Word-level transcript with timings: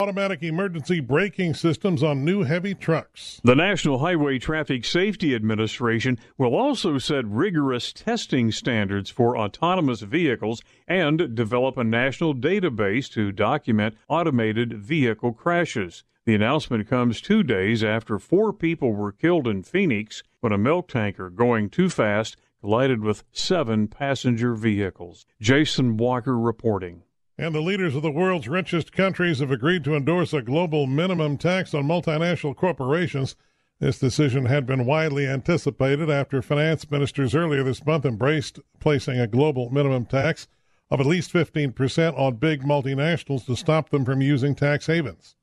Automatic 0.00 0.42
emergency 0.42 0.98
braking 1.00 1.52
systems 1.52 2.02
on 2.02 2.24
new 2.24 2.42
heavy 2.42 2.74
trucks. 2.74 3.38
The 3.44 3.54
National 3.54 3.98
Highway 3.98 4.38
Traffic 4.38 4.86
Safety 4.86 5.34
Administration 5.34 6.18
will 6.38 6.54
also 6.54 6.96
set 6.96 7.26
rigorous 7.26 7.92
testing 7.92 8.50
standards 8.50 9.10
for 9.10 9.36
autonomous 9.36 10.00
vehicles 10.00 10.62
and 10.88 11.34
develop 11.34 11.76
a 11.76 11.84
national 11.84 12.34
database 12.34 13.12
to 13.12 13.30
document 13.30 13.94
automated 14.08 14.72
vehicle 14.72 15.34
crashes. 15.34 16.02
The 16.24 16.34
announcement 16.34 16.88
comes 16.88 17.20
two 17.20 17.42
days 17.42 17.84
after 17.84 18.18
four 18.18 18.54
people 18.54 18.94
were 18.94 19.12
killed 19.12 19.46
in 19.46 19.62
Phoenix 19.62 20.22
when 20.40 20.52
a 20.54 20.56
milk 20.56 20.88
tanker 20.88 21.28
going 21.28 21.68
too 21.68 21.90
fast 21.90 22.38
collided 22.62 23.04
with 23.04 23.24
seven 23.32 23.86
passenger 23.86 24.54
vehicles. 24.54 25.26
Jason 25.42 25.98
Walker 25.98 26.38
reporting. 26.38 27.02
And 27.40 27.54
the 27.54 27.62
leaders 27.62 27.96
of 27.96 28.02
the 28.02 28.10
world's 28.10 28.48
richest 28.48 28.92
countries 28.92 29.38
have 29.38 29.50
agreed 29.50 29.82
to 29.84 29.96
endorse 29.96 30.34
a 30.34 30.42
global 30.42 30.86
minimum 30.86 31.38
tax 31.38 31.72
on 31.72 31.84
multinational 31.84 32.54
corporations. 32.54 33.34
This 33.78 33.98
decision 33.98 34.44
had 34.44 34.66
been 34.66 34.84
widely 34.84 35.26
anticipated 35.26 36.10
after 36.10 36.42
finance 36.42 36.90
ministers 36.90 37.34
earlier 37.34 37.62
this 37.62 37.82
month 37.86 38.04
embraced 38.04 38.60
placing 38.78 39.18
a 39.18 39.26
global 39.26 39.70
minimum 39.70 40.04
tax 40.04 40.48
of 40.90 41.00
at 41.00 41.06
least 41.06 41.32
15% 41.32 42.18
on 42.18 42.36
big 42.36 42.60
multinationals 42.60 43.46
to 43.46 43.56
stop 43.56 43.88
them 43.88 44.04
from 44.04 44.20
using 44.20 44.54
tax 44.54 44.86
havens. 44.86 45.34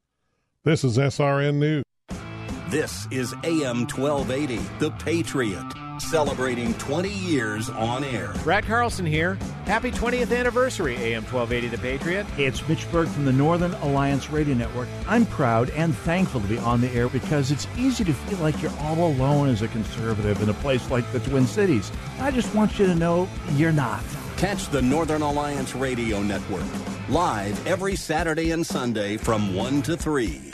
This 0.64 0.84
is 0.84 1.00
SRN 1.00 1.56
News. 1.56 1.84
This 2.70 3.08
is 3.10 3.34
AM 3.44 3.88
1280, 3.88 4.58
The 4.78 4.92
Patriot 5.04 5.87
celebrating 6.00 6.74
20 6.76 7.10
years 7.10 7.70
on 7.70 8.04
air. 8.04 8.34
Brad 8.44 8.66
Carlson 8.66 9.06
here. 9.06 9.38
Happy 9.66 9.92
20th 9.92 10.36
anniversary, 10.36 10.96
AM 10.96 11.24
1280 11.24 11.68
The 11.68 11.78
Patriot. 11.78 12.26
Hey, 12.36 12.46
it's 12.46 12.68
Mitch 12.68 12.90
Berg 12.92 13.08
from 13.08 13.26
the 13.26 13.34
Northern 13.34 13.74
Alliance 13.76 14.30
Radio 14.30 14.56
Network. 14.56 14.88
I'm 15.08 15.26
proud 15.26 15.70
and 15.72 15.96
thankful 15.96 16.42
to 16.42 16.48
be 16.48 16.58
on 16.58 16.82
the 16.82 16.90
air 16.92 17.10
because 17.10 17.52
it's 17.52 17.68
easy 17.78 18.04
to 18.04 18.14
feel 18.14 18.40
like 18.40 18.62
you're 18.62 18.72
all 18.80 19.08
alone 19.08 19.50
as 19.50 19.62
a 19.62 19.68
conservative 19.68 20.42
in 20.42 20.50
a 20.50 20.54
place 20.56 20.90
like 20.90 21.10
the 21.12 21.20
Twin 21.20 21.46
Cities. 21.46 21.92
I 22.20 22.32
just 22.32 22.54
want 22.56 22.80
you 22.80 22.86
to 22.88 22.96
know 22.96 23.28
you're 23.54 23.72
not. 23.72 24.04
Catch 24.38 24.70
the 24.70 24.82
Northern 24.82 25.22
Alliance 25.22 25.76
Radio 25.76 26.22
Network 26.22 26.66
live 27.10 27.66
every 27.66 27.96
Saturday 27.96 28.52
and 28.52 28.66
Sunday 28.66 29.18
from 29.18 29.56
1 29.56 29.82
to 29.84 29.96
3. 29.96 30.47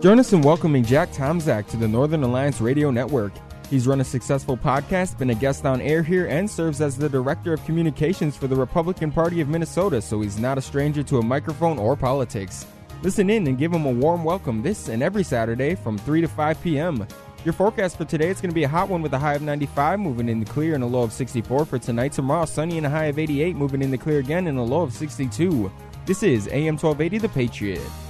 Join 0.00 0.18
us 0.18 0.32
in 0.32 0.42
welcoming 0.42 0.84
Jack 0.84 1.10
Tomczak 1.10 1.66
to 1.68 1.76
the 1.76 1.88
Northern 1.88 2.22
Alliance 2.22 2.60
Radio 2.60 2.90
Network. 2.90 3.32
He's 3.68 3.86
run 3.86 4.00
a 4.00 4.04
successful 4.04 4.56
podcast, 4.56 5.18
been 5.18 5.30
a 5.30 5.34
guest 5.34 5.64
on 5.64 5.80
air 5.80 6.02
here, 6.02 6.26
and 6.26 6.50
serves 6.50 6.80
as 6.80 6.96
the 6.96 7.08
Director 7.08 7.52
of 7.52 7.64
Communications 7.64 8.36
for 8.36 8.46
the 8.46 8.56
Republican 8.56 9.12
Party 9.12 9.40
of 9.40 9.48
Minnesota, 9.48 10.02
so 10.02 10.20
he's 10.20 10.38
not 10.38 10.58
a 10.58 10.62
stranger 10.62 11.02
to 11.02 11.18
a 11.18 11.22
microphone 11.22 11.78
or 11.78 11.96
politics. 11.96 12.66
Listen 13.02 13.30
in 13.30 13.46
and 13.46 13.58
give 13.58 13.72
him 13.72 13.86
a 13.86 13.90
warm 13.90 14.24
welcome 14.24 14.62
this 14.62 14.88
and 14.88 15.02
every 15.02 15.22
Saturday 15.22 15.74
from 15.74 15.96
3 15.96 16.22
to 16.22 16.28
5 16.28 16.62
p.m. 16.62 17.06
Your 17.44 17.54
forecast 17.54 17.96
for 17.96 18.04
today 18.04 18.28
is 18.28 18.40
going 18.40 18.50
to 18.50 18.54
be 18.54 18.64
a 18.64 18.68
hot 18.68 18.90
one 18.90 19.00
with 19.00 19.14
a 19.14 19.18
high 19.18 19.34
of 19.34 19.42
95, 19.42 19.98
moving 19.98 20.28
in 20.28 20.40
the 20.40 20.46
clear 20.46 20.74
and 20.74 20.84
a 20.84 20.86
low 20.86 21.02
of 21.02 21.12
64. 21.12 21.64
For 21.64 21.78
tonight, 21.78 22.12
tomorrow, 22.12 22.44
sunny 22.44 22.76
and 22.76 22.86
a 22.86 22.90
high 22.90 23.06
of 23.06 23.18
88, 23.18 23.56
moving 23.56 23.80
in 23.80 23.90
the 23.90 23.98
clear 23.98 24.18
again 24.18 24.46
and 24.46 24.58
a 24.58 24.62
low 24.62 24.82
of 24.82 24.92
62. 24.92 25.72
This 26.04 26.22
is 26.22 26.48
AM 26.48 26.76
1280 26.76 27.18
The 27.18 27.28
Patriot. 27.30 28.09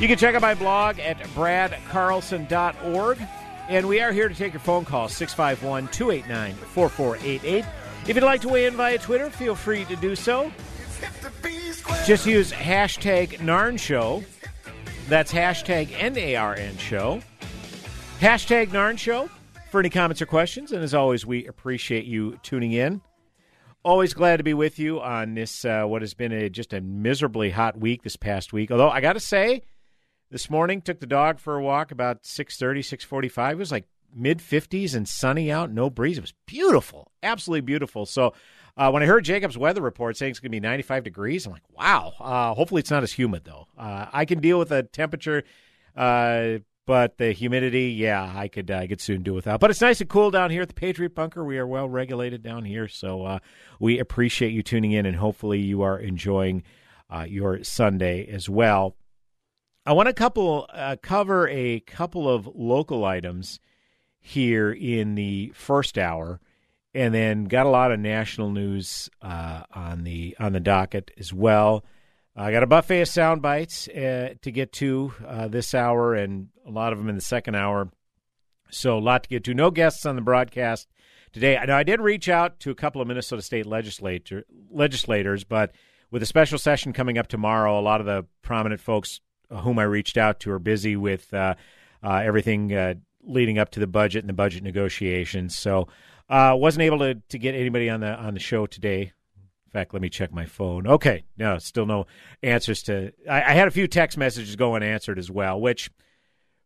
You 0.00 0.08
can 0.08 0.18
check 0.18 0.34
out 0.34 0.42
my 0.42 0.54
blog 0.54 0.98
at 0.98 1.18
bradcarlson.org. 1.18 3.18
And 3.68 3.88
we 3.88 4.00
are 4.00 4.12
here 4.12 4.28
to 4.28 4.34
take 4.34 4.52
your 4.52 4.60
phone 4.60 4.84
calls 4.84 5.16
651 5.16 5.88
289 5.88 6.54
4488. 6.54 7.64
If 8.06 8.16
you'd 8.16 8.22
like 8.22 8.42
to 8.42 8.48
weigh 8.48 8.66
in 8.66 8.74
via 8.74 8.98
Twitter, 8.98 9.30
feel 9.30 9.54
free 9.54 9.84
to 9.86 9.96
do 9.96 10.14
so. 10.14 10.52
Just 12.04 12.26
use 12.26 12.52
hashtag 12.52 13.38
NARN 13.38 13.78
Show. 13.78 14.22
That's 15.08 15.32
hashtag 15.32 15.88
NARN 15.88 16.78
Show. 16.78 17.22
Hashtag 18.20 18.68
NARN 18.68 18.98
Show 18.98 19.30
for 19.70 19.80
any 19.80 19.90
comments 19.90 20.20
or 20.20 20.26
questions. 20.26 20.72
And 20.72 20.82
as 20.82 20.92
always, 20.92 21.24
we 21.24 21.46
appreciate 21.46 22.04
you 22.04 22.38
tuning 22.42 22.72
in. 22.72 23.00
Always 23.82 24.12
glad 24.12 24.38
to 24.38 24.44
be 24.44 24.54
with 24.54 24.78
you 24.78 25.00
on 25.00 25.34
this, 25.34 25.64
uh, 25.64 25.84
what 25.84 26.02
has 26.02 26.14
been 26.14 26.32
a, 26.32 26.50
just 26.50 26.72
a 26.72 26.80
miserably 26.80 27.50
hot 27.50 27.78
week 27.78 28.02
this 28.02 28.16
past 28.16 28.52
week. 28.52 28.70
Although 28.70 28.90
I 28.90 29.00
got 29.00 29.14
to 29.14 29.20
say, 29.20 29.62
this 30.34 30.50
morning 30.50 30.80
took 30.80 30.98
the 30.98 31.06
dog 31.06 31.38
for 31.38 31.54
a 31.54 31.62
walk 31.62 31.92
about 31.92 32.24
6.30 32.24 32.80
6.45 32.80 33.52
it 33.52 33.56
was 33.56 33.70
like 33.70 33.86
mid 34.12 34.40
50s 34.40 34.92
and 34.92 35.08
sunny 35.08 35.52
out 35.52 35.70
no 35.70 35.88
breeze. 35.88 36.18
It 36.18 36.22
was 36.22 36.34
beautiful 36.44 37.12
absolutely 37.22 37.60
beautiful. 37.60 38.04
So 38.04 38.34
uh, 38.76 38.90
when 38.90 39.04
i 39.04 39.06
heard 39.06 39.24
jacob's 39.24 39.56
weather 39.56 39.80
report 39.80 40.16
saying 40.16 40.30
it's 40.30 40.40
going 40.40 40.50
to 40.50 40.56
be 40.56 40.58
95 40.58 41.04
degrees 41.04 41.46
i'm 41.46 41.52
like 41.52 41.62
wow. 41.70 42.14
Uh, 42.18 42.52
hopefully 42.52 42.80
it's 42.80 42.90
not 42.90 43.04
as 43.04 43.12
humid 43.12 43.44
though. 43.44 43.68
Uh, 43.78 44.06
i 44.12 44.24
can 44.24 44.40
deal 44.40 44.58
with 44.58 44.70
the 44.70 44.82
temperature 44.82 45.44
uh, 45.96 46.54
but 46.84 47.16
the 47.18 47.30
humidity 47.30 47.90
yeah 47.90 48.32
i 48.34 48.48
could 48.48 48.72
i 48.72 48.88
could 48.88 49.00
soon 49.00 49.22
do 49.22 49.34
without. 49.34 49.60
But 49.60 49.70
it's 49.70 49.80
nice 49.80 50.00
and 50.00 50.10
cool 50.10 50.32
down 50.32 50.50
here 50.50 50.62
at 50.62 50.68
the 50.68 50.74
patriot 50.74 51.14
bunker. 51.14 51.44
We 51.44 51.58
are 51.58 51.66
well 51.66 51.88
regulated 51.88 52.42
down 52.42 52.64
here 52.64 52.88
so 52.88 53.24
uh, 53.24 53.38
we 53.78 54.00
appreciate 54.00 54.50
you 54.50 54.64
tuning 54.64 54.90
in 54.90 55.06
and 55.06 55.14
hopefully 55.14 55.60
you 55.60 55.82
are 55.82 55.96
enjoying 55.96 56.64
uh, 57.08 57.24
your 57.28 57.62
sunday 57.62 58.26
as 58.26 58.48
well 58.48 58.96
I 59.86 59.92
want 59.92 60.06
to 60.06 60.14
couple 60.14 60.66
uh, 60.72 60.96
cover 61.02 61.46
a 61.48 61.80
couple 61.80 62.26
of 62.28 62.48
local 62.54 63.04
items 63.04 63.60
here 64.18 64.72
in 64.72 65.14
the 65.14 65.52
first 65.54 65.98
hour, 65.98 66.40
and 66.94 67.12
then 67.12 67.44
got 67.44 67.66
a 67.66 67.68
lot 67.70 67.92
of 67.92 68.00
national 68.00 68.50
news 68.50 69.10
uh, 69.20 69.64
on 69.74 70.04
the 70.04 70.34
on 70.40 70.54
the 70.54 70.60
docket 70.60 71.10
as 71.18 71.34
well. 71.34 71.84
I 72.34 72.50
got 72.50 72.62
a 72.62 72.66
buffet 72.66 73.02
of 73.02 73.08
sound 73.08 73.42
bites 73.42 73.86
uh, 73.88 74.34
to 74.40 74.50
get 74.50 74.72
to 74.74 75.12
uh, 75.26 75.48
this 75.48 75.74
hour, 75.74 76.14
and 76.14 76.48
a 76.66 76.70
lot 76.70 76.94
of 76.94 76.98
them 76.98 77.10
in 77.10 77.14
the 77.14 77.20
second 77.20 77.54
hour. 77.54 77.90
So 78.70 78.96
a 78.96 79.00
lot 79.00 79.24
to 79.24 79.28
get 79.28 79.44
to. 79.44 79.54
No 79.54 79.70
guests 79.70 80.06
on 80.06 80.16
the 80.16 80.22
broadcast 80.22 80.88
today. 81.30 81.62
Now 81.66 81.76
I 81.76 81.82
did 81.82 82.00
reach 82.00 82.30
out 82.30 82.58
to 82.60 82.70
a 82.70 82.74
couple 82.74 83.02
of 83.02 83.08
Minnesota 83.08 83.42
State 83.42 83.66
legislator 83.66 84.46
legislators, 84.70 85.44
but 85.44 85.72
with 86.10 86.22
a 86.22 86.26
special 86.26 86.56
session 86.56 86.94
coming 86.94 87.18
up 87.18 87.28
tomorrow, 87.28 87.78
a 87.78 87.82
lot 87.82 88.00
of 88.00 88.06
the 88.06 88.24
prominent 88.40 88.80
folks 88.80 89.20
whom 89.62 89.78
I 89.78 89.84
reached 89.84 90.16
out 90.16 90.40
to 90.40 90.50
are 90.52 90.58
busy 90.58 90.96
with 90.96 91.32
uh, 91.32 91.54
uh, 92.02 92.22
everything 92.24 92.74
uh, 92.74 92.94
leading 93.22 93.58
up 93.58 93.70
to 93.70 93.80
the 93.80 93.86
budget 93.86 94.22
and 94.22 94.28
the 94.28 94.34
budget 94.34 94.62
negotiations. 94.62 95.56
So 95.56 95.88
uh, 96.28 96.54
wasn't 96.56 96.82
able 96.82 96.98
to, 96.98 97.14
to 97.14 97.38
get 97.38 97.54
anybody 97.54 97.90
on 97.90 98.00
the 98.00 98.14
on 98.14 98.34
the 98.34 98.40
show 98.40 98.66
today. 98.66 99.12
In 99.66 99.70
fact, 99.72 99.92
let 99.92 100.02
me 100.02 100.08
check 100.08 100.32
my 100.32 100.46
phone. 100.46 100.86
Okay, 100.86 101.24
no, 101.36 101.58
still 101.58 101.86
no 101.86 102.06
answers 102.42 102.82
to. 102.84 103.12
I, 103.28 103.42
I 103.42 103.52
had 103.52 103.66
a 103.66 103.72
few 103.72 103.88
text 103.88 104.16
messages 104.16 104.54
go 104.56 104.76
unanswered 104.76 105.18
as 105.18 105.30
well, 105.30 105.60
which 105.60 105.90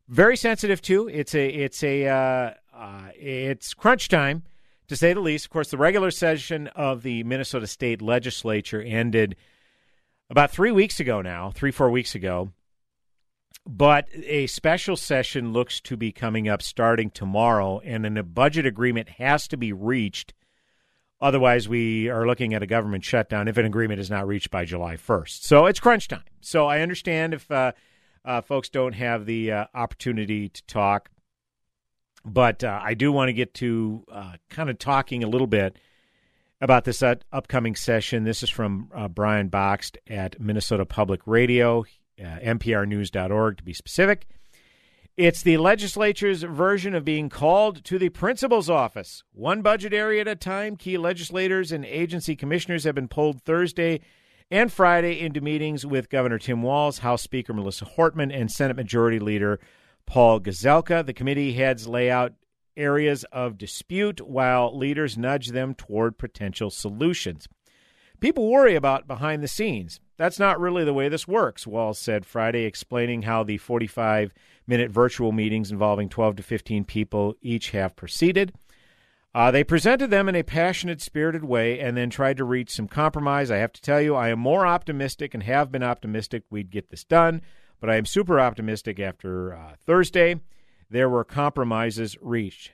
very 0.08 0.36
sensitive 0.36 0.82
too. 0.82 1.08
It's 1.08 1.34
a 1.34 1.48
it's 1.48 1.82
a 1.82 2.06
uh, 2.06 2.50
uh, 2.74 3.08
it's 3.14 3.74
crunch 3.74 4.08
time 4.08 4.42
to 4.88 4.96
say 4.96 5.12
the 5.12 5.20
least. 5.20 5.46
Of 5.46 5.50
course, 5.50 5.70
the 5.70 5.78
regular 5.78 6.10
session 6.10 6.68
of 6.68 7.02
the 7.02 7.22
Minnesota 7.24 7.66
State 7.66 8.02
Legislature 8.02 8.82
ended 8.82 9.36
about 10.30 10.50
three 10.50 10.70
weeks 10.70 11.00
ago 11.00 11.22
now, 11.22 11.50
three 11.50 11.70
four 11.70 11.90
weeks 11.90 12.14
ago. 12.14 12.50
But 13.70 14.08
a 14.14 14.46
special 14.46 14.96
session 14.96 15.52
looks 15.52 15.78
to 15.82 15.96
be 15.98 16.10
coming 16.10 16.48
up 16.48 16.62
starting 16.62 17.10
tomorrow, 17.10 17.80
and 17.80 18.02
then 18.02 18.16
a 18.16 18.22
budget 18.22 18.64
agreement 18.64 19.10
has 19.10 19.46
to 19.48 19.58
be 19.58 19.74
reached. 19.74 20.32
Otherwise, 21.20 21.68
we 21.68 22.08
are 22.08 22.26
looking 22.26 22.54
at 22.54 22.62
a 22.62 22.66
government 22.66 23.04
shutdown 23.04 23.46
if 23.46 23.58
an 23.58 23.66
agreement 23.66 24.00
is 24.00 24.08
not 24.08 24.26
reached 24.26 24.50
by 24.50 24.64
July 24.64 24.96
1st. 24.96 25.42
So 25.42 25.66
it's 25.66 25.80
crunch 25.80 26.08
time. 26.08 26.24
So 26.40 26.66
I 26.66 26.80
understand 26.80 27.34
if 27.34 27.50
uh, 27.50 27.72
uh, 28.24 28.40
folks 28.40 28.70
don't 28.70 28.94
have 28.94 29.26
the 29.26 29.52
uh, 29.52 29.64
opportunity 29.74 30.48
to 30.48 30.64
talk, 30.64 31.10
but 32.24 32.64
uh, 32.64 32.80
I 32.82 32.94
do 32.94 33.12
want 33.12 33.28
to 33.28 33.34
get 33.34 33.52
to 33.54 34.02
uh, 34.10 34.32
kind 34.48 34.70
of 34.70 34.78
talking 34.78 35.22
a 35.22 35.28
little 35.28 35.46
bit 35.46 35.76
about 36.62 36.84
this 36.84 37.02
uh, 37.02 37.16
upcoming 37.32 37.76
session. 37.76 38.24
This 38.24 38.42
is 38.42 38.48
from 38.48 38.88
Brian 39.10 39.50
Bakst 39.50 39.98
at 40.06 40.40
Minnesota 40.40 40.86
Public 40.86 41.20
Radio 41.26 41.84
uh, 42.20 42.38
nprnews.org 42.40 43.58
to 43.58 43.64
be 43.64 43.72
specific. 43.72 44.26
It's 45.16 45.42
the 45.42 45.56
legislature's 45.56 46.44
version 46.44 46.94
of 46.94 47.04
being 47.04 47.28
called 47.28 47.82
to 47.86 47.98
the 47.98 48.08
principal's 48.08 48.70
office. 48.70 49.24
One 49.32 49.62
budget 49.62 49.92
area 49.92 50.20
at 50.20 50.28
a 50.28 50.36
time, 50.36 50.76
key 50.76 50.96
legislators 50.96 51.72
and 51.72 51.84
agency 51.84 52.36
commissioners 52.36 52.84
have 52.84 52.94
been 52.94 53.08
pulled 53.08 53.42
Thursday 53.42 54.00
and 54.50 54.72
Friday 54.72 55.20
into 55.20 55.40
meetings 55.40 55.84
with 55.84 56.08
Governor 56.08 56.38
Tim 56.38 56.62
Walz, 56.62 56.98
House 56.98 57.22
Speaker 57.22 57.52
Melissa 57.52 57.84
Hortman, 57.84 58.32
and 58.32 58.50
Senate 58.50 58.76
Majority 58.76 59.18
Leader 59.18 59.58
Paul 60.06 60.40
Gazelka. 60.40 61.04
The 61.04 61.12
committee 61.12 61.54
heads 61.54 61.88
lay 61.88 62.10
out 62.10 62.34
areas 62.76 63.24
of 63.32 63.58
dispute 63.58 64.20
while 64.20 64.76
leaders 64.76 65.18
nudge 65.18 65.48
them 65.48 65.74
toward 65.74 66.16
potential 66.16 66.70
solutions. 66.70 67.48
People 68.20 68.50
worry 68.50 68.74
about 68.74 69.06
behind 69.06 69.42
the 69.42 69.48
scenes. 69.48 70.00
That's 70.16 70.40
not 70.40 70.58
really 70.58 70.84
the 70.84 70.94
way 70.94 71.08
this 71.08 71.28
works, 71.28 71.66
Walz 71.66 71.98
said 71.98 72.26
Friday, 72.26 72.64
explaining 72.64 73.22
how 73.22 73.44
the 73.44 73.58
45 73.58 74.34
minute 74.66 74.90
virtual 74.90 75.30
meetings 75.30 75.70
involving 75.70 76.08
12 76.08 76.36
to 76.36 76.42
15 76.42 76.84
people 76.84 77.36
each 77.40 77.70
have 77.70 77.94
proceeded. 77.94 78.52
Uh, 79.34 79.52
they 79.52 79.62
presented 79.62 80.10
them 80.10 80.28
in 80.28 80.34
a 80.34 80.42
passionate, 80.42 81.00
spirited 81.00 81.44
way 81.44 81.78
and 81.78 81.96
then 81.96 82.10
tried 82.10 82.36
to 82.36 82.44
reach 82.44 82.70
some 82.70 82.88
compromise. 82.88 83.50
I 83.50 83.58
have 83.58 83.72
to 83.74 83.82
tell 83.82 84.00
you, 84.00 84.16
I 84.16 84.30
am 84.30 84.40
more 84.40 84.66
optimistic 84.66 85.32
and 85.32 85.44
have 85.44 85.70
been 85.70 85.84
optimistic 85.84 86.42
we'd 86.50 86.70
get 86.70 86.90
this 86.90 87.04
done, 87.04 87.42
but 87.80 87.88
I 87.88 87.96
am 87.96 88.04
super 88.04 88.40
optimistic 88.40 88.98
after 88.98 89.54
uh, 89.54 89.74
Thursday. 89.86 90.40
There 90.90 91.08
were 91.08 91.24
compromises 91.24 92.16
reached. 92.20 92.72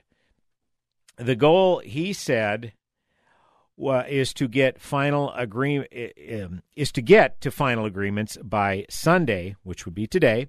The 1.17 1.35
goal, 1.35 1.79
he 1.79 2.13
said, 2.13 2.73
uh, 3.83 4.03
is 4.07 4.33
to 4.33 4.47
get 4.47 4.79
final 4.79 5.31
agreement 5.33 5.89
um, 6.31 6.61
is 6.75 6.91
to 6.93 7.01
get 7.01 7.41
to 7.41 7.51
final 7.51 7.85
agreements 7.85 8.37
by 8.43 8.85
Sunday, 8.89 9.55
which 9.63 9.85
would 9.85 9.95
be 9.95 10.07
today, 10.07 10.47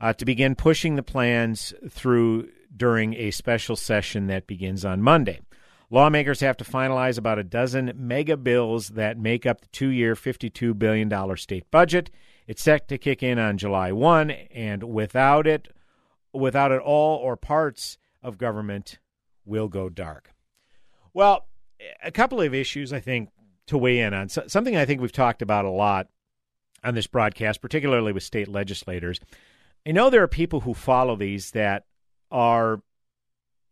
uh, 0.00 0.12
to 0.14 0.24
begin 0.24 0.54
pushing 0.54 0.96
the 0.96 1.02
plans 1.02 1.74
through 1.90 2.48
during 2.76 3.14
a 3.14 3.30
special 3.30 3.76
session 3.76 4.26
that 4.26 4.46
begins 4.46 4.84
on 4.84 5.02
Monday. 5.02 5.40
Lawmakers 5.90 6.40
have 6.40 6.56
to 6.56 6.64
finalize 6.64 7.18
about 7.18 7.38
a 7.38 7.44
dozen 7.44 7.92
mega 7.94 8.36
bills 8.36 8.88
that 8.90 9.18
make 9.18 9.46
up 9.46 9.60
the 9.60 9.68
two-year, 9.68 10.14
$52 10.14 10.76
billion 10.76 11.36
state 11.36 11.70
budget. 11.70 12.10
It's 12.46 12.62
set 12.62 12.88
to 12.88 12.98
kick 12.98 13.22
in 13.22 13.38
on 13.38 13.58
July 13.58 13.92
1, 13.92 14.30
and 14.30 14.82
without 14.82 15.46
it, 15.46 15.68
without 16.32 16.72
it, 16.72 16.80
all 16.80 17.18
or 17.18 17.36
parts 17.36 17.96
of 18.22 18.38
government 18.38 18.98
will 19.44 19.68
go 19.68 19.88
dark. 19.88 20.32
Well, 21.12 21.46
a 22.02 22.10
couple 22.10 22.40
of 22.40 22.54
issues 22.54 22.92
I 22.92 23.00
think 23.00 23.30
to 23.66 23.78
weigh 23.78 24.00
in 24.00 24.14
on. 24.14 24.28
So, 24.28 24.44
something 24.46 24.76
I 24.76 24.84
think 24.84 25.00
we've 25.00 25.12
talked 25.12 25.42
about 25.42 25.64
a 25.64 25.70
lot 25.70 26.08
on 26.82 26.94
this 26.94 27.06
broadcast, 27.06 27.60
particularly 27.60 28.12
with 28.12 28.22
state 28.22 28.48
legislators. 28.48 29.20
I 29.86 29.92
know 29.92 30.10
there 30.10 30.22
are 30.22 30.28
people 30.28 30.60
who 30.60 30.74
follow 30.74 31.16
these 31.16 31.50
that 31.52 31.84
are 32.30 32.82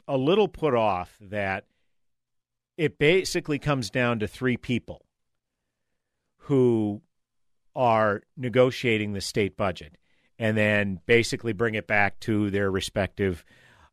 a 0.08 0.16
little 0.16 0.48
put 0.48 0.74
off 0.74 1.16
that 1.20 1.66
it 2.76 2.98
basically 2.98 3.58
comes 3.58 3.90
down 3.90 4.18
to 4.18 4.26
three 4.26 4.56
people 4.56 5.02
who 6.36 7.02
are 7.74 8.22
negotiating 8.36 9.12
the 9.12 9.20
state 9.20 9.56
budget 9.56 9.96
and 10.38 10.56
then 10.56 11.00
basically 11.06 11.52
bring 11.52 11.74
it 11.74 11.86
back 11.86 12.18
to 12.20 12.50
their 12.50 12.70
respective 12.70 13.44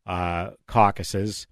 uh, 0.06 0.52
caucuses 0.68 1.48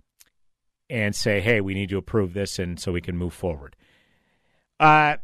and 0.89 1.15
say, 1.15 1.41
hey, 1.41 1.61
we 1.61 1.73
need 1.73 1.89
to 1.89 1.97
approve 1.97 2.33
this 2.33 2.59
and 2.59 2.79
so 2.79 2.91
we 2.91 3.01
can 3.01 3.17
move 3.17 3.33
forward. 3.33 3.75
Uh, 4.79 5.17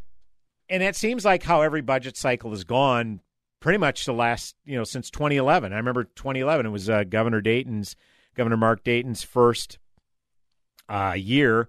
and 0.68 0.82
it 0.82 0.96
seems 0.96 1.24
like 1.24 1.42
how 1.42 1.62
every 1.62 1.80
budget 1.80 2.16
cycle 2.16 2.50
has 2.50 2.64
gone 2.64 3.20
pretty 3.60 3.78
much 3.78 4.04
the 4.04 4.12
last, 4.12 4.56
you 4.64 4.76
know, 4.76 4.84
since 4.84 5.10
2011. 5.10 5.72
I 5.72 5.76
remember 5.76 6.04
2011, 6.04 6.66
it 6.66 6.70
was 6.70 6.90
uh, 6.90 7.04
Governor 7.04 7.40
Dayton's, 7.40 7.96
Governor 8.34 8.56
Mark 8.56 8.84
Dayton's 8.84 9.22
first 9.22 9.78
uh, 10.88 11.14
year 11.16 11.68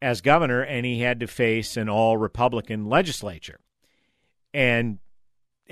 as 0.00 0.20
governor, 0.20 0.62
and 0.62 0.86
he 0.86 1.00
had 1.00 1.20
to 1.20 1.26
face 1.26 1.76
an 1.76 1.88
all 1.88 2.16
Republican 2.16 2.86
legislature. 2.86 3.60
And 4.54 4.98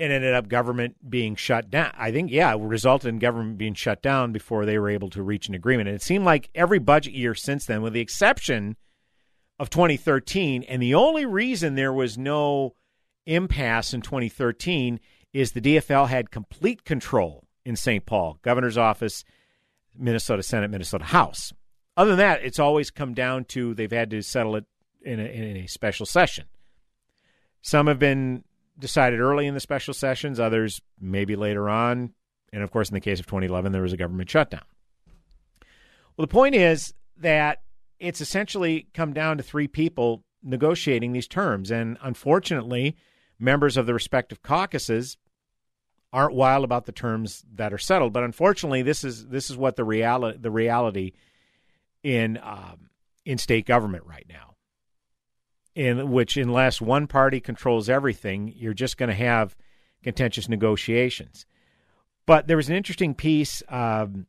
it 0.01 0.09
ended 0.09 0.33
up 0.33 0.47
government 0.47 0.95
being 1.07 1.35
shut 1.35 1.69
down. 1.69 1.91
I 1.95 2.11
think, 2.11 2.31
yeah, 2.31 2.51
it 2.55 2.59
resulted 2.59 3.09
in 3.09 3.19
government 3.19 3.59
being 3.59 3.75
shut 3.75 4.01
down 4.01 4.31
before 4.31 4.65
they 4.65 4.79
were 4.79 4.89
able 4.89 5.11
to 5.11 5.21
reach 5.21 5.47
an 5.47 5.53
agreement. 5.53 5.89
And 5.89 5.95
it 5.95 6.01
seemed 6.01 6.25
like 6.25 6.49
every 6.55 6.79
budget 6.79 7.13
year 7.13 7.35
since 7.35 7.67
then, 7.67 7.83
with 7.83 7.93
the 7.93 7.99
exception 7.99 8.77
of 9.59 9.69
2013, 9.69 10.63
and 10.63 10.81
the 10.81 10.95
only 10.95 11.27
reason 11.27 11.75
there 11.75 11.93
was 11.93 12.17
no 12.17 12.73
impasse 13.27 13.93
in 13.93 14.01
2013 14.01 14.99
is 15.33 15.51
the 15.51 15.61
DFL 15.61 16.07
had 16.07 16.31
complete 16.31 16.83
control 16.83 17.45
in 17.63 17.75
St. 17.75 18.03
Paul, 18.03 18.39
governor's 18.41 18.79
office, 18.79 19.23
Minnesota 19.95 20.41
Senate, 20.41 20.71
Minnesota 20.71 21.05
House. 21.05 21.53
Other 21.95 22.11
than 22.11 22.19
that, 22.19 22.41
it's 22.43 22.57
always 22.57 22.89
come 22.89 23.13
down 23.13 23.45
to 23.45 23.75
they've 23.75 23.91
had 23.91 24.09
to 24.09 24.23
settle 24.23 24.55
it 24.55 24.65
in 25.03 25.19
a, 25.19 25.25
in 25.25 25.57
a 25.57 25.67
special 25.67 26.07
session. 26.07 26.45
Some 27.61 27.85
have 27.85 27.99
been 27.99 28.43
decided 28.81 29.19
early 29.19 29.47
in 29.47 29.53
the 29.53 29.59
special 29.61 29.93
sessions, 29.93 30.39
others 30.39 30.81
maybe 30.99 31.37
later 31.37 31.69
on. 31.69 32.13
And 32.51 32.63
of 32.63 32.71
course, 32.71 32.89
in 32.89 32.95
the 32.95 32.99
case 32.99 33.21
of 33.21 33.27
2011, 33.27 33.71
there 33.71 33.81
was 33.81 33.93
a 33.93 33.97
government 33.97 34.29
shutdown. 34.29 34.63
Well, 36.17 36.25
the 36.25 36.31
point 36.31 36.55
is 36.55 36.93
that 37.17 37.61
it's 37.99 38.19
essentially 38.19 38.87
come 38.93 39.13
down 39.13 39.37
to 39.37 39.43
three 39.43 39.67
people 39.67 40.25
negotiating 40.43 41.13
these 41.13 41.27
terms. 41.27 41.71
And 41.71 41.97
unfortunately, 42.01 42.97
members 43.39 43.77
of 43.77 43.85
the 43.85 43.93
respective 43.93 44.41
caucuses 44.41 45.17
aren't 46.11 46.35
wild 46.35 46.65
about 46.65 46.85
the 46.85 46.91
terms 46.91 47.45
that 47.53 47.73
are 47.73 47.77
settled. 47.77 48.11
But 48.11 48.23
unfortunately, 48.23 48.81
this 48.81 49.05
is 49.05 49.27
this 49.27 49.49
is 49.49 49.55
what 49.55 49.77
the 49.77 49.85
reality 49.85 50.37
the 50.41 50.51
reality 50.51 51.13
in 52.03 52.37
um, 52.43 52.89
in 53.23 53.37
state 53.37 53.65
government 53.65 54.03
right 54.05 54.25
now 54.27 54.50
in 55.75 56.11
which 56.11 56.37
unless 56.37 56.81
one 56.81 57.07
party 57.07 57.39
controls 57.39 57.89
everything, 57.89 58.53
you're 58.55 58.73
just 58.73 58.97
going 58.97 59.09
to 59.09 59.15
have 59.15 59.55
contentious 60.03 60.49
negotiations. 60.49 61.45
But 62.25 62.47
there 62.47 62.57
was 62.57 62.69
an 62.69 62.75
interesting 62.75 63.13
piece 63.13 63.63
um, 63.69 64.27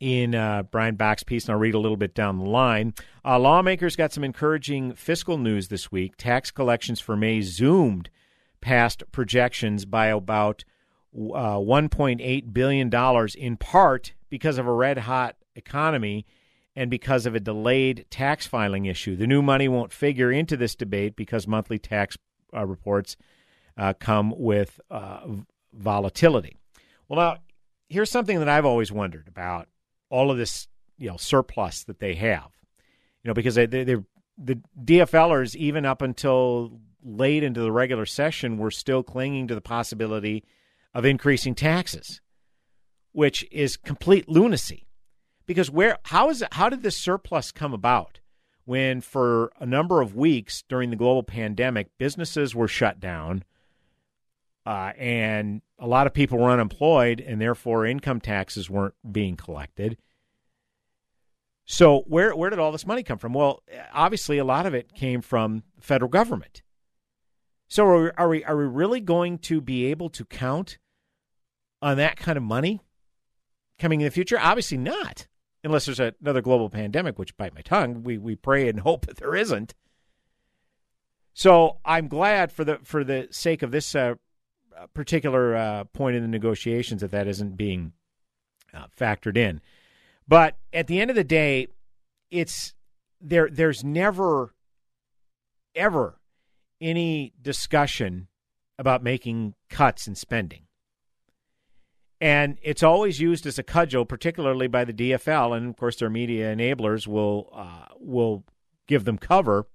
in 0.00 0.34
uh, 0.34 0.64
Brian 0.64 0.96
Bakst's 0.96 1.24
piece, 1.24 1.44
and 1.44 1.52
I'll 1.52 1.60
read 1.60 1.74
a 1.74 1.78
little 1.78 1.96
bit 1.96 2.14
down 2.14 2.38
the 2.38 2.44
line. 2.44 2.94
Uh, 3.24 3.38
lawmakers 3.38 3.96
got 3.96 4.12
some 4.12 4.24
encouraging 4.24 4.94
fiscal 4.94 5.38
news 5.38 5.68
this 5.68 5.92
week. 5.92 6.16
Tax 6.16 6.50
collections 6.50 7.00
for 7.00 7.16
May 7.16 7.40
zoomed 7.40 8.10
past 8.60 9.04
projections 9.12 9.84
by 9.84 10.06
about 10.06 10.64
uh, 11.14 11.56
$1.8 11.56 12.52
billion, 12.52 13.28
in 13.36 13.56
part 13.56 14.14
because 14.28 14.58
of 14.58 14.66
a 14.66 14.72
red 14.72 14.98
hot 14.98 15.36
economy 15.54 16.26
and 16.74 16.90
because 16.90 17.26
of 17.26 17.34
a 17.34 17.40
delayed 17.40 18.06
tax 18.10 18.46
filing 18.46 18.86
issue. 18.86 19.16
The 19.16 19.26
new 19.26 19.42
money 19.42 19.68
won't 19.68 19.92
figure 19.92 20.32
into 20.32 20.56
this 20.56 20.74
debate 20.74 21.16
because 21.16 21.46
monthly 21.46 21.78
tax 21.78 22.16
uh, 22.54 22.66
reports 22.66 23.16
uh, 23.76 23.92
come 23.94 24.34
with 24.36 24.80
uh, 24.90 25.20
volatility. 25.72 26.56
Well, 27.08 27.20
now, 27.20 27.40
here's 27.88 28.10
something 28.10 28.38
that 28.38 28.48
I've 28.48 28.64
always 28.64 28.90
wondered 28.90 29.28
about 29.28 29.68
all 30.08 30.30
of 30.30 30.38
this 30.38 30.68
you 30.98 31.08
know, 31.08 31.16
surplus 31.16 31.84
that 31.84 31.98
they 31.98 32.14
have. 32.14 32.50
You 33.22 33.28
know, 33.28 33.34
because 33.34 33.54
they, 33.54 33.66
they, 33.66 33.84
the 33.84 34.60
DFLers, 34.82 35.54
even 35.56 35.84
up 35.84 36.02
until 36.02 36.80
late 37.04 37.42
into 37.42 37.60
the 37.60 37.72
regular 37.72 38.06
session, 38.06 38.58
were 38.58 38.70
still 38.70 39.02
clinging 39.02 39.48
to 39.48 39.54
the 39.54 39.60
possibility 39.60 40.44
of 40.94 41.04
increasing 41.04 41.54
taxes, 41.54 42.20
which 43.12 43.46
is 43.50 43.76
complete 43.76 44.28
lunacy 44.28 44.86
because 45.46 45.70
where 45.70 45.98
how 46.04 46.30
is 46.30 46.42
it, 46.42 46.48
how 46.52 46.68
did 46.68 46.82
this 46.82 46.96
surplus 46.96 47.52
come 47.52 47.74
about 47.74 48.20
when 48.64 49.00
for 49.00 49.52
a 49.58 49.66
number 49.66 50.00
of 50.00 50.14
weeks 50.14 50.62
during 50.68 50.90
the 50.90 50.96
global 50.96 51.22
pandemic, 51.22 51.88
businesses 51.98 52.54
were 52.54 52.68
shut 52.68 53.00
down 53.00 53.44
uh, 54.64 54.92
and 54.96 55.62
a 55.78 55.86
lot 55.86 56.06
of 56.06 56.14
people 56.14 56.38
were 56.38 56.50
unemployed, 56.50 57.20
and 57.20 57.40
therefore 57.40 57.84
income 57.84 58.20
taxes 58.20 58.70
weren't 58.70 58.94
being 59.10 59.36
collected. 59.36 59.98
So 61.64 62.00
where 62.06 62.34
where 62.34 62.50
did 62.50 62.58
all 62.58 62.72
this 62.72 62.86
money 62.86 63.02
come 63.02 63.18
from? 63.18 63.32
Well, 63.32 63.62
obviously 63.92 64.38
a 64.38 64.44
lot 64.44 64.66
of 64.66 64.74
it 64.74 64.94
came 64.94 65.20
from 65.20 65.62
the 65.76 65.82
federal 65.82 66.08
government. 66.08 66.62
So 67.68 67.86
are 67.86 68.02
we, 68.02 68.10
are 68.16 68.28
we 68.28 68.44
are 68.44 68.56
we 68.56 68.64
really 68.64 69.00
going 69.00 69.38
to 69.38 69.60
be 69.60 69.86
able 69.86 70.10
to 70.10 70.24
count 70.24 70.78
on 71.80 71.96
that 71.96 72.16
kind 72.16 72.36
of 72.36 72.42
money 72.42 72.80
coming 73.78 74.00
in 74.00 74.04
the 74.04 74.10
future? 74.10 74.38
Obviously 74.38 74.78
not, 74.78 75.26
unless 75.64 75.86
there's 75.86 76.00
another 76.00 76.42
global 76.42 76.70
pandemic, 76.70 77.18
which 77.18 77.36
bite 77.36 77.54
my 77.54 77.60
tongue. 77.60 78.02
We 78.02 78.18
we 78.18 78.36
pray 78.36 78.68
and 78.68 78.80
hope 78.88 79.06
that 79.06 79.16
there 79.16 79.34
isn't. 79.34 79.74
So 81.34 81.78
I'm 81.84 82.08
glad 82.08 82.52
for 82.52 82.64
the 82.64 82.78
for 82.82 83.04
the 83.04 83.28
sake 83.30 83.62
of 83.62 83.70
this 83.70 83.94
uh, 83.94 84.14
particular 84.94 85.56
uh, 85.56 85.84
point 85.84 86.16
in 86.16 86.22
the 86.22 86.28
negotiations 86.28 87.00
that 87.00 87.10
that 87.10 87.26
isn't 87.26 87.56
being 87.56 87.92
uh, 88.74 88.86
factored 88.98 89.36
in. 89.36 89.60
But 90.28 90.56
at 90.72 90.86
the 90.86 91.00
end 91.00 91.10
of 91.10 91.16
the 91.16 91.24
day, 91.24 91.68
it's 92.30 92.74
there. 93.20 93.48
There's 93.50 93.82
never, 93.82 94.54
ever, 95.74 96.18
any 96.80 97.32
discussion 97.40 98.28
about 98.78 99.02
making 99.02 99.54
cuts 99.68 100.06
in 100.06 100.14
spending, 100.14 100.62
and 102.22 102.56
it's 102.62 102.84
always 102.84 103.18
used 103.18 103.46
as 103.46 103.58
a 103.58 103.64
cudgel, 103.64 104.04
particularly 104.04 104.68
by 104.68 104.84
the 104.84 104.92
DFL, 104.92 105.56
and 105.56 105.68
of 105.68 105.76
course 105.76 105.96
their 105.96 106.08
media 106.08 106.54
enablers 106.54 107.04
will 107.04 107.50
uh, 107.52 107.86
will 107.98 108.44
give 108.86 109.04
them 109.04 109.18
cover. 109.18 109.66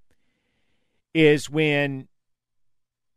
Is 1.14 1.50
when 1.50 2.08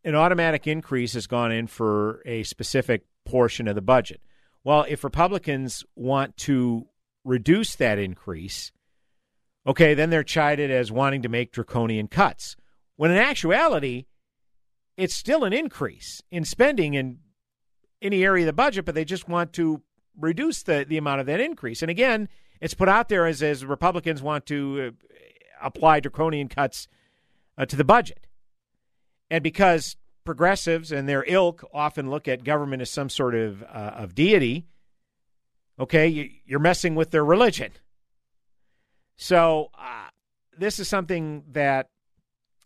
an 0.03 0.17
automatic 0.17 0.67
increase 0.67 1.13
has 1.13 1.29
gone 1.29 1.53
in 1.53 1.69
for 1.69 2.23
a 2.27 2.43
specific 2.43 3.05
portion 3.25 3.69
of 3.69 3.77
the 3.77 3.81
budget. 3.81 4.21
Well, 4.65 4.85
if 4.89 5.05
Republicans 5.05 5.85
want 5.95 6.37
to 6.39 6.89
reduce 7.25 7.77
that 7.77 8.01
increase, 8.01 8.73
okay, 9.65 9.95
then 9.95 10.11
they're 10.11 10.25
chided 10.25 10.73
as 10.73 10.91
wanting 10.91 11.23
to 11.23 11.29
make 11.29 11.53
draconian 11.53 12.09
cuts. 12.09 12.57
When 12.97 13.13
in 13.13 13.19
actuality, 13.19 14.07
it's 14.97 15.15
still 15.15 15.45
an 15.45 15.53
increase 15.53 16.21
in 16.33 16.45
spending 16.45 16.95
in 16.95 17.19
any 18.02 18.25
area 18.25 18.45
of 18.45 18.47
the 18.47 18.52
budget, 18.52 18.85
but 18.85 18.95
they 18.95 19.04
just 19.04 19.28
want 19.28 19.52
to 19.54 19.83
reduce 20.19 20.62
the, 20.62 20.85
the 20.88 20.99
amount 20.99 21.21
of 21.21 21.26
that 21.26 21.40
increase. 21.40 21.83
And 21.83 21.90
again, 21.90 22.28
it's 22.61 22.75
put 22.75 22.88
out 22.88 23.09
there 23.09 23.26
as, 23.26 23.42
as 23.42 23.64
Republicans 23.64 24.23
want 24.23 24.47
to 24.47 24.92
uh, 24.92 25.16
apply 25.62 26.00
draconian 26.00 26.49
cuts 26.49 26.88
uh, 27.57 27.66
to 27.66 27.76
the 27.76 27.85
budget. 27.85 28.26
And 29.30 29.42
because 29.42 29.97
progressives 30.25 30.92
and 30.92 31.09
their 31.09 31.25
ilk 31.26 31.64
often 31.73 32.11
look 32.11 32.28
at 32.28 32.45
government 32.45 32.83
as 32.83 32.90
some 32.90 33.09
sort 33.09 33.35
of, 33.35 33.62
uh, 33.62 33.92
of 33.97 34.14
deity, 34.14 34.66
okay, 35.78 36.09
you, 36.09 36.57
are 36.57 36.61
messing 36.61 36.95
with 36.95 37.11
their 37.11 37.25
religion. 37.25 37.73
So 39.16 39.71
uh, 39.78 40.09
this 40.59 40.78
is 40.78 40.88
something 40.88 41.45
that 41.52 41.88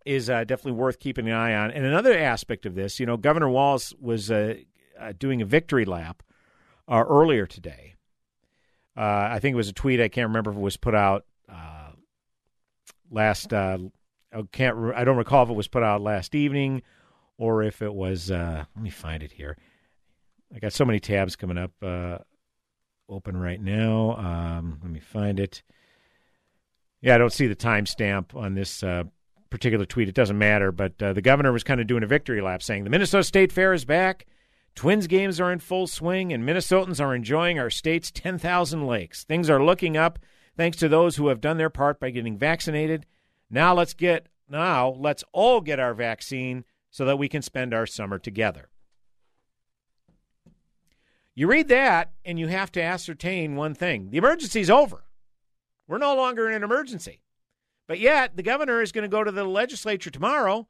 is 0.04 0.28
uh, 0.28 0.44
definitely 0.44 0.72
worth 0.72 0.98
keeping 0.98 1.28
an 1.28 1.34
eye 1.34 1.54
on. 1.54 1.70
And 1.70 1.84
another 1.84 2.16
aspect 2.16 2.66
of 2.66 2.74
this, 2.74 3.00
you 3.00 3.06
know, 3.06 3.16
Governor 3.16 3.48
Walz 3.48 3.94
was 4.00 4.30
uh, 4.98 5.04
uh, 5.04 5.12
doing 5.18 5.42
a 5.42 5.44
victory 5.44 5.84
lap 5.84 6.22
uh, 6.88 7.04
earlier 7.08 7.46
today. 7.46 7.94
I 8.96 9.40
think 9.40 9.54
it 9.54 9.56
was 9.56 9.68
a 9.68 9.72
tweet. 9.72 10.00
I 10.00 10.08
can't 10.08 10.28
remember 10.28 10.52
if 10.52 10.56
it 10.56 10.60
was 10.60 10.76
put 10.76 10.94
out 10.94 11.24
last 13.10 13.52
I 14.34 14.42
can't. 14.50 14.94
I 14.94 15.04
don't 15.04 15.16
recall 15.16 15.44
if 15.44 15.50
it 15.50 15.54
was 15.54 15.68
put 15.68 15.82
out 15.82 16.00
last 16.00 16.34
evening 16.34 16.82
or 17.38 17.62
if 17.62 17.82
it 17.82 17.94
was. 17.94 18.30
Uh, 18.30 18.64
let 18.74 18.82
me 18.82 18.90
find 18.90 19.22
it 19.22 19.32
here. 19.32 19.56
I 20.54 20.58
got 20.58 20.72
so 20.72 20.84
many 20.84 21.00
tabs 21.00 21.36
coming 21.36 21.58
up. 21.58 21.72
Uh, 21.80 22.18
open 23.08 23.36
right 23.36 23.60
now. 23.60 24.16
Um, 24.16 24.80
let 24.82 24.90
me 24.90 25.00
find 25.00 25.38
it. 25.38 25.62
Yeah, 27.00 27.14
I 27.14 27.18
don't 27.18 27.32
see 27.32 27.46
the 27.46 27.56
timestamp 27.56 28.34
on 28.34 28.54
this 28.54 28.82
uh, 28.82 29.04
particular 29.50 29.84
tweet. 29.84 30.08
It 30.08 30.14
doesn't 30.14 30.38
matter, 30.38 30.72
but 30.72 31.00
uh, 31.02 31.12
the 31.12 31.22
governor 31.22 31.52
was 31.52 31.64
kind 31.64 31.80
of 31.80 31.86
doing 31.86 32.02
a 32.02 32.06
victory 32.06 32.40
lap, 32.40 32.62
saying 32.62 32.84
the 32.84 32.90
Minnesota 32.90 33.22
State 33.22 33.52
Fair 33.52 33.72
is 33.72 33.84
back. 33.84 34.26
Twins 34.74 35.06
games 35.06 35.40
are 35.40 35.52
in 35.52 35.60
full 35.60 35.86
swing, 35.86 36.32
and 36.32 36.44
Minnesotans 36.44 37.00
are 37.00 37.14
enjoying 37.14 37.58
our 37.58 37.70
state's 37.70 38.10
10,000 38.10 38.86
lakes. 38.86 39.24
Things 39.24 39.48
are 39.48 39.64
looking 39.64 39.96
up 39.96 40.18
thanks 40.56 40.76
to 40.78 40.88
those 40.88 41.16
who 41.16 41.28
have 41.28 41.40
done 41.40 41.58
their 41.58 41.70
part 41.70 42.00
by 42.00 42.10
getting 42.10 42.36
vaccinated 42.36 43.06
now 43.50 43.74
let's 43.74 43.94
get 43.94 44.26
now 44.48 44.88
let's 44.88 45.24
all 45.32 45.60
get 45.60 45.80
our 45.80 45.94
vaccine 45.94 46.64
so 46.90 47.04
that 47.04 47.18
we 47.18 47.28
can 47.28 47.42
spend 47.42 47.74
our 47.74 47.86
summer 47.86 48.18
together. 48.18 48.68
You 51.34 51.48
read 51.48 51.68
that 51.68 52.12
and 52.24 52.38
you 52.38 52.48
have 52.48 52.70
to 52.72 52.82
ascertain 52.82 53.56
one 53.56 53.74
thing. 53.74 54.10
The 54.10 54.18
emergency's 54.18 54.70
over. 54.70 55.04
We're 55.88 55.98
no 55.98 56.14
longer 56.14 56.48
in 56.48 56.54
an 56.54 56.62
emergency. 56.62 57.20
But 57.86 57.98
yet, 57.98 58.36
the 58.36 58.42
governor 58.42 58.80
is 58.80 58.92
going 58.92 59.02
to 59.02 59.08
go 59.08 59.24
to 59.24 59.32
the 59.32 59.44
legislature 59.44 60.10
tomorrow 60.10 60.68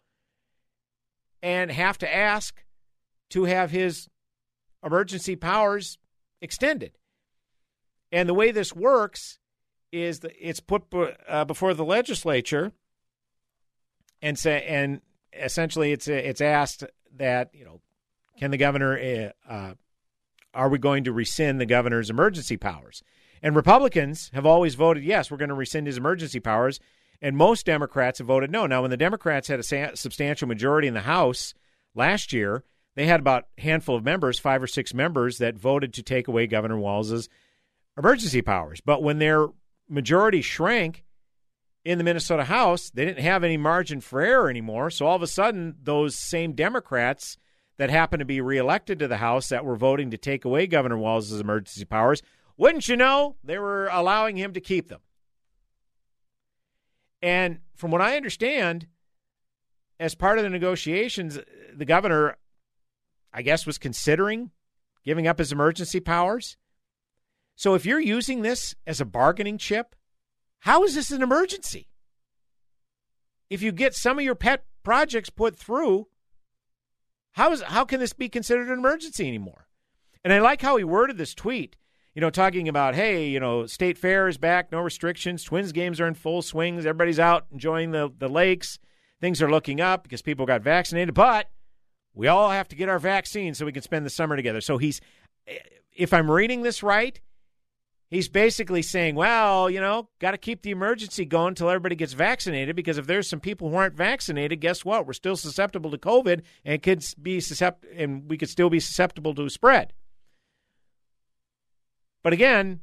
and 1.43 1.71
have 1.71 1.99
to 1.99 2.15
ask 2.15 2.64
to 3.35 3.45
have 3.45 3.73
his 3.73 4.09
emergency 4.85 5.35
powers 5.35 5.99
extended. 6.41 6.93
And 8.13 8.29
the 8.29 8.35
way 8.35 8.53
this 8.53 8.73
works 8.73 9.41
is 9.91 10.21
that 10.21 10.33
it's 10.41 10.61
put 10.61 10.85
uh, 11.29 11.45
before 11.45 11.75
the 11.75 11.85
legislature, 11.85 12.71
and 14.23 14.39
say, 14.39 14.65
and 14.69 15.01
essentially 15.33 15.91
it's 15.91 16.07
it's 16.07 16.41
asked 16.41 16.85
that 17.17 17.51
you 17.53 17.65
know, 17.65 17.81
can 18.39 18.53
the 18.53 18.57
governor, 18.57 18.97
uh, 18.97 19.53
uh, 19.53 19.75
are 20.55 20.69
we 20.69 20.79
going 20.79 21.03
to 21.03 21.13
rescind 21.13 21.61
the 21.61 21.67
governor's 21.67 22.11
emergency 22.11 22.57
powers? 22.57 23.03
And 23.43 23.57
Republicans 23.57 24.31
have 24.33 24.47
always 24.47 24.77
voted 24.77 25.03
yes, 25.03 25.29
we're 25.29 25.39
going 25.39 25.49
to 25.49 25.57
rescind 25.57 25.89
his 25.89 25.97
emergency 25.97 26.39
powers, 26.39 26.79
and 27.21 27.37
most 27.37 27.67
Democrats 27.67 28.19
have 28.19 28.29
voted 28.29 28.53
no. 28.53 28.69
Now, 28.69 28.83
when 28.83 28.93
the 28.93 28.97
Democrats 28.97 29.49
had 29.49 29.59
a 29.59 29.97
substantial 29.97 30.47
majority 30.47 30.87
in 30.87 30.95
the 30.95 31.01
House 31.01 31.53
last 31.97 32.33
year, 32.33 32.63
they 32.95 33.07
had 33.07 33.21
about 33.21 33.47
a 33.59 33.63
handful 33.63 33.97
of 33.97 34.05
members, 34.05 34.39
five 34.39 34.63
or 34.63 34.67
six 34.67 34.95
members, 34.95 35.39
that 35.39 35.57
voted 35.57 35.93
to 35.95 36.03
take 36.03 36.29
away 36.29 36.47
Governor 36.47 36.79
Walz's 36.79 37.29
emergency 37.99 38.43
powers. 38.43 38.81
But 38.81 39.03
when 39.03 39.19
their 39.19 39.49
majority 39.89 40.43
shrank 40.43 41.05
in 41.85 41.99
the 41.99 42.05
Minnesota 42.05 42.45
House, 42.45 42.91
they 42.91 43.05
didn't 43.05 43.23
have 43.23 43.45
any 43.45 43.57
margin 43.57 44.01
for 44.01 44.21
error 44.21 44.49
anymore. 44.49 44.91
So 44.91 45.07
all 45.07 45.17
of 45.17 45.23
a 45.23 45.27
sudden, 45.27 45.77
those 45.83 46.15
same 46.17 46.53
Democrats 46.53 47.37
that 47.77 47.91
happened 47.91 48.21
to 48.21 48.25
be 48.25 48.41
reelected 48.41 48.99
to 49.01 49.09
the 49.09 49.17
House 49.17 49.49
that 49.49 49.65
were 49.65 49.77
voting 49.77 50.11
to 50.11 50.19
take 50.19 50.45
away 50.45 50.67
Governor 50.67 50.97
Walz's 50.97 51.41
emergency 51.41 51.85
powers, 51.85 52.23
wouldn't 52.57 52.89
you 52.89 52.97
know, 52.97 53.37
they 53.43 53.59
were 53.59 53.89
allowing 53.89 54.37
him 54.37 54.53
to 54.53 54.61
keep 54.61 54.89
them. 54.89 55.01
And 57.21 57.59
from 57.75 57.91
what 57.91 58.01
I 58.01 58.17
understand, 58.17 58.87
as 59.99 60.15
part 60.15 60.39
of 60.39 60.45
the 60.45 60.51
negotiations, 60.51 61.39
the 61.75 61.85
governor, 61.85 62.37
I 63.35 63.43
guess, 63.43 63.67
was 63.67 63.79
considering 63.79 64.53
giving 65.05 65.27
up 65.27 65.39
his 65.39 65.53
emergency 65.53 66.01
powers. 66.01 66.57
So 67.57 67.75
if 67.75 67.85
you're 67.85 68.01
using 68.01 68.43
this 68.43 68.75
as 68.87 69.01
a 69.01 69.05
bargaining 69.05 69.59
chip, 69.59 69.95
how 70.61 70.85
is 70.85 70.95
this 70.95 71.11
an 71.11 71.23
emergency? 71.23 71.89
If 73.51 73.61
you 73.61 73.73
get 73.73 73.95
some 73.95 74.19
of 74.19 74.25
your 74.25 74.35
pet 74.35 74.65
projects 74.83 75.31
put 75.31 75.57
through, 75.57 76.07
how 77.33 77.53
is 77.53 77.63
how 77.63 77.85
can 77.85 78.01
this 78.01 78.13
be 78.13 78.29
considered 78.29 78.69
an 78.69 78.79
emergency 78.79 79.27
anymore? 79.27 79.67
And 80.23 80.33
I 80.33 80.39
like 80.39 80.63
how 80.63 80.77
he 80.77 80.85
worded 80.85 81.19
this 81.19 81.35
tweet, 81.35 81.77
you 82.15 82.21
know, 82.21 82.31
talking 82.31 82.69
about, 82.69 82.95
hey, 82.95 83.29
you 83.29 83.41
know, 83.41 83.67
state 83.67 83.99
fair 83.99 84.29
is 84.29 84.39
back, 84.39 84.73
no 84.73 84.81
restrictions, 84.81 85.45
twins 85.45 85.73
games 85.73 86.01
are 86.01 86.07
in 86.07 86.15
full 86.15 86.43
swings, 86.43 86.87
everybody's 86.87 87.21
out 87.21 87.47
enjoying 87.53 87.91
the, 87.91 88.11
the 88.19 88.29
lakes, 88.29 88.79
things 89.21 89.43
are 89.43 89.51
looking 89.51 89.81
up 89.81 90.05
because 90.05 90.23
people 90.23 90.47
got 90.47 90.63
vaccinated, 90.63 91.15
but 91.15 91.51
we 92.15 92.29
all 92.29 92.51
have 92.51 92.69
to 92.69 92.77
get 92.77 92.89
our 92.89 92.99
vaccine 92.99 93.55
so 93.55 93.67
we 93.67 93.73
can 93.73 93.83
spend 93.83 94.07
the 94.07 94.11
summer 94.11 94.37
together. 94.37 94.61
So 94.61 94.79
he's 94.79 95.01
if 95.97 96.13
I'm 96.13 96.31
reading 96.31 96.63
this 96.63 96.83
right, 96.83 97.21
he's 98.11 98.29
basically 98.29 98.83
saying, 98.83 99.15
well, 99.15 99.69
you 99.69 99.81
know, 99.81 100.09
got 100.21 100.33
to 100.33 100.39
keep 100.39 100.63
the 100.63 100.71
emergency 100.71 101.25
going 101.25 101.49
until 101.49 101.69
everybody 101.69 101.97
gets 101.97 102.13
vaccinated 102.13 102.77
because 102.77 102.99
if 102.99 103.07
there's 103.07 103.29
some 103.29 103.41
people 103.41 103.71
who 103.71 103.77
aren't 103.77 103.97
vaccinated, 103.97 104.61
guess 104.61 104.85
what? 104.85 105.07
We're 105.07 105.13
still 105.13 105.37
susceptible 105.37 105.91
to 105.91 105.99
COVID 105.99 106.43
and 106.65 106.83
could 106.83 107.05
be 107.21 107.39
suscept- 107.39 107.85
and 107.97 108.29
we 108.29 108.39
could 108.39 108.49
still 108.49 108.71
be 108.71 108.81
susceptible 108.81 109.35
to 109.35 109.49
spread. 109.49 109.93
But 112.23 112.33
again, 112.33 112.81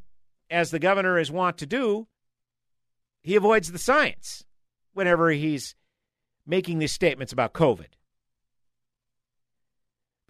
as 0.50 0.71
the 0.71 0.79
governor 0.79 1.17
is 1.17 1.31
wont 1.31 1.57
to 1.57 1.65
do, 1.65 2.07
he 3.23 3.35
avoids 3.35 3.71
the 3.71 3.79
science 3.79 4.45
whenever 4.93 5.31
he's 5.31 5.75
making 6.45 6.79
these 6.79 6.91
statements 6.91 7.31
about 7.33 7.53
COVID. 7.53 7.88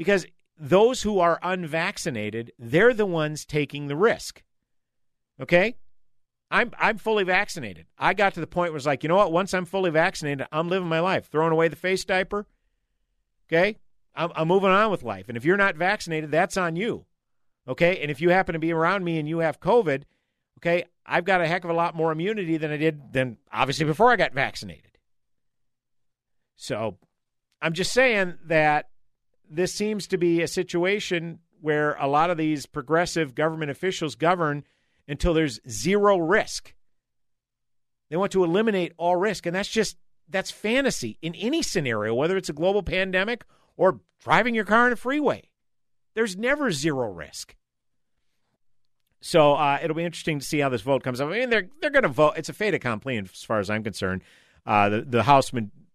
Because 0.02 0.26
those 0.58 1.04
who 1.04 1.20
are 1.20 1.38
unvaccinated, 1.44 2.54
they're 2.58 2.96
the 2.96 3.06
ones 3.06 3.46
taking 3.46 3.86
the 3.86 3.96
risk. 3.96 4.42
Okay? 5.40 5.76
I'm 6.50 6.72
I'm 6.80 6.98
fully 6.98 7.24
vaccinated. 7.24 7.86
I 8.00 8.16
got 8.16 8.34
to 8.34 8.40
the 8.40 8.48
point 8.48 8.72
where 8.72 8.78
it's 8.78 8.88
like, 8.88 9.04
you 9.04 9.10
know 9.10 9.16
what? 9.16 9.32
Once 9.32 9.54
I'm 9.54 9.66
fully 9.66 9.92
vaccinated, 9.92 10.48
I'm 10.52 10.70
living 10.70 10.90
my 10.90 11.00
life, 11.00 11.28
throwing 11.28 11.52
away 11.52 11.68
the 11.68 11.76
face 11.76 12.04
diaper. 12.04 12.48
Okay, 13.48 13.78
I'm, 14.16 14.32
I'm 14.36 14.48
moving 14.48 14.72
on 14.72 14.90
with 14.90 15.04
life. 15.04 15.30
And 15.30 15.38
if 15.38 15.46
you're 15.46 15.56
not 15.56 15.76
vaccinated, 15.76 16.32
that's 16.32 16.58
on 16.58 16.76
you. 16.76 17.06
Okay, 17.68 18.02
and 18.02 18.10
if 18.10 18.20
you 18.20 18.32
happen 18.32 18.54
to 18.54 18.60
be 18.60 18.74
around 18.74 19.04
me 19.04 19.20
and 19.20 19.30
you 19.30 19.38
have 19.38 19.60
COVID, 19.60 20.02
okay, 20.58 20.86
I've 21.06 21.26
got 21.26 21.42
a 21.42 21.48
heck 21.48 21.64
of 21.64 21.70
a 21.70 21.74
lot 21.74 21.94
more 21.94 22.12
immunity 22.12 22.58
than 22.58 22.72
I 22.72 22.78
did 22.78 23.14
than 23.14 23.38
obviously 23.54 23.86
before 23.86 24.12
I 24.12 24.16
got 24.16 24.34
vaccinated. 24.34 24.98
So 26.56 26.98
I'm 27.62 27.74
just 27.74 27.94
saying 27.94 28.40
that 28.48 28.90
this 29.52 29.74
seems 29.74 30.08
to 30.08 30.18
be 30.18 30.42
a 30.42 30.48
situation 30.48 31.40
where 31.60 31.94
a 31.96 32.08
lot 32.08 32.30
of 32.30 32.38
these 32.38 32.66
progressive 32.66 33.36
government 33.36 33.70
officials 33.70 34.16
govern 34.16 34.64
until 35.08 35.34
there's 35.34 35.60
zero 35.70 36.18
risk. 36.18 36.74
They 38.10 38.18
want 38.18 38.32
to 38.32 38.44
eliminate 38.44 38.94
all 38.98 39.16
risk, 39.16 39.46
and 39.46 39.56
that's 39.56 39.70
just 39.70 39.98
that's 40.30 40.52
fantasy 40.52 41.18
in 41.22 41.36
any 41.36 41.62
scenario, 41.62 42.16
whether 42.16 42.38
it's 42.38 42.50
a 42.50 42.54
global 42.54 42.84
pandemic 42.84 43.44
or 43.76 44.00
driving 44.24 44.56
your 44.56 44.66
car 44.66 44.88
in 44.88 44.94
a 44.94 44.96
freeway. 44.96 45.50
There's 46.14 46.38
never 46.38 46.72
zero 46.72 47.12
risk. 47.12 47.56
So 49.22 49.54
uh, 49.54 49.80
it'll 49.84 49.96
be 49.96 50.04
interesting 50.04 50.40
to 50.40 50.46
see 50.46 50.60
how 50.60 50.70
this 50.70 50.82
vote 50.82 51.04
comes 51.04 51.22
up. 51.22 51.30
I 51.30 51.40
mean, 51.40 51.50
they're 51.50 51.70
they're 51.80 51.90
going 51.92 52.04
to 52.04 52.10
vote. 52.10 52.34
It's 52.38 52.50
a 52.50 52.54
fait 52.54 52.74
accompli, 52.74 53.18
as 53.18 53.44
far 53.44 53.60
as 53.60 53.70
I'm 53.70 53.84
concerned. 53.84 54.24
Uh, 54.66 54.90
the 54.90 55.02
the 55.02 55.24
House 55.24 55.52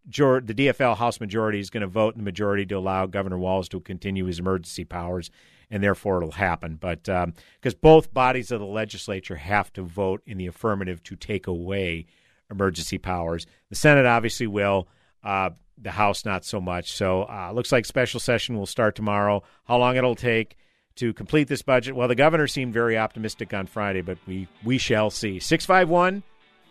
the 0.06 0.54
DFL 0.54 0.96
House 0.96 1.20
majority 1.20 1.60
is 1.60 1.70
going 1.70 1.82
to 1.82 1.86
vote 1.86 2.14
in 2.14 2.20
the 2.20 2.24
majority 2.24 2.64
to 2.66 2.74
allow 2.74 3.06
Governor 3.06 3.38
Walz 3.38 3.68
to 3.70 3.80
continue 3.80 4.26
his 4.26 4.38
emergency 4.38 4.84
powers, 4.84 5.30
and 5.70 5.82
therefore 5.82 6.18
it'll 6.18 6.32
happen. 6.32 6.76
But 6.76 7.04
because 7.04 7.74
um, 7.74 7.80
both 7.80 8.14
bodies 8.14 8.50
of 8.50 8.60
the 8.60 8.66
legislature 8.66 9.36
have 9.36 9.72
to 9.74 9.82
vote 9.82 10.22
in 10.26 10.38
the 10.38 10.46
affirmative 10.46 11.02
to 11.04 11.16
take 11.16 11.46
away 11.46 12.06
emergency 12.50 12.98
powers, 12.98 13.46
the 13.68 13.76
Senate 13.76 14.06
obviously 14.06 14.46
will. 14.46 14.88
Uh, 15.24 15.50
the 15.78 15.90
House 15.90 16.24
not 16.24 16.44
so 16.44 16.60
much. 16.60 16.92
So 16.92 17.24
uh, 17.24 17.52
looks 17.52 17.72
like 17.72 17.84
special 17.84 18.20
session 18.20 18.56
will 18.56 18.66
start 18.66 18.94
tomorrow. 18.94 19.42
How 19.64 19.76
long 19.76 19.96
it'll 19.96 20.14
take 20.14 20.56
to 20.96 21.12
complete 21.12 21.48
this 21.48 21.62
budget? 21.62 21.94
Well, 21.94 22.08
the 22.08 22.14
governor 22.14 22.46
seemed 22.46 22.72
very 22.72 22.96
optimistic 22.96 23.52
on 23.52 23.66
Friday, 23.66 24.00
but 24.00 24.18
we 24.26 24.48
we 24.64 24.78
shall 24.78 25.10
see. 25.10 25.38
651 25.38 26.22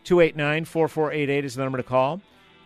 289 0.06 0.65
4488 0.65 1.46
is 1.46 1.56
the 1.56 1.63
number 1.63 1.77
to 1.77 1.84
call. 1.84 2.22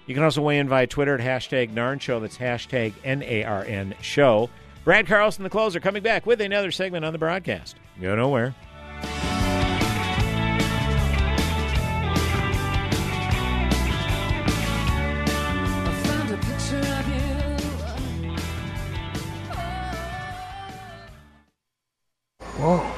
You 0.10 0.16
can 0.16 0.24
also 0.24 0.42
weigh 0.42 0.58
in 0.58 0.68
via 0.68 0.88
Twitter 0.88 1.14
at 1.14 1.22
hashtag 1.22 1.72
NARN 1.72 2.02
Show. 2.02 2.20
That's 2.20 2.40
hashtag 2.40 2.94
N 3.04 3.22
A 3.22 3.44
R 3.44 3.64
N 3.64 3.94
Show. 4.02 4.50
Brad 4.84 5.06
Carlson, 5.06 5.44
the 5.44 5.52
closer, 5.52 5.80
coming 5.80 6.02
back 6.02 6.26
with 6.26 6.42
another 6.42 6.72
segment 6.72 7.06
on 7.06 7.14
the 7.14 7.20
broadcast. 7.20 7.76
Go 8.02 8.16
nowhere. 8.16 8.56
Whoa. 22.58 22.92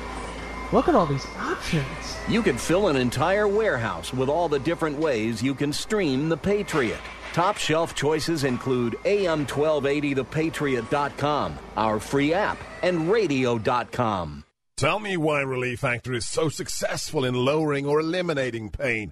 Look 0.72 0.88
at 0.88 0.96
all 0.96 1.08
these 1.08 1.26
options. 1.38 2.11
You 2.32 2.42
could 2.42 2.58
fill 2.58 2.88
an 2.88 2.96
entire 2.96 3.46
warehouse 3.46 4.14
with 4.14 4.30
all 4.30 4.48
the 4.48 4.58
different 4.58 4.98
ways 4.98 5.44
you 5.44 5.54
can 5.54 5.74
stream 5.74 6.30
The 6.30 6.38
Patriot. 6.38 7.02
Top 7.34 7.58
shelf 7.58 7.94
choices 7.94 8.46
include 8.46 8.94
AM1280thepatriot.com, 9.04 11.60
our 11.76 12.00
free 12.00 12.34
app, 12.34 12.58
and 12.84 13.12
radio.com. 13.12 14.46
Tell 14.78 15.00
me 15.00 15.18
why 15.18 15.42
Relief 15.42 15.82
Factor 15.82 16.14
is 16.14 16.26
so 16.26 16.48
successful 16.48 17.26
in 17.26 17.36
lowering 17.36 17.86
or 17.86 18.00
eliminating 18.00 18.70
pain. 18.70 19.12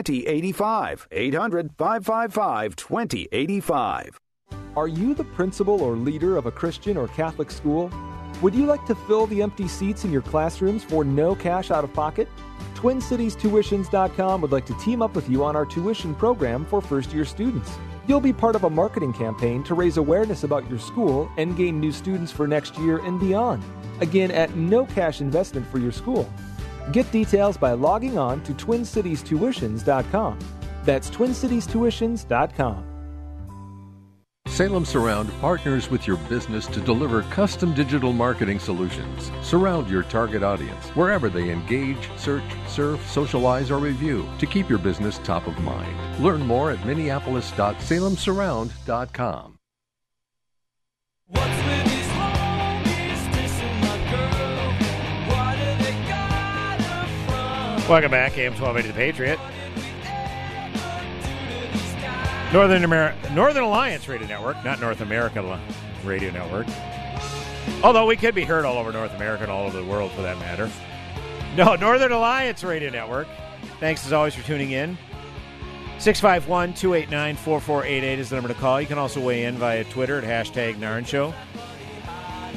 800 1.11 1.71
555 1.77 2.75
2085. 2.75 4.19
Are 4.75 4.87
you 4.87 5.13
the 5.13 5.25
principal 5.25 5.81
or 5.81 5.95
leader 5.95 6.37
of 6.37 6.45
a 6.45 6.51
Christian 6.51 6.95
or 6.95 7.07
Catholic 7.09 7.51
school? 7.51 7.91
Would 8.41 8.55
you 8.55 8.65
like 8.65 8.85
to 8.85 8.95
fill 8.95 9.27
the 9.27 9.41
empty 9.41 9.67
seats 9.67 10.05
in 10.05 10.11
your 10.11 10.21
classrooms 10.21 10.83
for 10.83 11.03
no 11.03 11.35
cash 11.35 11.71
out 11.71 11.83
of 11.83 11.93
pocket? 11.93 12.27
TwinCitiesTuitions.com 12.75 14.41
would 14.41 14.51
like 14.51 14.65
to 14.65 14.73
team 14.79 15.01
up 15.01 15.13
with 15.13 15.29
you 15.29 15.43
on 15.43 15.55
our 15.55 15.65
tuition 15.65 16.15
program 16.15 16.65
for 16.65 16.81
first 16.81 17.13
year 17.13 17.25
students. 17.25 17.71
You'll 18.07 18.19
be 18.19 18.33
part 18.33 18.55
of 18.55 18.63
a 18.63 18.69
marketing 18.69 19.13
campaign 19.13 19.63
to 19.65 19.75
raise 19.75 19.97
awareness 19.97 20.43
about 20.43 20.67
your 20.69 20.79
school 20.79 21.29
and 21.37 21.55
gain 21.55 21.79
new 21.79 21.91
students 21.91 22.31
for 22.31 22.47
next 22.47 22.77
year 22.79 22.97
and 22.99 23.19
beyond. 23.19 23.63
Again, 23.99 24.31
at 24.31 24.55
no 24.55 24.85
cash 24.87 25.21
investment 25.21 25.67
for 25.67 25.77
your 25.77 25.91
school. 25.91 26.27
Get 26.91 27.11
details 27.11 27.57
by 27.57 27.73
logging 27.73 28.17
on 28.17 28.41
to 28.43 28.53
TwinCitiesTuitions.com. 28.53 30.39
That's 30.83 31.09
TwinCitiesTuitions.com. 31.09 32.85
Salem 34.47 34.83
Surround 34.83 35.31
partners 35.39 35.89
with 35.89 36.05
your 36.05 36.17
business 36.17 36.67
to 36.67 36.81
deliver 36.81 37.21
custom 37.23 37.73
digital 37.73 38.11
marketing 38.11 38.59
solutions. 38.59 39.31
Surround 39.41 39.89
your 39.89 40.03
target 40.03 40.43
audience 40.43 40.87
wherever 40.89 41.29
they 41.29 41.49
engage, 41.49 42.09
search, 42.17 42.43
surf, 42.67 42.99
socialize, 43.09 43.71
or 43.71 43.79
review 43.79 44.27
to 44.39 44.45
keep 44.45 44.69
your 44.69 44.79
business 44.79 45.19
top 45.19 45.47
of 45.47 45.57
mind. 45.61 45.95
Learn 46.21 46.41
more 46.41 46.71
at 46.71 46.85
minneapolis.salemsurround.com. 46.85 49.57
Welcome 57.89 58.11
back, 58.11 58.37
AM 58.37 58.53
1280 58.53 58.87
The 58.87 58.93
Patriot. 58.93 59.39
Northern 62.53 62.83
America, 62.83 63.33
Northern 63.33 63.63
Alliance 63.63 64.07
Radio 64.07 64.27
Network, 64.27 64.63
not 64.63 64.79
North 64.79 65.01
America 65.01 65.59
Radio 66.03 66.31
Network. 66.31 66.67
Although 67.83 68.05
we 68.05 68.15
could 68.15 68.35
be 68.35 68.43
heard 68.43 68.65
all 68.65 68.77
over 68.77 68.91
North 68.91 69.13
America 69.15 69.43
and 69.43 69.51
all 69.51 69.65
over 69.65 69.77
the 69.77 69.85
world 69.85 70.11
for 70.11 70.21
that 70.21 70.37
matter. 70.39 70.69
No, 71.57 71.75
Northern 71.75 72.11
Alliance 72.11 72.63
Radio 72.63 72.89
Network. 72.89 73.27
Thanks 73.79 74.05
as 74.05 74.13
always 74.13 74.35
for 74.35 74.45
tuning 74.45 74.71
in. 74.71 74.97
651 75.99 76.73
289 76.73 77.35
4488 77.35 78.19
is 78.19 78.29
the 78.29 78.35
number 78.35 78.47
to 78.47 78.59
call. 78.59 78.79
You 78.79 78.87
can 78.87 78.97
also 78.97 79.19
weigh 79.19 79.45
in 79.45 79.57
via 79.57 79.83
Twitter 79.85 80.17
at 80.17 80.23
hashtag 80.23 80.77
NARN 80.77 81.05
Show. 81.05 81.33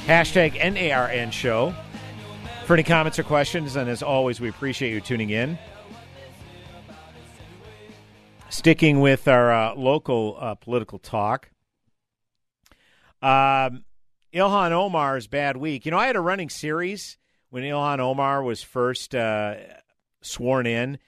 Hashtag 0.06 0.60
NARN 0.60 1.32
Show. 1.32 1.74
For 2.64 2.72
any 2.72 2.82
comments 2.82 3.18
or 3.18 3.24
questions, 3.24 3.76
and 3.76 3.90
as 3.90 4.02
always, 4.02 4.40
we 4.40 4.48
appreciate 4.48 4.90
you 4.90 5.02
tuning 5.02 5.28
in. 5.28 5.58
Sticking 8.48 9.00
with 9.00 9.28
our 9.28 9.52
uh, 9.52 9.74
local 9.74 10.38
uh, 10.40 10.54
political 10.54 10.98
talk. 10.98 11.50
Um, 13.20 13.84
Ilhan 14.32 14.72
Omar's 14.72 15.26
bad 15.26 15.58
week. 15.58 15.84
You 15.84 15.90
know, 15.90 15.98
I 15.98 16.06
had 16.06 16.16
a 16.16 16.20
running 16.20 16.48
series 16.48 17.18
when 17.50 17.64
Ilhan 17.64 17.98
Omar 17.98 18.42
was 18.42 18.62
first 18.62 19.14
uh, 19.14 19.56
sworn 20.22 20.66
in 20.66 20.98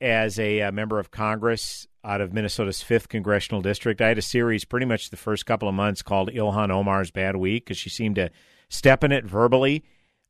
as 0.00 0.38
a, 0.38 0.62
uh, 0.62 0.72
member 0.72 0.98
of 0.98 1.10
Congress 1.10 1.86
out 2.02 2.22
of 2.22 2.32
Minnesota's 2.32 2.82
5th 2.82 3.08
congressional 3.08 3.60
district. 3.60 4.00
I 4.00 4.08
had 4.08 4.18
a 4.18 4.22
series 4.22 4.64
pretty 4.64 4.86
much 4.86 5.10
the 5.10 5.18
first 5.18 5.44
couple 5.44 5.68
of 5.68 5.74
months 5.74 6.00
called 6.00 6.30
Ilhan 6.30 6.70
Omar's 6.70 7.10
Bad 7.10 7.36
Week 7.36 7.66
because 7.66 7.76
she 7.76 7.90
seemed 7.90 8.14
to 8.14 8.30
step 8.70 9.04
in 9.04 9.12
it 9.12 9.26
verbally 9.26 9.84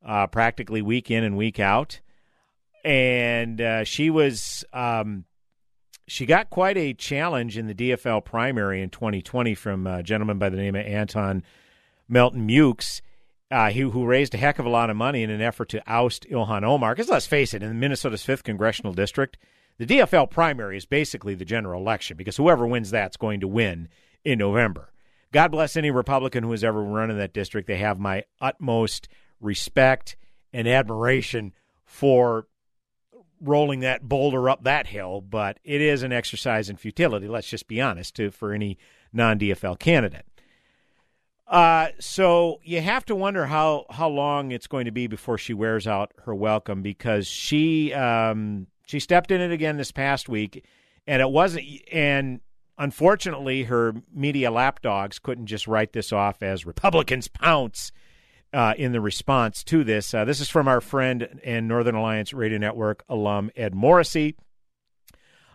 uh, 0.04 0.26
practically 0.26 0.82
week 0.82 1.10
in 1.10 1.24
and 1.24 1.36
week 1.36 1.58
out. 1.60 2.00
And 2.84 3.60
uh, 3.60 3.84
she 3.84 4.10
was. 4.10 4.64
Um, 4.72 5.24
she 6.06 6.26
got 6.26 6.50
quite 6.50 6.76
a 6.76 6.92
challenge 6.92 7.56
in 7.56 7.68
the 7.68 7.74
DFL 7.74 8.24
primary 8.24 8.82
in 8.82 8.90
2020 8.90 9.54
from 9.54 9.86
a 9.86 10.02
gentleman 10.02 10.38
by 10.38 10.48
the 10.48 10.56
name 10.56 10.74
of 10.74 10.84
Anton 10.84 11.44
Melton 12.08 12.48
Mukes, 12.48 13.00
uh, 13.52 13.70
who, 13.70 13.90
who 13.90 14.04
raised 14.04 14.34
a 14.34 14.38
heck 14.38 14.58
of 14.58 14.66
a 14.66 14.70
lot 14.70 14.90
of 14.90 14.96
money 14.96 15.22
in 15.22 15.30
an 15.30 15.40
effort 15.40 15.68
to 15.68 15.82
oust 15.86 16.26
Ilhan 16.28 16.64
Omar. 16.64 16.94
Because 16.94 17.08
let's 17.08 17.28
face 17.28 17.54
it, 17.54 17.62
in 17.62 17.78
Minnesota's 17.78 18.26
5th 18.26 18.42
congressional 18.42 18.92
district, 18.92 19.38
the 19.78 19.86
DFL 19.86 20.28
primary 20.28 20.76
is 20.76 20.84
basically 20.84 21.36
the 21.36 21.44
general 21.44 21.80
election 21.80 22.16
because 22.16 22.36
whoever 22.36 22.66
wins 22.66 22.90
that's 22.90 23.16
going 23.16 23.38
to 23.40 23.48
win 23.48 23.88
in 24.24 24.38
November. 24.38 24.92
God 25.32 25.52
bless 25.52 25.76
any 25.76 25.92
Republican 25.92 26.42
who 26.42 26.50
has 26.50 26.64
ever 26.64 26.82
run 26.82 27.10
in 27.10 27.18
that 27.18 27.32
district. 27.32 27.68
They 27.68 27.78
have 27.78 28.00
my 28.00 28.24
utmost 28.40 29.08
respect 29.40 30.16
and 30.52 30.68
admiration 30.68 31.52
for 31.84 32.46
rolling 33.40 33.80
that 33.80 34.08
boulder 34.08 34.50
up 34.50 34.64
that 34.64 34.86
hill, 34.86 35.20
but 35.20 35.58
it 35.64 35.80
is 35.80 36.02
an 36.02 36.12
exercise 36.12 36.68
in 36.68 36.76
futility, 36.76 37.26
let's 37.26 37.48
just 37.48 37.66
be 37.66 37.80
honest, 37.80 38.14
to, 38.16 38.30
for 38.30 38.52
any 38.52 38.78
non 39.12 39.38
DFL 39.38 39.78
candidate. 39.78 40.26
Uh, 41.46 41.88
so 41.98 42.60
you 42.62 42.80
have 42.80 43.04
to 43.04 43.14
wonder 43.14 43.46
how, 43.46 43.84
how 43.90 44.08
long 44.08 44.52
it's 44.52 44.68
going 44.68 44.84
to 44.84 44.92
be 44.92 45.08
before 45.08 45.36
she 45.36 45.52
wears 45.52 45.86
out 45.86 46.12
her 46.24 46.34
welcome 46.34 46.80
because 46.80 47.26
she 47.26 47.92
um, 47.92 48.68
she 48.86 49.00
stepped 49.00 49.32
in 49.32 49.40
it 49.40 49.50
again 49.50 49.76
this 49.76 49.90
past 49.90 50.28
week, 50.28 50.64
and 51.08 51.20
it 51.20 51.30
wasn't 51.30 51.66
and 51.90 52.40
unfortunately 52.78 53.64
her 53.64 53.94
media 54.14 54.50
lapdogs 54.50 55.18
couldn't 55.18 55.46
just 55.46 55.66
write 55.66 55.92
this 55.92 56.12
off 56.12 56.40
as 56.42 56.64
Republicans 56.64 57.26
pounce 57.26 57.90
uh, 58.52 58.74
in 58.76 58.92
the 58.92 59.00
response 59.00 59.62
to 59.64 59.84
this. 59.84 60.12
Uh, 60.12 60.24
this 60.24 60.40
is 60.40 60.48
from 60.48 60.68
our 60.68 60.80
friend 60.80 61.40
and 61.44 61.68
Northern 61.68 61.94
Alliance 61.94 62.32
Radio 62.32 62.58
Network 62.58 63.04
alum 63.08 63.50
Ed 63.56 63.74
Morrissey. 63.74 64.36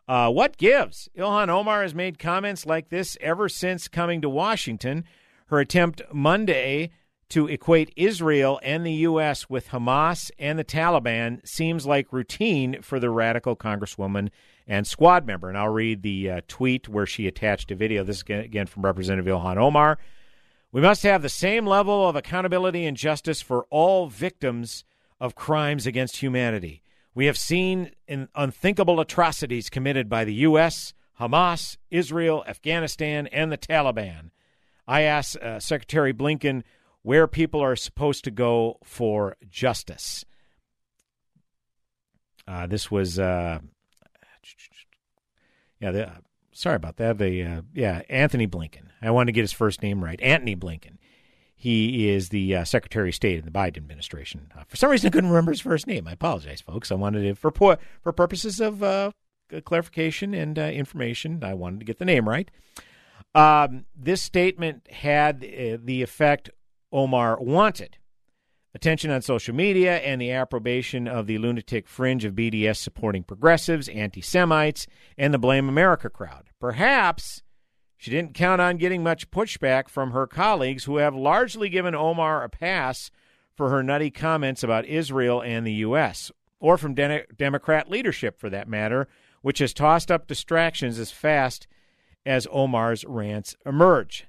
Uh, 0.08 0.30
what 0.30 0.58
gives? 0.58 1.10
Ilhan 1.18 1.50
Omar 1.50 1.82
has 1.82 1.96
made 1.96 2.20
comments 2.20 2.66
like 2.66 2.90
this 2.90 3.18
ever 3.22 3.50
since 3.50 3.88
coming 3.88 4.22
to 4.22 4.30
Washington. 4.30 5.04
Her 5.48 5.60
attempt 5.60 6.02
Monday 6.14 6.92
to 7.30 7.48
equate 7.48 7.92
Israel 7.96 8.60
and 8.62 8.86
the 8.86 8.94
U.S. 8.94 9.50
with 9.50 9.70
Hamas 9.70 10.30
and 10.38 10.60
the 10.60 10.64
Taliban 10.64 11.46
seems 11.48 11.86
like 11.86 12.14
routine 12.14 12.82
for 12.82 13.00
the 13.00 13.10
radical 13.10 13.56
Congresswoman 13.56 14.30
and 14.68 14.86
squad 14.86 15.26
member. 15.26 15.50
And 15.50 15.58
I'll 15.58 15.70
read 15.70 16.04
the 16.04 16.30
uh, 16.30 16.42
tweet 16.48 16.88
where 16.88 17.08
she 17.08 17.28
attached 17.28 17.72
a 17.72 17.76
video. 17.76 18.04
This 18.04 18.18
is 18.18 18.24
again 18.28 18.68
from 18.68 18.86
Representative 18.86 19.32
Ilhan 19.32 19.58
Omar. 19.58 19.98
We 20.72 20.82
must 20.82 21.04
have 21.04 21.22
the 21.22 21.30
same 21.30 21.66
level 21.66 22.08
of 22.08 22.16
accountability 22.16 22.86
and 22.86 22.98
justice 22.98 23.42
for 23.42 23.66
all 23.70 24.08
victims 24.08 24.84
of 25.20 25.36
crimes 25.36 25.88
against 25.88 26.18
humanity. 26.18 26.82
We 27.14 27.28
have 27.28 27.38
seen 27.38 27.92
unthinkable 28.08 29.00
atrocities 29.00 29.70
committed 29.70 30.10
by 30.10 30.26
the 30.26 30.34
U.S., 30.34 30.94
Hamas, 31.20 31.78
Israel, 31.90 32.44
Afghanistan, 32.46 33.28
and 33.28 33.52
the 33.52 33.58
Taliban. 33.58 34.32
I 34.86 35.02
asked 35.02 35.38
uh, 35.38 35.60
Secretary 35.60 36.14
Blinken 36.14 36.64
where 37.04 37.28
people 37.28 37.62
are 37.62 37.76
supposed 37.76 38.24
to 38.26 38.32
go 38.32 38.80
for 38.84 39.38
justice. 39.50 40.26
Uh, 42.48 42.68
this 42.68 42.92
was, 42.92 43.18
uh, 43.18 43.60
yeah, 45.80 45.92
the, 45.92 46.12
sorry 46.56 46.76
about 46.76 46.98
that. 46.98 47.18
The 47.18 47.44
uh, 47.44 47.62
yeah, 47.74 48.02
Antony 48.10 48.48
Blinken. 48.48 48.88
I 49.02 49.12
wanted 49.12 49.28
to 49.28 49.32
get 49.34 49.42
his 49.42 49.54
first 49.54 49.84
name 49.84 50.04
right. 50.04 50.20
Antony 50.22 50.56
Blinken. 50.56 50.98
He 51.56 52.10
is 52.10 52.30
the 52.30 52.56
uh, 52.56 52.64
Secretary 52.64 53.10
of 53.10 53.16
State 53.16 53.40
in 53.40 53.46
the 53.46 53.52
Biden 53.52 53.78
administration. 53.78 54.52
Uh, 54.56 54.64
for 54.68 54.76
some 54.76 54.92
reason, 54.92 55.08
I 55.08 55.12
couldn't 55.12 55.30
remember 55.30 55.52
his 55.52 55.62
first 55.62 55.88
name. 55.88 56.08
I 56.08 56.12
apologize, 56.12 56.62
folks. 56.62 56.92
I 56.92 56.96
wanted 56.96 57.22
to, 57.24 57.36
for 57.36 57.52
for 57.52 58.12
purposes 58.12 58.60
of 58.60 58.84
uh, 58.84 59.12
clarification 59.64 60.34
and 60.34 60.58
uh, 60.58 60.64
information, 60.64 61.44
I 61.44 61.54
wanted 61.54 61.80
to 61.80 61.86
get 61.86 62.00
the 62.00 62.06
name 62.06 62.28
right. 62.28 62.50
Um, 63.34 63.86
this 63.96 64.22
statement 64.22 64.88
had 64.90 65.44
uh, 65.44 65.78
the 65.84 66.02
effect 66.02 66.50
Omar 66.92 67.38
wanted 67.40 67.98
attention 68.76 69.10
on 69.10 69.22
social 69.22 69.56
media, 69.56 69.98
and 70.00 70.22
the 70.22 70.32
approbation 70.32 71.08
of 71.08 71.26
the 71.26 71.38
lunatic 71.38 71.88
fringe 71.88 72.26
of 72.26 72.36
BDS 72.36 72.76
supporting 72.76 73.24
progressives, 73.24 73.88
anti 73.88 74.22
Semites, 74.22 74.86
and 75.18 75.34
the 75.34 75.40
Blame 75.40 75.70
America 75.70 76.10
crowd. 76.10 76.50
Perhaps 76.60 77.42
she 77.98 78.12
didn't 78.12 78.34
count 78.34 78.62
on 78.62 78.78
getting 78.78 79.02
much 79.02 79.32
pushback 79.32 79.88
from 79.88 80.12
her 80.12 80.28
colleagues 80.28 80.84
who 80.84 80.98
have 80.98 81.16
largely 81.16 81.70
given 81.70 81.96
Omar 81.96 82.44
a 82.44 82.50
pass 82.50 83.10
for 83.56 83.70
her 83.70 83.82
nutty 83.82 84.12
comments 84.12 84.62
about 84.62 84.86
Israel 84.86 85.42
and 85.42 85.66
the 85.66 85.74
U.S., 85.74 86.32
or 86.60 86.78
from 86.78 86.94
De- 86.94 87.26
Democrat 87.38 87.90
leadership 87.90 88.38
for 88.38 88.50
that 88.50 88.68
matter, 88.68 89.08
which 89.42 89.60
has 89.60 89.74
tossed 89.74 90.12
up 90.12 90.28
distractions 90.28 91.00
as 91.00 91.12
fast 91.12 91.66
as 92.26 92.48
Omar's 92.52 93.06
rants 93.06 93.56
emerge. 93.66 94.26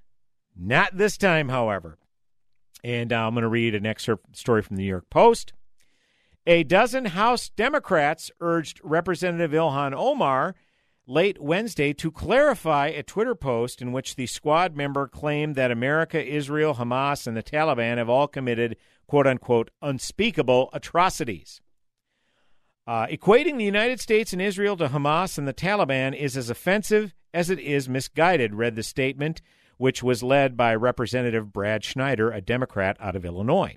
Not 0.57 0.97
this 0.97 1.17
time, 1.17 1.49
however. 1.49 1.99
And 2.87 3.13
uh, 3.13 3.27
I'm 3.27 3.35
going 3.35 3.43
to 3.43 3.49
read 3.49 3.75
an 3.75 3.85
excerpt 3.85 4.37
story 4.37 4.63
from 4.63 4.77
the 4.77 4.83
New 4.83 4.89
York 4.89 5.11
Post. 5.11 5.53
A 6.47 6.63
dozen 6.63 7.07
House 7.07 7.49
Democrats 7.49 8.31
urged 8.41 8.81
Representative 8.85 9.51
Ilhan 9.51 9.93
Omar 9.93 10.55
late 11.05 11.43
Wednesday 11.43 11.93
to 11.95 12.13
clarify 12.13 12.87
a 12.87 13.03
Twitter 13.03 13.35
post 13.35 13.83
in 13.83 13.91
which 13.91 14.15
the 14.15 14.27
squad 14.27 14.77
member 14.77 15.09
claimed 15.09 15.57
that 15.57 15.73
America, 15.73 16.25
Israel, 16.25 16.77
Hamas, 16.77 17.27
and 17.27 17.37
the 17.37 17.43
Taliban 17.43 17.97
have 17.97 18.09
all 18.09 18.29
committed 18.29 18.77
quote 19.09 19.27
unquote 19.27 19.69
unspeakable 19.83 20.71
atrocities. 20.73 21.61
Uh, 22.87 23.09
equating 23.09 23.59
the 23.59 23.65
United 23.65 23.99
States 23.99 24.33
and 24.33 24.41
Israel 24.41 24.77
to 24.77 24.87
Hamas 24.87 25.39
and 25.39 25.49
the 25.49 25.53
Taliban 25.53 26.17
is 26.17 26.37
as 26.37 26.51
offensive 26.51 27.17
as 27.35 27.51
it 27.51 27.59
is 27.59 27.89
misguided, 27.89 28.55
read 28.55 28.77
the 28.77 28.85
statement 28.85 29.43
which 29.77 30.03
was 30.03 30.23
led 30.23 30.57
by 30.57 30.75
Representative 30.75 31.53
Brad 31.53 31.85
Schneider, 31.85 32.31
a 32.31 32.41
Democrat 32.41 32.97
out 33.01 33.17
of 33.17 33.25
Illinois. 33.25 33.77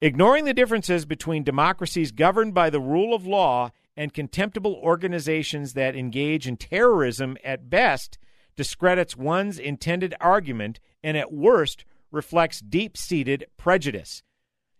Ignoring 0.00 0.44
the 0.44 0.54
differences 0.54 1.06
between 1.06 1.42
democracies 1.42 2.12
governed 2.12 2.54
by 2.54 2.68
the 2.70 2.80
rule 2.80 3.14
of 3.14 3.26
law 3.26 3.70
and 3.96 4.12
contemptible 4.12 4.74
organizations 4.74 5.72
that 5.72 5.96
engage 5.96 6.46
in 6.46 6.56
terrorism 6.56 7.36
at 7.42 7.70
best 7.70 8.18
discredits 8.56 9.16
one's 9.16 9.58
intended 9.58 10.14
argument 10.20 10.80
and 11.02 11.16
at 11.16 11.32
worst 11.32 11.84
reflects 12.10 12.60
deep 12.60 12.96
seated 12.96 13.46
prejudice. 13.56 14.22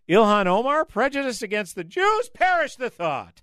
Ilhan 0.09 0.45
Omar, 0.45 0.85
prejudice 0.85 1.41
against 1.41 1.75
the 1.75 1.83
Jews, 1.83 2.29
perish 2.29 2.75
the 2.75 2.89
thought. 2.89 3.41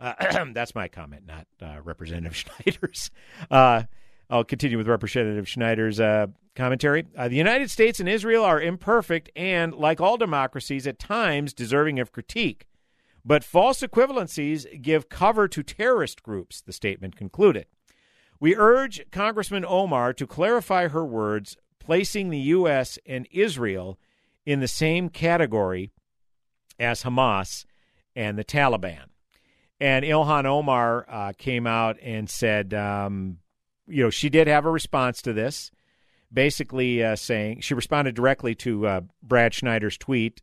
Uh, 0.00 0.44
that's 0.52 0.74
my 0.74 0.88
comment, 0.88 1.26
not 1.26 1.46
uh, 1.60 1.80
Representative 1.82 2.36
Schneider's. 2.64 3.10
Uh, 3.50 3.84
I'll 4.32 4.44
continue 4.44 4.78
with 4.78 4.88
Representative 4.88 5.46
Schneider's 5.46 6.00
uh, 6.00 6.28
commentary. 6.56 7.06
Uh, 7.14 7.28
the 7.28 7.36
United 7.36 7.70
States 7.70 8.00
and 8.00 8.08
Israel 8.08 8.42
are 8.44 8.58
imperfect 8.58 9.30
and, 9.36 9.74
like 9.74 10.00
all 10.00 10.16
democracies, 10.16 10.86
at 10.86 10.98
times 10.98 11.52
deserving 11.52 12.00
of 12.00 12.12
critique. 12.12 12.66
But 13.26 13.44
false 13.44 13.82
equivalencies 13.82 14.80
give 14.80 15.10
cover 15.10 15.48
to 15.48 15.62
terrorist 15.62 16.22
groups, 16.22 16.62
the 16.62 16.72
statement 16.72 17.14
concluded. 17.14 17.66
We 18.40 18.56
urge 18.56 19.02
Congressman 19.10 19.66
Omar 19.66 20.14
to 20.14 20.26
clarify 20.26 20.88
her 20.88 21.04
words, 21.04 21.58
placing 21.78 22.30
the 22.30 22.38
U.S. 22.38 22.98
and 23.04 23.28
Israel 23.30 23.98
in 24.46 24.60
the 24.60 24.66
same 24.66 25.10
category 25.10 25.90
as 26.78 27.02
Hamas 27.02 27.66
and 28.16 28.38
the 28.38 28.44
Taliban. 28.44 29.04
And 29.78 30.06
Ilhan 30.06 30.46
Omar 30.46 31.04
uh, 31.06 31.32
came 31.36 31.66
out 31.66 31.98
and 32.00 32.30
said 32.30 32.72
um, 32.72 33.38
you 33.92 34.02
know, 34.02 34.10
she 34.10 34.30
did 34.30 34.48
have 34.48 34.64
a 34.64 34.70
response 34.70 35.20
to 35.22 35.34
this, 35.34 35.70
basically 36.32 37.04
uh, 37.04 37.14
saying 37.14 37.60
she 37.60 37.74
responded 37.74 38.14
directly 38.14 38.54
to 38.54 38.86
uh, 38.86 39.00
Brad 39.22 39.52
Schneider's 39.52 39.98
tweet 39.98 40.40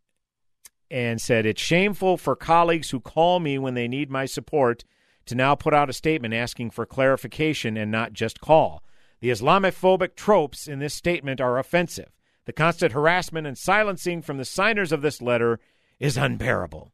and 0.91 1.19
said, 1.19 1.47
It's 1.47 1.61
shameful 1.61 2.17
for 2.17 2.35
colleagues 2.35 2.91
who 2.91 2.99
call 2.99 3.39
me 3.39 3.57
when 3.57 3.73
they 3.73 3.87
need 3.87 4.11
my 4.11 4.25
support 4.25 4.83
to 5.25 5.33
now 5.33 5.55
put 5.55 5.73
out 5.73 5.89
a 5.89 5.93
statement 5.93 6.33
asking 6.33 6.69
for 6.69 6.85
clarification 6.85 7.75
and 7.75 7.91
not 7.91 8.13
just 8.13 8.39
call. 8.39 8.83
The 9.19 9.29
Islamophobic 9.29 10.15
tropes 10.15 10.67
in 10.67 10.77
this 10.77 10.93
statement 10.93 11.41
are 11.41 11.57
offensive. 11.57 12.11
The 12.45 12.53
constant 12.53 12.93
harassment 12.93 13.47
and 13.47 13.57
silencing 13.57 14.21
from 14.21 14.37
the 14.37 14.45
signers 14.45 14.91
of 14.91 15.01
this 15.01 15.23
letter 15.23 15.59
is 15.99 16.17
unbearable. 16.17 16.93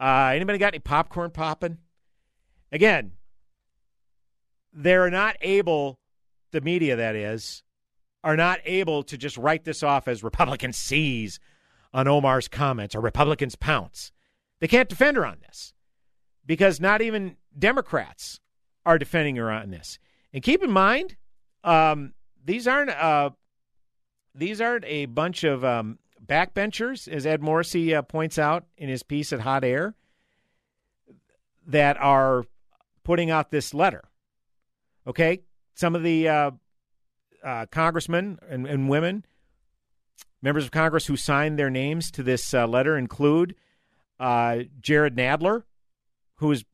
Uh, 0.00 0.32
anybody 0.34 0.58
got 0.58 0.74
any 0.74 0.78
popcorn 0.78 1.30
popping? 1.30 1.78
Again, 2.72 3.12
they're 4.72 5.10
not 5.10 5.36
able, 5.40 5.98
the 6.52 6.60
media 6.60 6.96
that 6.96 7.16
is, 7.16 7.62
are 8.24 8.36
not 8.36 8.60
able 8.64 9.02
to 9.04 9.16
just 9.16 9.36
write 9.36 9.64
this 9.64 9.82
off 9.82 10.08
as 10.08 10.22
Republicans 10.22 10.76
seize 10.76 11.38
on 11.92 12.08
Omar's 12.08 12.48
comments 12.48 12.94
or 12.94 13.00
Republicans 13.00 13.56
pounce. 13.56 14.12
They 14.60 14.68
can't 14.68 14.88
defend 14.88 15.16
her 15.16 15.24
on 15.24 15.38
this 15.40 15.72
because 16.44 16.80
not 16.80 17.00
even 17.00 17.36
Democrats 17.56 18.40
are 18.84 18.98
defending 18.98 19.36
her 19.36 19.50
on 19.50 19.70
this. 19.70 19.98
And 20.32 20.42
keep 20.42 20.62
in 20.62 20.70
mind, 20.70 21.16
um, 21.64 22.12
these 22.44 22.66
aren't 22.66 22.90
uh, 22.90 23.30
these 24.34 24.60
aren't 24.60 24.84
a 24.84 25.06
bunch 25.06 25.44
of 25.44 25.64
um, 25.64 25.98
backbenchers, 26.24 27.08
as 27.08 27.26
Ed 27.26 27.42
Morrissey 27.42 27.94
uh, 27.94 28.02
points 28.02 28.38
out 28.38 28.64
in 28.76 28.88
his 28.88 29.02
piece 29.02 29.32
at 29.32 29.40
Hot 29.40 29.64
Air, 29.64 29.94
that 31.66 31.96
are 32.00 32.44
putting 33.04 33.30
out 33.30 33.50
this 33.50 33.74
letter. 33.74 34.04
Okay, 35.08 35.40
some 35.74 35.94
of 35.94 36.02
the 36.02 36.28
uh, 36.28 36.50
uh, 37.42 37.64
congressmen 37.70 38.38
and, 38.46 38.66
and, 38.66 38.90
women, 38.90 39.24
members 40.42 40.66
of 40.66 40.70
Congress 40.70 41.06
who 41.06 41.16
signed 41.16 41.58
their 41.58 41.70
names 41.70 42.10
to 42.10 42.22
this 42.22 42.52
uh, 42.52 42.66
letter 42.66 42.98
include 42.98 43.54
uh, 44.20 44.58
Jerrold 44.82 45.16
Nadler, 45.16 45.62
who 46.36 46.52
is 46.52 46.66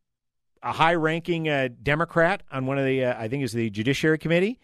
a 0.64 0.72
high-ranking 0.72 1.48
uh, 1.48 1.68
Democrat 1.80 2.42
on 2.50 2.66
one 2.66 2.76
of 2.76 2.84
the, 2.84 3.04
I 3.06 3.28
think, 3.28 3.44
is 3.44 3.52
the 3.52 3.70
Judiciary 3.70 4.18
Committee, 4.18 4.58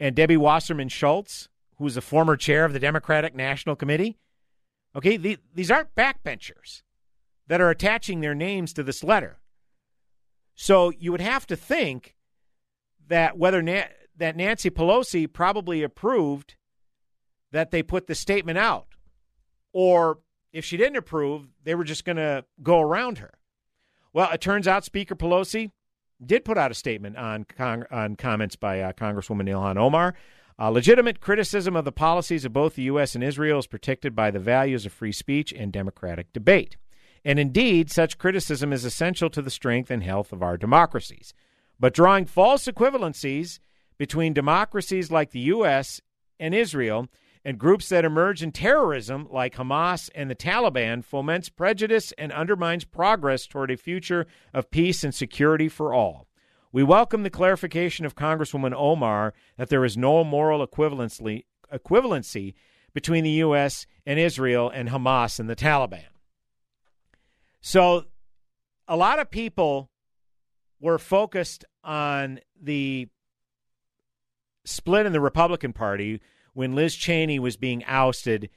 and 0.00 0.16
Debbie 0.16 0.36
Wasserman 0.36 0.88
Schultz, 0.88 1.48
who 1.76 1.86
is 1.86 1.94
the 1.94 2.00
former 2.00 2.36
chair 2.36 2.64
of 2.64 2.72
the 2.72 2.80
Democratic 2.80 3.36
National 3.36 3.76
Committee. 3.76 4.18
Okay, 4.96 5.16
the, 5.16 5.38
these 5.54 5.70
aren't 5.70 5.94
backbenchers 5.94 6.82
that 7.46 7.60
are 7.60 7.70
attaching 7.70 8.20
their 8.20 8.34
names 8.34 8.72
to 8.72 8.82
this 8.82 9.04
letter. 9.04 9.38
So 10.56 10.90
you 10.90 11.12
would 11.12 11.20
have 11.20 11.46
to 11.46 11.56
think 11.56 12.16
that 13.08 13.38
whether 13.38 13.62
Na- 13.62 13.84
that 14.16 14.36
Nancy 14.36 14.70
Pelosi 14.70 15.30
probably 15.30 15.82
approved 15.82 16.54
that 17.50 17.70
they 17.70 17.82
put 17.82 18.06
the 18.06 18.14
statement 18.14 18.58
out, 18.58 18.86
or 19.72 20.18
if 20.52 20.64
she 20.64 20.76
didn't 20.76 20.96
approve, 20.96 21.48
they 21.64 21.74
were 21.74 21.84
just 21.84 22.04
going 22.04 22.16
to 22.16 22.44
go 22.62 22.80
around 22.80 23.18
her. 23.18 23.32
Well, 24.12 24.30
it 24.30 24.40
turns 24.40 24.68
out 24.68 24.84
Speaker 24.84 25.14
Pelosi 25.14 25.70
did 26.24 26.44
put 26.44 26.58
out 26.58 26.70
a 26.70 26.74
statement 26.74 27.16
on 27.16 27.46
on 27.90 28.16
comments 28.16 28.56
by 28.56 28.80
uh, 28.80 28.92
Congresswoman 28.92 29.48
Ilhan 29.48 29.76
Omar. 29.76 30.14
Legitimate 30.70 31.20
criticism 31.20 31.74
of 31.74 31.84
the 31.84 31.90
policies 31.90 32.44
of 32.44 32.52
both 32.52 32.76
the 32.76 32.82
U.S. 32.82 33.16
and 33.16 33.24
Israel 33.24 33.58
is 33.58 33.66
protected 33.66 34.14
by 34.14 34.30
the 34.30 34.38
values 34.38 34.86
of 34.86 34.92
free 34.92 35.10
speech 35.10 35.52
and 35.52 35.72
democratic 35.72 36.32
debate. 36.32 36.76
And 37.24 37.38
indeed, 37.38 37.90
such 37.90 38.18
criticism 38.18 38.72
is 38.72 38.84
essential 38.84 39.30
to 39.30 39.42
the 39.42 39.50
strength 39.50 39.90
and 39.90 40.04
health 40.04 40.32
of 40.32 40.42
our 40.42 40.56
democracies. 40.56 41.34
But 41.82 41.94
drawing 41.94 42.26
false 42.26 42.66
equivalencies 42.66 43.58
between 43.98 44.34
democracies 44.34 45.10
like 45.10 45.32
the 45.32 45.40
U.S. 45.40 46.00
and 46.38 46.54
Israel 46.54 47.08
and 47.44 47.58
groups 47.58 47.88
that 47.88 48.04
emerge 48.04 48.40
in 48.40 48.52
terrorism 48.52 49.26
like 49.32 49.56
Hamas 49.56 50.08
and 50.14 50.30
the 50.30 50.36
Taliban 50.36 51.04
foments 51.04 51.48
prejudice 51.48 52.12
and 52.16 52.30
undermines 52.30 52.84
progress 52.84 53.48
toward 53.48 53.72
a 53.72 53.76
future 53.76 54.28
of 54.54 54.70
peace 54.70 55.02
and 55.02 55.12
security 55.12 55.68
for 55.68 55.92
all. 55.92 56.28
We 56.70 56.84
welcome 56.84 57.24
the 57.24 57.30
clarification 57.30 58.06
of 58.06 58.14
Congresswoman 58.14 58.74
Omar 58.76 59.34
that 59.56 59.68
there 59.68 59.84
is 59.84 59.96
no 59.96 60.22
moral 60.22 60.64
equivalency, 60.64 61.46
equivalency 61.74 62.54
between 62.94 63.24
the 63.24 63.30
U.S. 63.30 63.86
and 64.06 64.20
Israel 64.20 64.70
and 64.70 64.90
Hamas 64.90 65.40
and 65.40 65.50
the 65.50 65.56
Taliban. 65.56 66.04
So, 67.60 68.04
a 68.86 68.96
lot 68.96 69.18
of 69.18 69.32
people 69.32 69.90
were 70.82 70.98
focused 70.98 71.64
on 71.84 72.40
the 72.60 73.08
split 74.64 75.06
in 75.06 75.12
the 75.12 75.20
Republican 75.20 75.72
Party 75.72 76.20
when 76.54 76.74
Liz 76.74 76.94
Cheney 76.94 77.38
was 77.38 77.56
being 77.56 77.84
ousted 77.84 78.50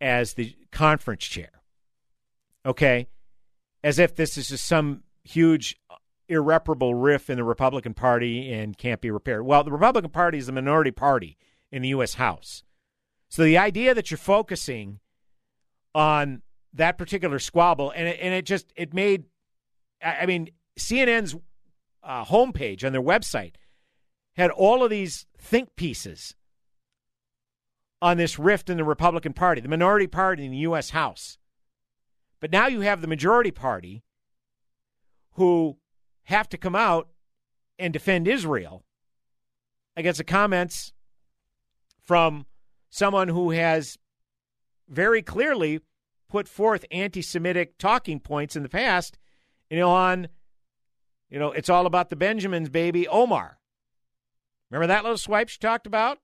as 0.00 0.34
the 0.34 0.54
conference 0.72 1.24
chair. 1.24 1.62
Okay? 2.64 3.08
As 3.82 3.98
if 3.98 4.14
this 4.14 4.36
is 4.36 4.48
just 4.48 4.66
some 4.66 5.02
huge 5.24 5.78
irreparable 6.28 6.94
rift 6.94 7.30
in 7.30 7.36
the 7.36 7.44
Republican 7.44 7.94
Party 7.94 8.52
and 8.52 8.76
can't 8.76 9.00
be 9.00 9.10
repaired. 9.10 9.44
Well, 9.44 9.62
the 9.64 9.72
Republican 9.72 10.10
Party 10.10 10.38
is 10.38 10.46
the 10.46 10.52
minority 10.52 10.90
party 10.90 11.36
in 11.70 11.82
the 11.82 11.88
U.S. 11.88 12.14
House. 12.14 12.62
So 13.28 13.44
the 13.44 13.58
idea 13.58 13.94
that 13.94 14.10
you're 14.10 14.18
focusing 14.18 15.00
on 15.94 16.42
that 16.74 16.98
particular 16.98 17.38
squabble, 17.38 17.90
and 17.90 18.08
it, 18.08 18.18
and 18.20 18.34
it 18.34 18.44
just 18.44 18.72
it 18.76 18.92
made, 18.92 19.24
I 20.02 20.26
mean, 20.26 20.50
CNN's 20.78 21.34
uh, 22.06 22.24
homepage 22.24 22.84
on 22.84 22.92
their 22.92 23.02
website 23.02 23.54
had 24.36 24.50
all 24.50 24.84
of 24.84 24.90
these 24.90 25.26
think 25.38 25.74
pieces 25.76 26.34
on 28.00 28.16
this 28.16 28.38
rift 28.38 28.70
in 28.70 28.76
the 28.76 28.84
Republican 28.84 29.32
Party, 29.32 29.60
the 29.60 29.68
minority 29.68 30.06
party 30.06 30.44
in 30.44 30.50
the 30.52 30.58
U.S. 30.58 30.90
House. 30.90 31.38
But 32.40 32.52
now 32.52 32.66
you 32.66 32.82
have 32.82 33.00
the 33.00 33.06
majority 33.06 33.50
party 33.50 34.02
who 35.32 35.78
have 36.24 36.48
to 36.50 36.58
come 36.58 36.76
out 36.76 37.08
and 37.78 37.92
defend 37.92 38.28
Israel 38.28 38.84
against 39.96 40.18
the 40.18 40.24
comments 40.24 40.92
from 42.02 42.46
someone 42.90 43.28
who 43.28 43.50
has 43.50 43.98
very 44.88 45.22
clearly 45.22 45.80
put 46.28 46.46
forth 46.48 46.84
anti 46.90 47.22
Semitic 47.22 47.78
talking 47.78 48.20
points 48.20 48.54
in 48.56 48.62
the 48.62 48.68
past, 48.68 49.18
know, 49.78 49.90
on, 49.90 50.28
you 51.30 51.38
know, 51.38 51.52
it's 51.52 51.68
all 51.68 51.86
about 51.86 52.10
the 52.10 52.16
Benjamins, 52.16 52.68
baby, 52.68 53.06
Omar. 53.08 53.58
Remember 54.70 54.86
that 54.88 55.04
little 55.04 55.18
swipe 55.18 55.48
she 55.48 55.58
talked 55.58 55.86
about? 55.86 56.18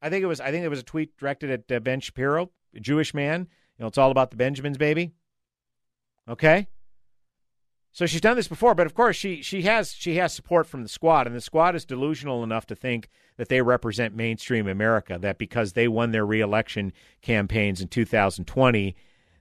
I 0.00 0.10
think 0.10 0.22
it 0.22 0.26
was 0.26 0.40
I 0.40 0.50
think 0.50 0.64
it 0.64 0.68
was 0.68 0.80
a 0.80 0.84
tweet 0.84 1.16
directed 1.16 1.50
at 1.50 1.76
uh, 1.76 1.80
Ben 1.80 2.00
Shapiro, 2.00 2.50
a 2.74 2.80
Jewish 2.80 3.12
man. 3.14 3.48
You 3.76 3.82
know, 3.82 3.88
it's 3.88 3.98
all 3.98 4.10
about 4.10 4.30
the 4.30 4.36
Benjamins, 4.36 4.78
baby. 4.78 5.12
Okay? 6.28 6.68
So 7.92 8.06
she's 8.06 8.20
done 8.20 8.36
this 8.36 8.48
before, 8.48 8.74
but 8.74 8.86
of 8.86 8.94
course 8.94 9.16
she 9.16 9.42
she 9.42 9.62
has 9.62 9.92
she 9.92 10.16
has 10.16 10.32
support 10.32 10.66
from 10.66 10.82
the 10.82 10.88
squad, 10.88 11.26
and 11.26 11.34
the 11.34 11.40
squad 11.40 11.74
is 11.74 11.84
delusional 11.84 12.44
enough 12.44 12.66
to 12.66 12.76
think 12.76 13.08
that 13.36 13.48
they 13.48 13.60
represent 13.60 14.14
mainstream 14.14 14.68
America. 14.68 15.18
That 15.18 15.38
because 15.38 15.72
they 15.72 15.88
won 15.88 16.12
their 16.12 16.26
reelection 16.26 16.92
campaigns 17.22 17.80
in 17.80 17.88
2020, 17.88 18.94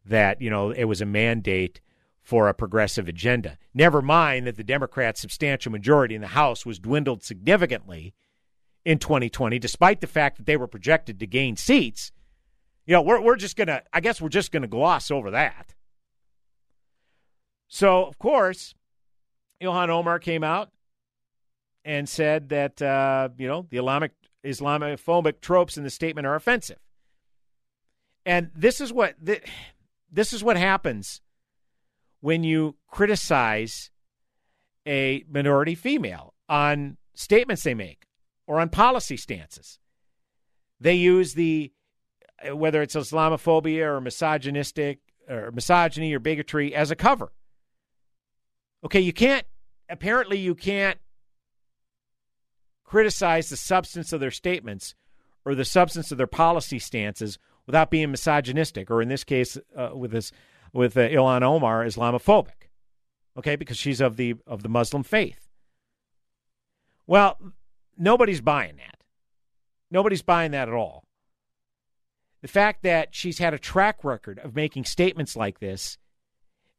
that 0.05 0.41
you 0.41 0.49
know 0.49 0.71
it 0.71 0.85
was 0.85 1.01
a 1.01 1.05
mandate 1.05 1.81
for 2.27 2.49
a 2.49 2.53
progressive 2.53 3.07
agenda. 3.07 3.57
Never 3.73 4.01
mind 4.01 4.47
that 4.47 4.57
the 4.57 4.63
Democrats' 4.63 5.21
substantial 5.21 5.71
majority 5.71 6.13
in 6.13 6.19
the 6.19 6.27
House 6.27 6.65
was 6.65 6.77
dwindled 6.77 7.23
significantly 7.23 8.13
in 8.83 8.99
2020, 8.99 9.57
despite 9.59 10.01
the 10.01 10.07
fact 10.07 10.35
that 10.35 10.45
they 10.45 10.57
were 10.57 10.67
projected 10.67 11.21
to 11.21 11.25
gain 11.25 11.55
seats. 11.55 12.11
You 12.85 12.95
know, 12.95 13.01
we're 13.01 13.21
we're 13.21 13.37
just 13.37 13.55
gonna 13.55 13.81
I 13.93 14.01
guess 14.01 14.19
we're 14.19 14.27
just 14.27 14.51
gonna 14.51 14.67
gloss 14.67 15.09
over 15.09 15.31
that. 15.31 15.73
So, 17.69 18.03
of 18.03 18.19
course, 18.19 18.75
Ilhan 19.63 19.87
Omar 19.87 20.19
came 20.19 20.43
out 20.43 20.69
and 21.85 22.09
said 22.09 22.49
that, 22.49 22.81
uh, 22.81 23.29
you 23.37 23.47
know, 23.47 23.67
the 23.69 23.77
Islamic, 23.77 24.11
Islamophobic 24.43 25.39
tropes 25.39 25.77
in 25.77 25.85
the 25.85 25.89
statement 25.89 26.27
are 26.27 26.35
offensive. 26.35 26.79
And 28.25 28.51
this 28.53 28.81
is 28.81 28.91
what 28.91 29.15
this 30.11 30.33
is 30.33 30.43
what 30.43 30.57
happens 30.57 31.21
when 32.21 32.43
you 32.43 32.75
criticize 32.87 33.91
a 34.87 35.23
minority 35.29 35.75
female 35.75 36.33
on 36.49 36.97
statements 37.13 37.63
they 37.63 37.73
make 37.73 38.05
or 38.45 38.59
on 38.59 38.69
policy 38.69 39.17
stances. 39.17 39.79
They 40.79 40.95
use 40.95 41.33
the 41.33 41.71
whether 42.51 42.81
it's 42.81 42.95
Islamophobia 42.95 43.85
or 43.85 44.01
misogynistic 44.01 44.99
or 45.27 45.51
misogyny 45.51 46.13
or 46.13 46.19
bigotry 46.19 46.73
as 46.73 46.91
a 46.91 46.95
cover. 46.95 47.31
Okay, 48.83 48.99
you 48.99 49.11
can't, 49.11 49.45
apparently, 49.89 50.37
you 50.37 50.53
can't 50.53 50.99
criticize 52.83 53.49
the 53.49 53.57
substance 53.57 54.13
of 54.13 54.19
their 54.19 54.31
statements 54.31 54.95
or 55.45 55.55
the 55.55 55.65
substance 55.65 56.11
of 56.11 56.17
their 56.17 56.27
policy 56.27 56.79
stances 56.79 57.39
without 57.65 57.89
being 57.89 58.11
misogynistic, 58.11 58.89
or 58.89 59.01
in 59.01 59.09
this 59.09 59.23
case, 59.23 59.57
uh, 59.75 59.89
with 59.93 60.11
this, 60.11 60.31
with 60.77 60.95
uh, 60.95 61.09
Ilhan 61.09 61.41
Omar, 61.41 61.83
Islamophobic. 61.83 62.69
Okay, 63.35 63.55
because 63.55 63.77
she's 63.77 63.99
of 63.99 64.15
the 64.15 64.35
of 64.45 64.61
the 64.61 64.69
Muslim 64.69 65.01
faith. 65.03 65.49
Well, 67.07 67.37
nobody's 67.97 68.41
buying 68.41 68.77
that. 68.77 68.99
Nobody's 69.89 70.21
buying 70.21 70.51
that 70.51 70.67
at 70.67 70.73
all. 70.73 71.03
The 72.43 72.47
fact 72.47 72.83
that 72.83 73.15
she's 73.15 73.39
had 73.39 73.55
a 73.55 73.59
track 73.59 74.03
record 74.03 74.39
of 74.39 74.55
making 74.55 74.85
statements 74.85 75.35
like 75.35 75.59
this 75.59 75.97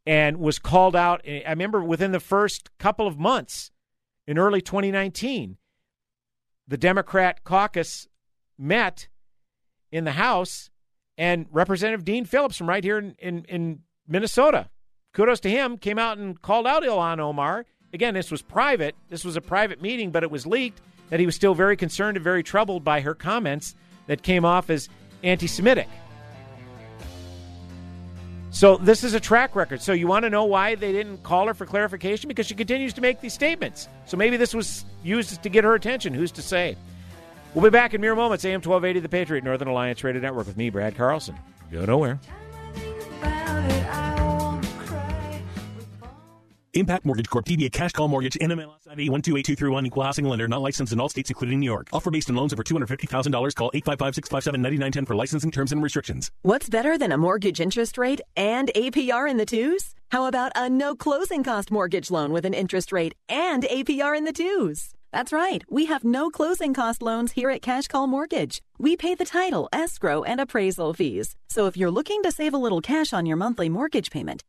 and 0.06 0.38
was 0.38 0.60
called 0.60 0.94
out, 0.94 1.20
I 1.26 1.50
remember 1.50 1.82
within 1.82 2.12
the 2.12 2.20
first 2.20 2.70
couple 2.78 3.06
of 3.06 3.18
months 3.18 3.72
in 4.26 4.38
early 4.38 4.60
2019, 4.60 5.56
the 6.68 6.76
Democrat 6.76 7.42
caucus 7.42 8.06
met 8.56 9.08
in 9.90 10.04
the 10.04 10.12
House, 10.12 10.70
and 11.16 11.46
Representative 11.50 12.04
Dean 12.04 12.24
Phillips 12.24 12.56
from 12.56 12.68
right 12.68 12.84
here 12.84 12.98
in, 12.98 13.16
in, 13.18 13.44
in 13.48 13.80
Minnesota, 14.08 14.68
kudos 15.12 15.40
to 15.40 15.50
him, 15.50 15.76
came 15.76 15.98
out 15.98 16.18
and 16.18 16.40
called 16.40 16.66
out 16.66 16.82
Ilhan 16.82 17.20
Omar. 17.20 17.66
Again, 17.92 18.14
this 18.14 18.30
was 18.30 18.42
private. 18.42 18.94
This 19.08 19.24
was 19.24 19.36
a 19.36 19.40
private 19.40 19.80
meeting, 19.80 20.10
but 20.10 20.22
it 20.22 20.30
was 20.30 20.46
leaked 20.46 20.80
that 21.10 21.20
he 21.20 21.26
was 21.26 21.34
still 21.34 21.54
very 21.54 21.76
concerned 21.76 22.16
and 22.16 22.24
very 22.24 22.42
troubled 22.42 22.84
by 22.84 23.00
her 23.00 23.14
comments 23.14 23.74
that 24.06 24.22
came 24.22 24.44
off 24.44 24.70
as 24.70 24.88
anti 25.22 25.46
Semitic. 25.46 25.88
So 28.50 28.76
this 28.76 29.04
is 29.04 29.14
a 29.14 29.20
track 29.20 29.54
record. 29.54 29.82
So 29.82 29.92
you 29.92 30.06
want 30.06 30.24
to 30.24 30.30
know 30.30 30.44
why 30.44 30.74
they 30.74 30.90
didn't 30.90 31.22
call 31.22 31.46
her 31.46 31.54
for 31.54 31.66
clarification? 31.66 32.28
Because 32.28 32.46
she 32.46 32.54
continues 32.54 32.94
to 32.94 33.00
make 33.00 33.20
these 33.20 33.34
statements. 33.34 33.88
So 34.06 34.16
maybe 34.16 34.36
this 34.36 34.54
was 34.54 34.84
used 35.04 35.42
to 35.42 35.48
get 35.48 35.64
her 35.64 35.74
attention. 35.74 36.14
Who's 36.14 36.32
to 36.32 36.42
say? 36.42 36.76
We'll 37.54 37.64
be 37.64 37.70
back 37.70 37.94
in 37.94 38.00
mere 38.00 38.14
moments. 38.14 38.44
AM 38.44 38.60
1280, 38.60 39.00
The 39.00 39.08
Patriot, 39.08 39.44
Northern 39.44 39.68
Alliance 39.68 40.02
Radio 40.02 40.20
Network 40.20 40.46
with 40.46 40.56
me, 40.56 40.70
Brad 40.70 40.96
Carlson. 40.96 41.38
Go 41.70 41.84
nowhere. 41.84 42.18
Impact 46.78 47.04
Mortgage 47.04 47.28
Corp. 47.28 47.44
DBA 47.44 47.72
Cash 47.72 47.92
Call 47.92 48.08
Mortgage. 48.08 48.34
NMLS 48.40 48.86
ID 48.88 49.10
128231. 49.10 49.86
Equal 49.86 50.02
housing 50.04 50.24
lender. 50.24 50.46
Not 50.46 50.62
licensed 50.62 50.92
in 50.92 51.00
all 51.00 51.08
states, 51.08 51.30
including 51.30 51.60
New 51.60 51.66
York. 51.66 51.88
Offer 51.92 52.10
based 52.10 52.30
on 52.30 52.36
loans 52.36 52.52
over 52.52 52.62
$250,000. 52.62 53.54
Call 53.54 53.70
855-657-9910 53.72 55.06
for 55.06 55.16
licensing 55.16 55.50
terms 55.50 55.72
and 55.72 55.82
restrictions. 55.82 56.30
What's 56.42 56.68
better 56.68 56.96
than 56.96 57.12
a 57.12 57.18
mortgage 57.18 57.60
interest 57.60 57.98
rate 57.98 58.20
and 58.36 58.70
APR 58.76 59.28
in 59.28 59.38
the 59.38 59.46
twos? 59.46 59.94
How 60.10 60.26
about 60.26 60.52
a 60.54 60.70
no 60.70 60.94
closing 60.94 61.42
cost 61.42 61.70
mortgage 61.70 62.10
loan 62.10 62.32
with 62.32 62.46
an 62.46 62.54
interest 62.54 62.92
rate 62.92 63.14
and 63.28 63.64
APR 63.64 64.16
in 64.16 64.24
the 64.24 64.32
twos? 64.32 64.94
That's 65.12 65.32
right. 65.32 65.62
We 65.70 65.86
have 65.86 66.04
no 66.04 66.28
closing 66.30 66.74
cost 66.74 67.00
loans 67.00 67.32
here 67.32 67.50
at 67.50 67.62
Cash 67.62 67.88
Call 67.88 68.06
Mortgage. 68.06 68.60
We 68.78 68.96
pay 68.96 69.14
the 69.14 69.24
title, 69.24 69.68
escrow, 69.72 70.22
and 70.22 70.40
appraisal 70.40 70.92
fees. 70.92 71.34
So 71.48 71.66
if 71.66 71.76
you're 71.76 71.90
looking 71.90 72.22
to 72.22 72.32
save 72.32 72.52
a 72.52 72.58
little 72.58 72.82
cash 72.82 73.12
on 73.12 73.24
your 73.24 73.36
monthly 73.36 73.68
mortgage 73.68 74.10
payment, 74.10 74.42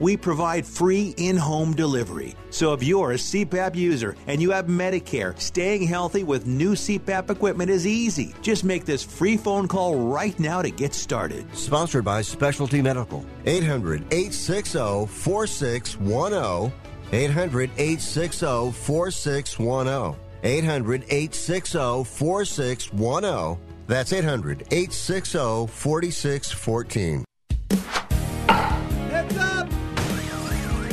we 0.00 0.16
provide 0.16 0.66
free 0.66 1.14
in 1.18 1.36
home 1.36 1.76
delivery. 1.76 2.34
So 2.50 2.72
if 2.72 2.82
you're 2.82 3.12
a 3.12 3.16
CPAP 3.16 3.76
user 3.76 4.16
and 4.26 4.42
you 4.42 4.50
have 4.50 4.66
Medicare, 4.66 5.38
staying 5.38 5.86
healthy 5.86 6.24
with 6.24 6.46
new 6.46 6.72
CPAP 6.72 7.30
equipment 7.30 7.70
is 7.70 7.86
easy. 7.86 8.34
Just 8.42 8.64
make 8.64 8.84
this 8.84 9.04
free 9.04 9.36
phone 9.36 9.68
call 9.68 9.96
right 9.96 10.38
now 10.40 10.62
to 10.62 10.70
get 10.70 10.94
started. 10.94 11.46
Sponsored 11.54 12.04
by 12.04 12.22
Specialty 12.22 12.82
Medical. 12.82 13.24
800 13.46 14.02
860 14.12 15.06
4610. 15.06 16.72
800 17.12 17.70
860 17.76 18.72
4610. 18.72 20.16
800 20.42 21.02
860 21.04 22.04
4610. 22.04 23.58
That's 23.86 24.12
800 24.12 24.62
860 24.70 25.66
4614. 25.66 27.24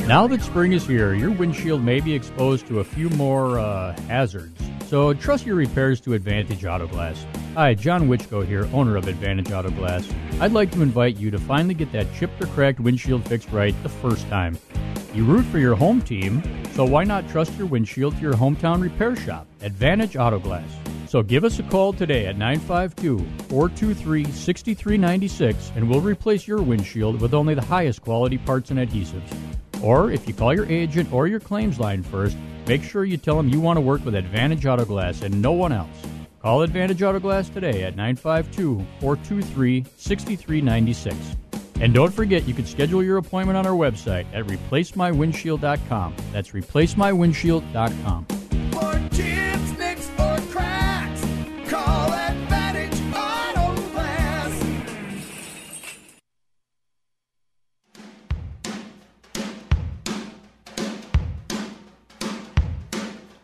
Now 0.08 0.26
that 0.28 0.40
spring 0.40 0.72
is 0.72 0.86
here, 0.86 1.12
your 1.12 1.30
windshield 1.30 1.82
may 1.82 2.00
be 2.00 2.14
exposed 2.14 2.66
to 2.68 2.80
a 2.80 2.84
few 2.84 3.10
more 3.10 3.58
uh, 3.58 3.94
hazards. 4.08 4.58
So 4.86 5.12
trust 5.12 5.44
your 5.44 5.54
repairs 5.54 6.00
to 6.00 6.14
Advantage 6.14 6.64
Auto 6.64 6.86
Glass. 6.86 7.26
Hi, 7.52 7.74
John 7.74 8.08
Witchko 8.08 8.46
here, 8.46 8.66
owner 8.72 8.96
of 8.96 9.06
Advantage 9.06 9.52
Auto 9.52 9.68
Glass. 9.68 10.08
I'd 10.40 10.52
like 10.52 10.70
to 10.70 10.80
invite 10.80 11.18
you 11.18 11.30
to 11.30 11.38
finally 11.38 11.74
get 11.74 11.92
that 11.92 12.06
chipped 12.14 12.42
or 12.42 12.46
cracked 12.46 12.80
windshield 12.80 13.28
fixed 13.28 13.50
right 13.50 13.74
the 13.82 13.90
first 13.90 14.26
time. 14.30 14.56
You 15.12 15.26
root 15.26 15.44
for 15.44 15.58
your 15.58 15.74
home 15.74 16.00
team, 16.00 16.42
so 16.72 16.86
why 16.86 17.04
not 17.04 17.28
trust 17.28 17.54
your 17.58 17.66
windshield 17.66 18.14
to 18.16 18.22
your 18.22 18.32
hometown 18.32 18.80
repair 18.80 19.14
shop, 19.14 19.46
Advantage 19.60 20.16
Auto 20.16 20.38
Glass? 20.38 20.70
So 21.06 21.22
give 21.22 21.44
us 21.44 21.58
a 21.58 21.64
call 21.64 21.92
today 21.92 22.24
at 22.24 22.38
952 22.38 23.18
423 23.50 24.24
6396 24.24 25.72
and 25.76 25.86
we'll 25.86 26.00
replace 26.00 26.48
your 26.48 26.62
windshield 26.62 27.20
with 27.20 27.34
only 27.34 27.52
the 27.52 27.60
highest 27.60 28.00
quality 28.00 28.38
parts 28.38 28.70
and 28.70 28.78
adhesives. 28.78 29.30
Or 29.82 30.10
if 30.10 30.26
you 30.26 30.34
call 30.34 30.54
your 30.54 30.66
agent 30.66 31.12
or 31.12 31.26
your 31.26 31.40
claims 31.40 31.78
line 31.78 32.02
first, 32.02 32.36
make 32.66 32.82
sure 32.82 33.04
you 33.04 33.16
tell 33.16 33.36
them 33.36 33.48
you 33.48 33.60
want 33.60 33.76
to 33.76 33.80
work 33.80 34.04
with 34.04 34.14
Advantage 34.14 34.66
Auto 34.66 34.84
Glass 34.84 35.22
and 35.22 35.40
no 35.40 35.52
one 35.52 35.72
else. 35.72 35.88
Call 36.40 36.62
Advantage 36.62 37.02
Auto 37.02 37.18
Glass 37.18 37.48
today 37.48 37.84
at 37.84 37.96
952 37.96 38.84
423 39.00 39.84
6396. 39.96 41.16
And 41.80 41.94
don't 41.94 42.12
forget, 42.12 42.46
you 42.46 42.54
can 42.54 42.66
schedule 42.66 43.04
your 43.04 43.18
appointment 43.18 43.56
on 43.56 43.66
our 43.66 43.72
website 43.72 44.26
at 44.32 44.46
replacemywindshield.com. 44.46 46.16
That's 46.32 46.50
replacemywindshield.com. 46.50 49.47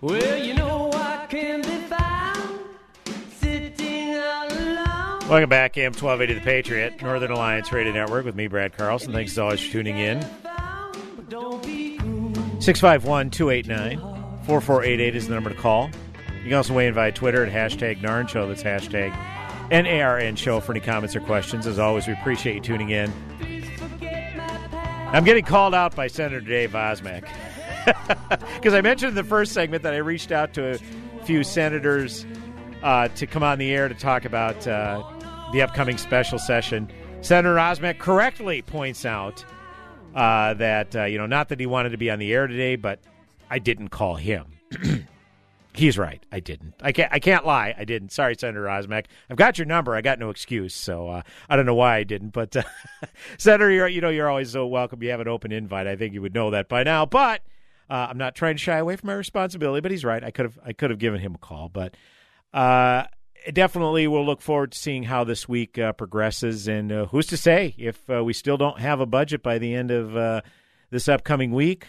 Well, 0.05 0.37
you 0.37 0.53
know 0.53 0.91
I 0.93 1.25
can 1.31 1.63
be 1.63 1.79
found 1.87 2.61
sitting 3.39 4.15
alone. 4.15 5.29
Welcome 5.31 5.49
back, 5.49 5.79
AM 5.79 5.95
1280 5.95 6.35
The 6.35 6.41
Patriot, 6.45 7.01
Northern 7.01 7.31
Alliance 7.31 7.73
Radio 7.73 7.91
Network 7.95 8.27
with 8.27 8.35
me, 8.35 8.47
Brad 8.47 8.77
Carlson. 8.77 9.15
Thanks 9.15 9.33
as 9.33 9.39
always 9.39 9.65
for 9.65 9.73
tuning 9.73 9.97
in. 9.97 10.21
651 12.61 13.31
289 13.31 13.99
4488 14.45 15.17
is 15.17 15.27
the 15.27 15.33
number 15.33 15.49
to 15.49 15.57
call. 15.57 15.89
You 16.37 16.51
can 16.51 16.53
also 16.53 16.75
weigh 16.75 16.89
in 16.89 16.93
via 16.93 17.11
Twitter 17.11 17.43
at 17.43 17.51
hashtag 17.51 18.03
NARN 18.03 18.29
Show. 18.29 18.47
That's 18.47 18.63
hashtag 18.63 19.11
NARN 19.71 20.37
Show 20.37 20.61
for 20.61 20.73
any 20.73 20.81
comments 20.81 21.17
or 21.17 21.21
questions. 21.21 21.67
As 21.67 21.79
always, 21.79 22.07
we 22.07 22.13
appreciate 22.13 22.57
you 22.57 22.61
tuning 22.61 22.91
in. 22.91 23.11
I'm 25.15 25.25
getting 25.25 25.47
called 25.47 25.75
out 25.75 25.97
by 25.97 26.09
Senator 26.09 26.43
Dave 26.43 26.73
Osmek. 26.73 27.27
Because 28.57 28.75
I 28.75 28.81
mentioned 28.81 29.11
in 29.11 29.15
the 29.15 29.25
first 29.25 29.53
segment 29.53 29.83
that 29.83 29.93
I 29.93 29.99
reached 29.99 30.33
out 30.33 30.55
to 30.55 30.75
a 30.75 30.79
few 31.25 31.45
senators 31.45 32.25
uh, 32.83 33.09
to 33.09 33.27
come 33.27 33.43
on 33.43 33.59
the 33.59 33.71
air 33.73 33.89
to 33.89 33.95
talk 33.95 34.25
about 34.25 34.67
uh, 34.67 35.03
the 35.53 35.61
upcoming 35.61 35.99
special 35.99 36.39
session. 36.39 36.91
Senator 37.21 37.57
Osmek 37.57 37.99
correctly 37.99 38.63
points 38.63 39.05
out 39.05 39.45
uh, 40.15 40.55
that, 40.55 40.97
uh, 40.97 41.05
you 41.05 41.19
know, 41.19 41.27
not 41.27 41.49
that 41.51 41.61
he 41.61 41.67
wanted 41.67 41.91
to 41.91 41.99
be 41.99 42.11
on 42.11 42.19
the 42.19 42.33
air 42.33 42.47
today, 42.47 42.77
but 42.77 43.01
I 43.51 43.59
didn't 43.59 43.89
call 43.89 44.17
him. 44.17 44.47
He's 45.75 45.99
right. 45.99 46.25
I 46.31 46.39
didn't. 46.39 46.75
I 46.81 46.93
can't. 46.93 47.13
I 47.13 47.19
can't 47.19 47.45
lie. 47.45 47.75
I 47.77 47.85
didn't. 47.85 48.13
Sorry, 48.13 48.37
Senator 48.39 48.65
Osmek. 48.67 49.07
I've 49.29 49.37
got 49.37 49.59
your 49.59 49.67
number. 49.67 49.97
I 49.97 50.03
got 50.03 50.21
no 50.21 50.31
excuse. 50.31 50.73
So 50.73 51.09
uh, 51.09 51.23
I 51.51 51.57
don't 51.57 51.67
know 51.67 51.75
why 51.75 51.97
I 51.97 52.05
didn't. 52.05 52.29
But 52.29 52.57
uh, 52.57 52.63
Senator, 53.39 53.89
you 53.89 54.01
know, 54.01 54.09
you're 54.09 54.31
always 54.31 54.53
so 54.53 54.69
welcome. 54.69 55.03
You 55.03 55.11
have 55.11 55.19
an 55.19 55.27
open 55.27 55.51
invite. 55.51 55.89
I 55.89 55.97
think 55.97 56.15
you 56.15 56.23
would 56.23 56.35
know 56.35 56.53
that 56.53 56.69
by 56.69 56.85
now. 56.85 57.07
But 57.07 57.43
Uh, 57.89 58.07
I'm 58.11 58.19
not 58.19 58.35
trying 58.35 58.55
to 58.55 58.63
shy 58.63 58.79
away 58.79 58.97
from 58.97 59.09
my 59.09 59.15
responsibility, 59.15 59.81
but 59.81 59.91
he's 59.91 60.05
right. 60.05 60.23
I 60.23 60.31
could 60.31 60.47
have 60.47 60.59
I 60.65 60.73
could 60.73 60.91
have 60.91 60.99
given 60.99 61.21
him 61.21 61.35
a 61.35 61.39
call, 61.39 61.69
but 61.69 61.95
uh, 62.53 63.05
definitely 63.53 64.07
we'll 64.07 64.25
look 64.25 64.41
forward 64.41 64.73
to 64.73 64.79
seeing 64.79 65.03
how 65.03 65.25
this 65.25 65.49
week 65.49 65.79
uh, 65.79 65.93
progresses. 65.93 66.69
And 66.69 66.91
uh, 66.91 67.07
who's 67.07 67.27
to 67.27 67.37
say 67.37 67.75
if 67.77 68.09
uh, 68.09 68.25
we 68.25 68.33
still 68.33 68.57
don't 68.57 68.81
have 68.81 69.01
a 69.01 69.07
budget 69.07 69.43
by 69.43 69.59
the 69.59 69.75
end 69.75 69.91
of 69.91 70.17
uh, 70.17 70.41
this 70.91 71.09
upcoming 71.09 71.53
week? 71.53 71.87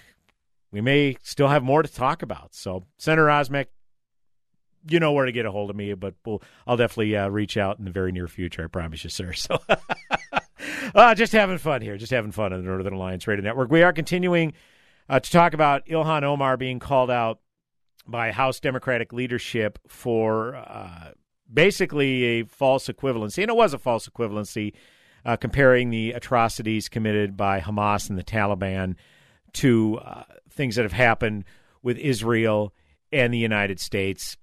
We 0.72 0.82
may 0.82 1.16
still 1.22 1.48
have 1.48 1.64
more 1.64 1.84
to 1.84 1.92
talk 1.92 2.22
about. 2.22 2.54
So, 2.54 2.84
Senator 2.98 3.28
Osmek, 3.28 3.68
you 4.90 5.00
know 5.00 5.14
where 5.14 5.26
to 5.26 5.32
get 5.32 5.46
a 5.46 5.52
hold 5.52 5.70
of 5.70 5.76
me, 5.78 5.94
but 5.94 6.16
we'll, 6.26 6.42
I'll 6.68 6.76
definitely 6.76 7.16
reach 7.30 7.56
out 7.56 7.80
in 7.80 7.86
the 7.86 7.92
very 7.92 8.12
near 8.12 8.28
future. 8.28 8.66
I 8.66 8.68
promise 8.68 9.04
you, 9.04 9.10
sir. 9.10 9.32
So, 10.94 11.14
just 11.16 11.32
having 11.32 11.58
fun 11.60 11.82
here, 11.82 11.96
just 11.98 12.12
having 12.12 12.32
fun 12.32 12.52
on 12.52 12.60
the 12.60 12.66
Northern 12.66 12.94
Alliance 12.94 13.26
Radio 13.26 13.44
Network. 13.44 13.72
We 13.72 13.84
are 13.84 13.94
continuing 13.94 14.54
uh, 15.10 15.20
to 15.20 15.32
talk 15.32 15.54
about 15.54 15.86
Ilhan 15.86 16.24
Omar 16.24 16.58
being 16.58 16.80
called 16.80 17.12
out 17.12 17.40
by 18.08 18.32
House 18.32 18.60
Democratic 18.60 19.14
leadership 19.14 19.80
for 19.88 20.56
uh, 20.56 21.12
basically 21.52 22.24
a 22.24 22.44
false 22.46 22.88
equivalency, 22.88 23.44
and 23.44 23.50
it 23.50 23.56
was 23.56 23.74
a 23.74 23.80
false 23.80 24.08
equivalency, 24.08 24.74
uh, 25.26 25.36
comparing 25.36 25.90
the 25.90 26.12
atrocities 26.12 26.88
committed 26.90 27.36
by 27.36 27.60
Hamas 27.60 28.10
and 28.10 28.18
the 28.18 28.24
Taliban 28.24 28.96
to 29.54 29.98
uh, 29.98 30.24
things 30.50 30.76
that 30.76 30.84
have 30.84 30.92
happened 30.92 31.46
with 31.82 31.98
Israel 31.98 32.74
and 33.12 33.34
the 33.34 33.38
United 33.38 33.80
States. 33.80 34.38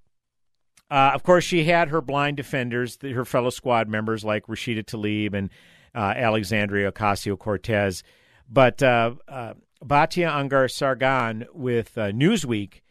Uh, 0.89 1.11
of 1.13 1.23
course, 1.23 1.43
she 1.43 1.63
had 1.63 1.89
her 1.89 2.01
blind 2.01 2.37
defenders, 2.37 2.97
her 3.01 3.25
fellow 3.25 3.49
squad 3.49 3.87
members 3.87 4.23
like 4.23 4.45
Rashida 4.47 4.83
Tlaib 4.83 5.33
and 5.33 5.49
uh, 5.95 6.13
Alexandria 6.15 6.91
Ocasio 6.91 7.37
Cortez. 7.37 8.03
But 8.49 8.83
uh, 8.83 9.15
uh, 9.27 9.53
Batya 9.83 10.33
Ungar-Sargon 10.35 11.45
with 11.53 11.97
uh, 11.97 12.11
Newsweek 12.11 12.81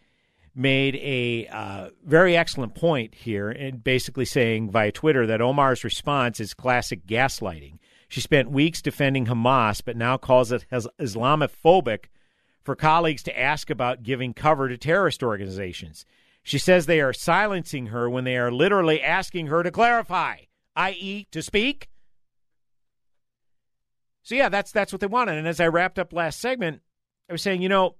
made 0.54 0.96
a 0.96 1.46
uh, 1.48 1.90
very 2.04 2.36
excellent 2.36 2.74
point 2.74 3.14
here, 3.14 3.50
and 3.50 3.82
basically 3.82 4.24
saying 4.24 4.70
via 4.70 4.92
Twitter 4.92 5.26
that 5.26 5.40
Omar's 5.40 5.84
response 5.84 6.40
is 6.40 6.54
classic 6.54 7.06
gaslighting. 7.06 7.78
She 8.08 8.20
spent 8.20 8.50
weeks 8.50 8.82
defending 8.82 9.26
Hamas, 9.26 9.80
but 9.84 9.96
now 9.96 10.18
calls 10.18 10.52
it 10.52 10.66
Islamophobic 10.70 12.06
for 12.62 12.76
colleagues 12.76 13.22
to 13.22 13.40
ask 13.40 13.70
about 13.70 14.02
giving 14.02 14.34
cover 14.34 14.68
to 14.68 14.76
terrorist 14.76 15.22
organizations. 15.22 16.04
She 16.42 16.58
says 16.58 16.86
they 16.86 17.00
are 17.00 17.12
silencing 17.12 17.86
her 17.86 18.10
when 18.10 18.24
they 18.24 18.36
are 18.36 18.52
literally 18.52 19.00
asking 19.02 19.46
her 19.46 19.62
to 19.62 19.70
clarify, 19.70 20.36
i.e., 20.76 21.26
to 21.30 21.42
speak. 21.42 21.88
So 24.22 24.34
yeah, 24.34 24.48
that's 24.48 24.72
that's 24.72 24.92
what 24.92 25.00
they 25.00 25.06
wanted. 25.06 25.36
And 25.36 25.48
as 25.48 25.60
I 25.60 25.66
wrapped 25.68 25.98
up 25.98 26.12
last 26.12 26.40
segment, 26.40 26.80
I 27.28 27.32
was 27.32 27.42
saying, 27.42 27.62
you 27.62 27.68
know, 27.68 27.96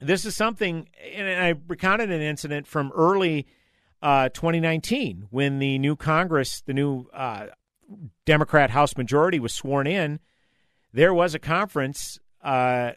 this 0.00 0.24
is 0.24 0.34
something, 0.34 0.88
and 1.14 1.28
I 1.28 1.54
recounted 1.68 2.10
an 2.10 2.22
incident 2.22 2.66
from 2.66 2.90
early 2.94 3.46
uh, 4.02 4.30
2019 4.30 5.26
when 5.30 5.58
the 5.58 5.78
new 5.78 5.96
Congress, 5.96 6.62
the 6.62 6.72
new 6.72 7.06
uh, 7.12 7.46
Democrat 8.24 8.70
House 8.70 8.96
majority 8.96 9.38
was 9.38 9.52
sworn 9.52 9.86
in. 9.86 10.20
There 10.92 11.14
was 11.14 11.34
a 11.34 11.38
conference, 11.38 12.18
uh, 12.42 12.92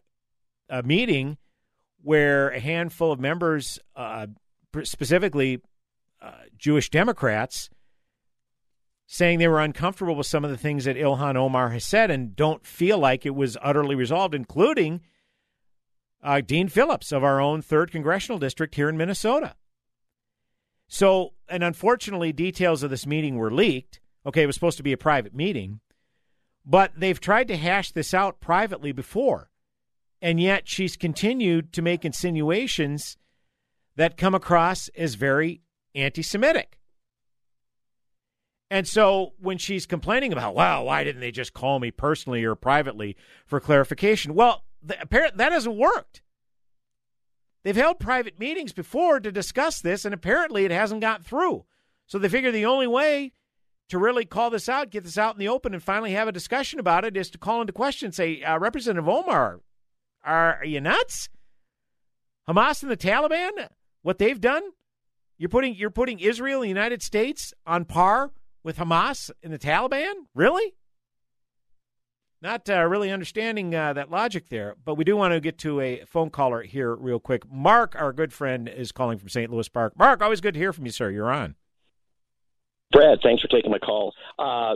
a 0.69 0.83
meeting 0.83 1.37
where 2.01 2.49
a 2.49 2.59
handful 2.59 3.11
of 3.11 3.19
members, 3.19 3.79
uh, 3.95 4.27
specifically 4.83 5.61
uh, 6.21 6.31
Jewish 6.57 6.89
Democrats, 6.89 7.69
saying 9.05 9.39
they 9.39 9.47
were 9.47 9.61
uncomfortable 9.61 10.15
with 10.15 10.27
some 10.27 10.43
of 10.43 10.51
the 10.51 10.57
things 10.57 10.85
that 10.85 10.95
Ilhan 10.95 11.35
Omar 11.35 11.69
has 11.69 11.85
said 11.85 12.09
and 12.09 12.35
don't 12.35 12.65
feel 12.65 12.97
like 12.97 13.25
it 13.25 13.35
was 13.35 13.57
utterly 13.61 13.95
resolved, 13.95 14.33
including 14.33 15.01
uh, 16.23 16.41
Dean 16.41 16.69
Phillips 16.69 17.11
of 17.11 17.23
our 17.23 17.39
own 17.39 17.61
3rd 17.61 17.91
Congressional 17.91 18.39
District 18.39 18.73
here 18.75 18.89
in 18.89 18.97
Minnesota. 18.97 19.55
So, 20.87 21.33
and 21.49 21.63
unfortunately, 21.63 22.31
details 22.31 22.83
of 22.83 22.89
this 22.89 23.05
meeting 23.05 23.35
were 23.35 23.51
leaked. 23.51 23.99
Okay, 24.25 24.43
it 24.43 24.47
was 24.47 24.55
supposed 24.55 24.77
to 24.77 24.83
be 24.83 24.93
a 24.93 24.97
private 24.97 25.35
meeting, 25.35 25.81
but 26.65 26.91
they've 26.95 27.19
tried 27.19 27.49
to 27.49 27.57
hash 27.57 27.91
this 27.91 28.13
out 28.13 28.39
privately 28.39 28.91
before. 28.91 29.49
And 30.21 30.39
yet 30.39 30.69
she's 30.69 30.95
continued 30.95 31.73
to 31.73 31.81
make 31.81 32.05
insinuations 32.05 33.17
that 33.97 34.15
come 34.15 34.33
across 34.33 34.87
as 34.95 35.15
very 35.15 35.61
anti 35.93 36.21
Semitic. 36.21 36.79
And 38.70 38.88
so 38.88 39.34
when 39.39 39.57
she's 39.57 39.86
complaining 39.86 40.34
about, 40.34 40.55
well, 40.55 40.86
why 40.86 41.03
didn't 41.03 41.22
they 41.22 41.32
just 41.32 41.53
call 41.53 41.80
me 41.80 41.91
personally 41.91 42.43
or 42.43 42.55
privately 42.55 43.16
for 43.45 43.59
clarification? 43.59 44.34
Well, 44.34 44.64
the, 44.82 44.99
apparently 45.01 45.38
that 45.38 45.51
hasn't 45.51 45.76
worked. 45.76 46.22
They've 47.64 47.76
held 47.76 47.99
private 47.99 48.39
meetings 48.39 48.74
before 48.74 49.20
to 49.20 49.32
discuss 49.32 49.80
this, 49.80 50.03
and 50.03 50.14
apparently 50.14 50.66
it 50.66 50.72
hasn't 50.72 51.01
got 51.01 51.24
through. 51.24 51.66
So 52.07 52.18
they 52.20 52.28
figure 52.28 52.51
the 52.51 52.66
only 52.66 52.88
way 52.88 53.32
to 53.89 53.97
really 53.97 54.26
call 54.26 54.49
this 54.49 54.68
out, 54.68 54.89
get 54.89 55.03
this 55.03 55.18
out 55.18 55.36
in 55.36 55.39
the 55.39 55.47
open, 55.47 55.74
and 55.74 55.82
finally 55.82 56.11
have 56.11 56.28
a 56.28 56.34
discussion 56.34 56.80
about 56.80 57.05
it 57.05 57.16
is 57.16 57.30
to 57.32 57.38
call 57.38 57.61
into 57.61 57.74
question, 57.74 58.11
say, 58.11 58.41
uh, 58.43 58.57
Representative 58.59 59.07
Omar, 59.07 59.61
are, 60.24 60.57
are 60.57 60.66
you 60.66 60.82
nuts? 60.82 61.30
Hamas 62.49 62.82
and 62.82 62.91
the 62.91 62.97
Taliban, 62.97 63.70
what 64.01 64.18
they've 64.18 64.41
done, 64.41 64.64
you're 65.38 65.49
putting 65.49 65.76
you're 65.76 65.89
putting 65.89 66.20
Israel 66.20 66.61
and 66.61 66.66
the 66.66 66.70
United 66.70 67.01
States 67.01 67.53
on 67.66 67.86
par 67.86 68.32
with 68.64 68.78
Hamas 68.78 69.30
and 69.41 69.53
the 69.53 69.59
Taliban? 69.59 70.14
Really? 70.34 70.74
Not 72.41 72.70
uh, 72.70 72.84
really 72.84 73.09
understanding 73.09 73.74
uh, 73.74 73.93
that 73.93 74.11
logic 74.11 74.49
there, 74.49 74.76
but 74.84 74.95
we 74.95 75.05
do 75.05 75.16
want 75.16 75.34
to 75.34 75.39
get 75.39 75.57
to 75.59 75.80
a 75.80 76.03
phone 76.05 76.30
caller 76.30 76.61
here 76.61 76.93
real 76.93 77.20
quick. 77.20 77.49
Mark, 77.49 77.95
our 77.97 78.11
good 78.11 78.34
friend, 78.34 78.68
is 78.68 78.91
calling 78.91 79.18
from 79.18 79.30
St. 79.30 79.49
Louis 79.49 79.70
Park. 79.70 79.97
Mark, 79.97 80.22
always 80.22 80.41
good 80.41 80.53
to 80.55 80.59
hear 80.59 80.74
from 80.74 80.86
you, 80.86 80.91
sir. 80.91 81.09
You're 81.09 81.32
on. 81.32 81.55
Brad, 82.91 83.20
thanks 83.24 83.41
for 83.41 83.47
taking 83.47 83.72
my 83.72 83.80
call. 83.80 84.14
Uh, 84.38 84.76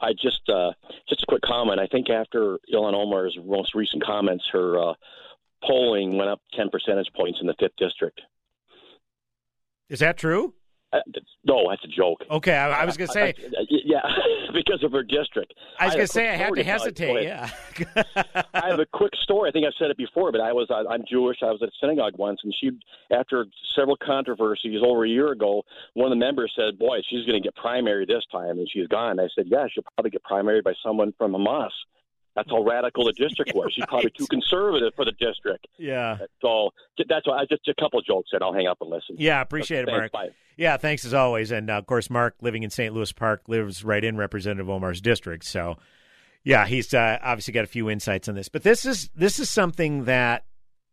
I 0.00 0.12
just 0.12 0.48
uh, 0.48 0.72
just 1.08 1.22
a 1.22 1.26
quick 1.26 1.42
comment. 1.42 1.80
I 1.80 1.86
think 1.88 2.08
after 2.08 2.58
Ilhan 2.72 2.94
Omar's 2.94 3.36
most 3.44 3.74
recent 3.74 4.04
comments, 4.04 4.44
her 4.52 4.78
uh, 4.78 4.94
polling 5.64 6.16
went 6.16 6.30
up 6.30 6.40
10 6.54 6.70
percentage 6.70 7.08
points 7.16 7.40
in 7.40 7.46
the 7.46 7.54
fifth 7.58 7.76
district. 7.76 8.20
Is 9.88 9.98
that 9.98 10.18
true? 10.18 10.54
Uh, 10.90 11.00
no, 11.44 11.68
that's 11.68 11.84
a 11.84 11.88
joke. 11.88 12.22
Okay, 12.30 12.56
I, 12.56 12.82
I 12.82 12.84
was 12.86 12.96
going 12.96 13.08
to 13.08 13.12
say. 13.12 13.34
I, 13.38 13.60
I, 13.60 13.64
yeah, 13.68 14.00
because 14.54 14.82
of 14.82 14.92
her 14.92 15.02
district. 15.02 15.52
I 15.78 15.86
was 15.86 15.94
going 15.94 16.06
to 16.06 16.12
say 16.12 16.30
I 16.30 16.36
had 16.36 16.54
to 16.54 16.64
hesitate. 16.64 17.24
Yeah. 17.24 17.50
I 18.54 18.68
have 18.68 18.80
a 18.80 18.86
quick 18.86 19.12
story. 19.22 19.50
I 19.50 19.52
think 19.52 19.66
I've 19.66 19.74
said 19.78 19.90
it 19.90 19.98
before, 19.98 20.32
but 20.32 20.40
I 20.40 20.52
was 20.52 20.68
I'm 20.70 21.04
Jewish. 21.08 21.38
I 21.42 21.50
was 21.50 21.62
at 21.62 21.68
a 21.68 21.72
synagogue 21.80 22.14
once, 22.16 22.40
and 22.42 22.54
she, 22.58 22.70
after 23.14 23.44
several 23.76 23.96
controversies 23.96 24.80
over 24.82 25.04
a 25.04 25.08
year 25.08 25.32
ago, 25.32 25.62
one 25.92 26.10
of 26.10 26.18
the 26.18 26.24
members 26.24 26.52
said, 26.56 26.78
"Boy, 26.78 26.98
she's 27.08 27.26
going 27.26 27.40
to 27.40 27.46
get 27.46 27.54
primary 27.56 28.06
this 28.06 28.24
time," 28.32 28.58
and 28.58 28.68
she's 28.72 28.88
gone. 28.88 29.20
I 29.20 29.28
said, 29.34 29.46
"Yeah, 29.48 29.66
she'll 29.70 29.84
probably 29.94 30.10
get 30.10 30.22
primaried 30.24 30.64
by 30.64 30.74
someone 30.82 31.12
from 31.18 31.32
Hamas." 31.32 31.70
That's 32.38 32.50
how 32.50 32.62
radical 32.62 33.04
the 33.04 33.12
district 33.14 33.52
was. 33.52 33.72
She's 33.74 33.84
probably 33.86 34.12
too 34.16 34.28
conservative 34.28 34.92
for 34.94 35.04
the 35.04 35.10
district. 35.10 35.66
Yeah. 35.76 36.18
So 36.40 36.70
that's 37.08 37.26
why 37.26 37.38
I 37.38 37.46
just 37.46 37.66
a 37.66 37.74
couple 37.74 38.00
jokes, 38.00 38.30
and 38.32 38.44
I'll 38.44 38.52
hang 38.52 38.68
up 38.68 38.78
and 38.80 38.88
listen. 38.88 39.16
Yeah, 39.18 39.40
appreciate 39.40 39.80
it, 39.80 39.86
Thanks, 39.86 39.98
Mark. 39.98 40.12
bye. 40.12 40.28
Yeah, 40.56 40.76
thanks 40.76 41.04
as 41.04 41.14
always. 41.14 41.50
And 41.50 41.68
uh, 41.68 41.72
of 41.72 41.86
course, 41.86 42.08
Mark, 42.08 42.36
living 42.40 42.62
in 42.62 42.70
St. 42.70 42.94
Louis 42.94 43.10
Park, 43.10 43.42
lives 43.48 43.82
right 43.82 44.04
in 44.04 44.16
Representative 44.16 44.70
Omar's 44.70 45.00
district. 45.00 45.46
So, 45.46 45.78
yeah, 46.44 46.64
he's 46.64 46.94
uh, 46.94 47.18
obviously 47.20 47.54
got 47.54 47.64
a 47.64 47.68
few 47.68 47.90
insights 47.90 48.28
on 48.28 48.36
this. 48.36 48.48
But 48.48 48.62
this 48.62 48.86
is 48.86 49.10
this 49.16 49.40
is 49.40 49.50
something 49.50 50.04
that, 50.04 50.44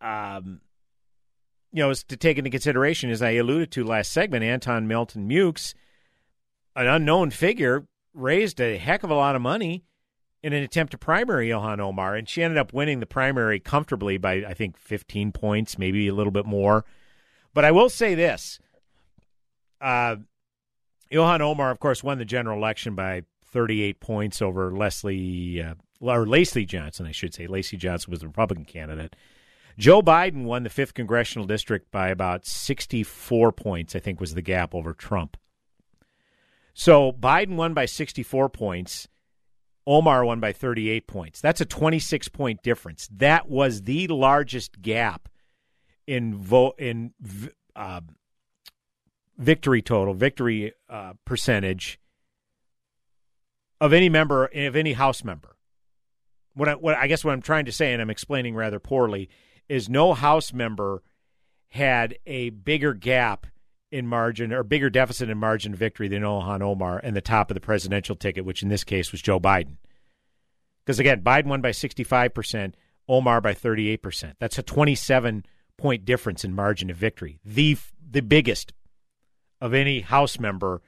um, 0.02 0.62
you 1.72 1.84
know, 1.84 1.92
is 1.92 2.04
to 2.06 2.18
take 2.18 2.40
into 2.40 2.50
consideration. 2.50 3.12
As 3.12 3.22
I 3.22 3.32
alluded 3.34 3.70
to 3.74 3.84
last 3.84 4.12
segment, 4.12 4.44
Antone 4.44 4.88
Melton-Meaux, 4.88 5.54
an 6.76 6.88
unknown 6.88 7.30
figure, 7.30 7.86
raised 8.16 8.60
a 8.60 8.80
heck 8.80 9.04
of 9.04 9.12
a 9.12 9.16
lot 9.16 9.36
of 9.36 9.44
money 9.44 9.84
in 10.46 10.54
an 10.54 10.62
attempt 10.62 10.92
to 10.92 10.98
primary 11.00 11.50
Ilhan 11.50 11.80
Omar, 11.80 12.16
and 12.16 12.30
she 12.30 12.44
ended 12.44 12.60
up 12.60 12.72
winning 12.72 13.00
the 13.00 13.08
primary 13.08 13.60
comfortably 13.60 14.20
by 14.20 14.46
I 14.48 14.54
think 14.54 14.78
15 14.78 15.32
points, 15.32 15.80
maybe 15.80 16.08
a 16.08 16.14
little 16.14 16.32
bit 16.32 16.46
more. 16.46 16.86
But 17.56 17.66
I 17.66 17.72
will 17.72 17.90
say 17.90 18.14
this: 18.14 18.60
uh, 19.82 20.18
Ilhan 21.12 21.42
Omar, 21.42 21.72
of 21.72 21.80
course, 21.80 22.04
won 22.04 22.20
the 22.20 22.26
general 22.26 22.60
election 22.60 22.94
by 22.94 23.24
38 23.48 24.00
points 24.00 24.40
over 24.40 24.72
Leslie 24.72 25.64
uh, 25.64 25.74
or 26.00 26.28
Lacey 26.28 26.64
Johnson, 26.64 27.08
I 27.08 27.12
should 27.12 27.34
say. 27.34 27.48
Lacey 27.48 27.76
Johnson 27.76 28.12
was 28.12 28.20
the 28.20 28.28
Republican 28.28 28.66
candidate. 28.66 29.16
Joe 29.80 30.04
Biden 30.04 30.44
won 30.44 30.62
the 30.62 30.70
fifth 30.70 30.94
congressional 30.94 31.48
district 31.48 31.90
by 31.90 32.10
about 32.10 32.46
64 32.46 33.52
points. 33.52 33.96
I 33.96 34.00
think 34.00 34.20
was 34.20 34.36
the 34.36 34.44
gap 34.44 34.76
over 34.76 34.94
Trump. 34.94 35.38
So 36.76 37.12
Biden 37.12 37.56
won 37.56 37.74
by 37.74 37.86
64 37.86 38.50
points. 38.50 39.08
Omar 39.88 40.26
won 40.26 40.40
by 40.40 40.52
38 40.52 41.08
points. 41.08 41.42
That's 41.42 41.62
a 41.62 41.66
26 41.66 42.28
point 42.30 42.64
difference. 42.64 43.08
That 43.12 43.50
was 43.50 43.84
the 43.84 44.08
largest 44.08 44.82
gap 44.82 45.30
in 46.08 46.36
vote 46.36 46.76
in 46.80 47.14
uh, 47.76 48.02
victory 49.38 49.82
total, 49.82 50.14
victory 50.14 50.74
uh, 50.90 51.14
percentage 51.26 52.00
of 53.80 53.94
any 53.94 54.10
member 54.10 54.46
of 54.46 54.76
any 54.76 54.94
House 54.94 55.24
member. 55.24 55.56
What 56.54 56.70
I, 56.70 56.76
what 56.76 56.96
I 56.96 57.08
guess 57.08 57.24
what 57.24 57.34
I'm 57.34 57.42
trying 57.42 57.66
to 57.66 57.72
say, 57.72 57.94
and 57.94 58.02
I'm 58.02 58.10
explaining 58.10 58.56
rather 58.56 58.80
poorly, 58.80 59.30
is 59.68 59.90
no 59.90 60.14
House 60.14 60.54
member 60.54 61.04
had 61.70 62.18
a 62.26 62.50
bigger 62.52 62.94
gap 62.94 63.48
in 63.96 64.06
margin 64.06 64.52
or 64.52 64.62
bigger 64.62 64.90
deficit 64.90 65.30
in 65.30 65.38
margin 65.38 65.72
of 65.72 65.80
victory 65.80 66.10
than 66.10 66.22
Ilhan 66.22 66.62
Omar 66.62 67.00
and 67.02 67.16
the 67.16 67.22
top 67.22 67.50
of 67.50 67.56
the 67.56 67.62
presidential 67.62 68.16
ticket, 68.16 68.44
which 68.44 68.62
in 68.62 68.68
this 68.68 68.84
case 68.84 69.14
was 69.14 69.22
Joe 69.22 69.40
Biden. 69.40 69.78
Because 70.84 71.00
again, 71.00 71.22
Biden 71.22 71.46
won 71.46 71.62
by 71.62 71.72
65%, 71.72 72.74
Omar 73.08 73.40
by 73.40 73.54
38%. 73.54 74.34
That's 74.38 74.58
a 74.58 74.64
27 74.64 75.46
point 75.78 76.04
difference 76.04 76.44
in 76.44 76.54
margin 76.54 76.90
of 76.90 76.98
victory. 76.98 77.40
The 77.46 77.78
the 78.12 78.22
biggest 78.22 78.74
of 79.62 79.74
any 79.74 80.02
House 80.02 80.40
member 80.40 80.82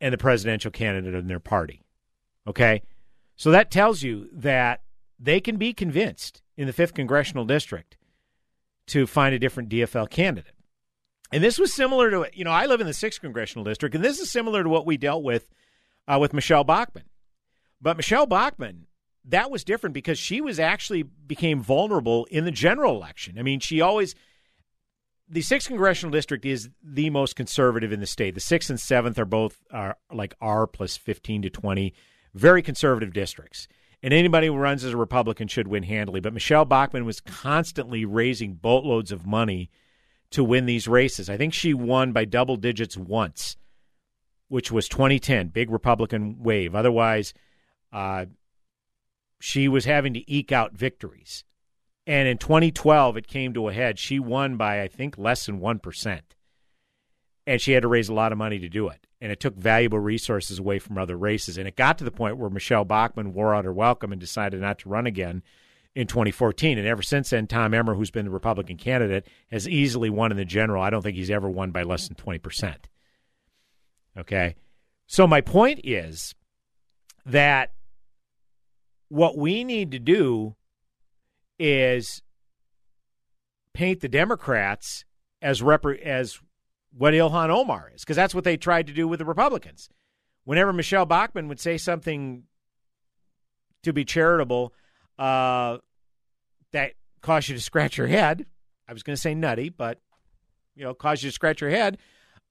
and 0.00 0.12
the 0.12 0.18
presidential 0.18 0.72
candidate 0.72 1.14
in 1.14 1.28
their 1.28 1.40
party. 1.40 1.82
Okay? 2.46 2.82
So 3.36 3.52
that 3.52 3.70
tells 3.70 4.02
you 4.02 4.28
that 4.32 4.82
they 5.18 5.40
can 5.40 5.56
be 5.56 5.72
convinced 5.72 6.42
in 6.56 6.66
the 6.66 6.72
5th 6.72 6.94
congressional 6.94 7.44
district 7.44 7.96
to 8.88 9.06
find 9.06 9.34
a 9.34 9.38
different 9.38 9.68
DFL 9.68 10.10
candidate. 10.10 10.55
And 11.32 11.42
this 11.42 11.58
was 11.58 11.74
similar 11.74 12.10
to, 12.10 12.26
you 12.32 12.44
know, 12.44 12.50
I 12.50 12.66
live 12.66 12.80
in 12.80 12.86
the 12.86 12.92
6th 12.92 13.20
congressional 13.20 13.64
district, 13.64 13.94
and 13.94 14.04
this 14.04 14.20
is 14.20 14.30
similar 14.30 14.62
to 14.62 14.68
what 14.68 14.86
we 14.86 14.96
dealt 14.96 15.22
with 15.22 15.48
uh, 16.06 16.18
with 16.20 16.32
Michele 16.32 16.64
Bachmann. 16.64 17.04
But 17.80 17.96
Michele 17.96 18.26
Bachmann, 18.26 18.86
that 19.24 19.50
was 19.50 19.64
different 19.64 19.94
because 19.94 20.18
she 20.18 20.40
was 20.40 20.60
actually 20.60 21.02
became 21.02 21.60
vulnerable 21.60 22.26
in 22.26 22.44
the 22.44 22.50
general 22.50 22.94
election. 22.94 23.38
I 23.38 23.42
mean, 23.42 23.60
she 23.60 23.80
always 23.80 24.14
the 25.28 25.42
sixth 25.42 25.66
congressional 25.66 26.12
district 26.12 26.44
is 26.44 26.70
the 26.82 27.10
most 27.10 27.34
conservative 27.34 27.92
in 27.92 28.00
the 28.00 28.06
state. 28.06 28.34
The 28.34 28.40
sixth 28.40 28.70
and 28.70 28.78
seventh 28.78 29.18
are 29.18 29.24
both 29.24 29.64
are 29.72 29.96
like 30.12 30.34
R 30.40 30.66
plus 30.66 30.96
fifteen 30.96 31.42
to 31.42 31.50
twenty, 31.50 31.94
very 32.34 32.62
conservative 32.62 33.12
districts. 33.12 33.66
And 34.02 34.14
anybody 34.14 34.46
who 34.46 34.56
runs 34.56 34.84
as 34.84 34.92
a 34.92 34.96
Republican 34.96 35.48
should 35.48 35.66
win 35.66 35.82
handily. 35.82 36.20
But 36.20 36.34
Michele 36.34 36.66
Bachmann 36.66 37.06
was 37.06 37.20
constantly 37.20 38.04
raising 38.04 38.54
boatloads 38.54 39.10
of 39.10 39.26
money 39.26 39.70
to 40.30 40.44
win 40.44 40.66
these 40.66 40.88
races. 40.88 41.28
I 41.28 41.36
think 41.36 41.54
she 41.54 41.74
won 41.74 42.12
by 42.12 42.24
double 42.24 42.56
digits 42.56 42.96
once, 42.96 43.56
which 44.48 44.72
was 44.72 44.88
2010, 44.88 45.48
big 45.48 45.70
Republican 45.70 46.42
wave. 46.42 46.74
Otherwise, 46.74 47.32
uh, 47.92 48.26
she 49.40 49.68
was 49.68 49.84
having 49.84 50.14
to 50.14 50.32
eke 50.32 50.52
out 50.52 50.72
victories. 50.72 51.44
And 52.06 52.28
in 52.28 52.38
2012, 52.38 53.16
it 53.16 53.26
came 53.26 53.52
to 53.54 53.68
a 53.68 53.72
head. 53.72 53.98
She 53.98 54.18
won 54.18 54.56
by, 54.56 54.80
I 54.82 54.88
think, 54.88 55.18
less 55.18 55.46
than 55.46 55.60
1%. 55.60 56.20
And 57.48 57.60
she 57.60 57.72
had 57.72 57.82
to 57.82 57.88
raise 57.88 58.08
a 58.08 58.14
lot 58.14 58.32
of 58.32 58.38
money 58.38 58.58
to 58.58 58.68
do 58.68 58.88
it. 58.88 59.06
And 59.20 59.32
it 59.32 59.40
took 59.40 59.56
valuable 59.56 59.98
resources 59.98 60.58
away 60.58 60.78
from 60.78 60.98
other 60.98 61.16
races. 61.16 61.58
And 61.58 61.66
it 61.66 61.76
got 61.76 61.98
to 61.98 62.04
the 62.04 62.10
point 62.10 62.36
where 62.36 62.50
Michele 62.50 62.84
Bachmann 62.84 63.34
wore 63.34 63.54
out 63.54 63.64
her 63.64 63.72
welcome 63.72 64.12
and 64.12 64.20
decided 64.20 64.60
not 64.60 64.78
to 64.80 64.88
run 64.88 65.06
again 65.06 65.42
in 65.96 66.06
2014. 66.06 66.76
And 66.76 66.86
ever 66.86 67.02
since 67.02 67.30
then, 67.30 67.46
Tom 67.46 67.72
Emmer, 67.72 67.94
who's 67.94 68.10
been 68.10 68.26
the 68.26 68.30
Republican 68.30 68.76
candidate, 68.76 69.26
has 69.50 69.66
easily 69.66 70.10
won 70.10 70.30
in 70.30 70.36
the 70.36 70.44
general. 70.44 70.82
I 70.82 70.90
don't 70.90 71.00
think 71.00 71.16
he's 71.16 71.30
ever 71.30 71.48
won 71.48 71.70
by 71.70 71.82
less 71.82 72.06
than 72.06 72.16
20%. 72.16 72.74
Okay. 74.18 74.56
So 75.06 75.26
my 75.26 75.40
point 75.40 75.80
is 75.82 76.34
that 77.24 77.72
what 79.08 79.38
we 79.38 79.64
need 79.64 79.90
to 79.92 79.98
do 79.98 80.54
is 81.58 82.22
paint 83.72 84.00
the 84.00 84.08
Democrats 84.08 85.06
as 85.40 85.62
rep- 85.62 85.86
as 85.86 86.40
what 86.92 87.14
Ilhan 87.14 87.48
Omar 87.48 87.90
is, 87.94 88.02
because 88.02 88.16
that's 88.16 88.34
what 88.34 88.44
they 88.44 88.58
tried 88.58 88.86
to 88.88 88.92
do 88.92 89.08
with 89.08 89.18
the 89.18 89.24
Republicans. 89.24 89.88
Whenever 90.44 90.74
Michele 90.74 91.06
Bachmann 91.06 91.48
would 91.48 91.60
say 91.60 91.78
something 91.78 92.42
to 93.82 93.92
be 93.94 94.04
charitable 94.04 94.74
uh, 95.18 95.78
that 96.72 96.92
caused 97.22 97.48
you 97.48 97.54
to 97.54 97.60
scratch 97.60 97.96
your 97.96 98.06
head, 98.06 98.46
I 98.88 98.92
was 98.92 99.02
going 99.02 99.16
to 99.16 99.20
say 99.20 99.34
nutty, 99.34 99.68
but 99.68 100.00
you 100.74 100.84
know, 100.84 100.94
caused 100.94 101.22
you 101.22 101.30
to 101.30 101.34
scratch 101.34 101.60
your 101.60 101.70
head. 101.70 101.98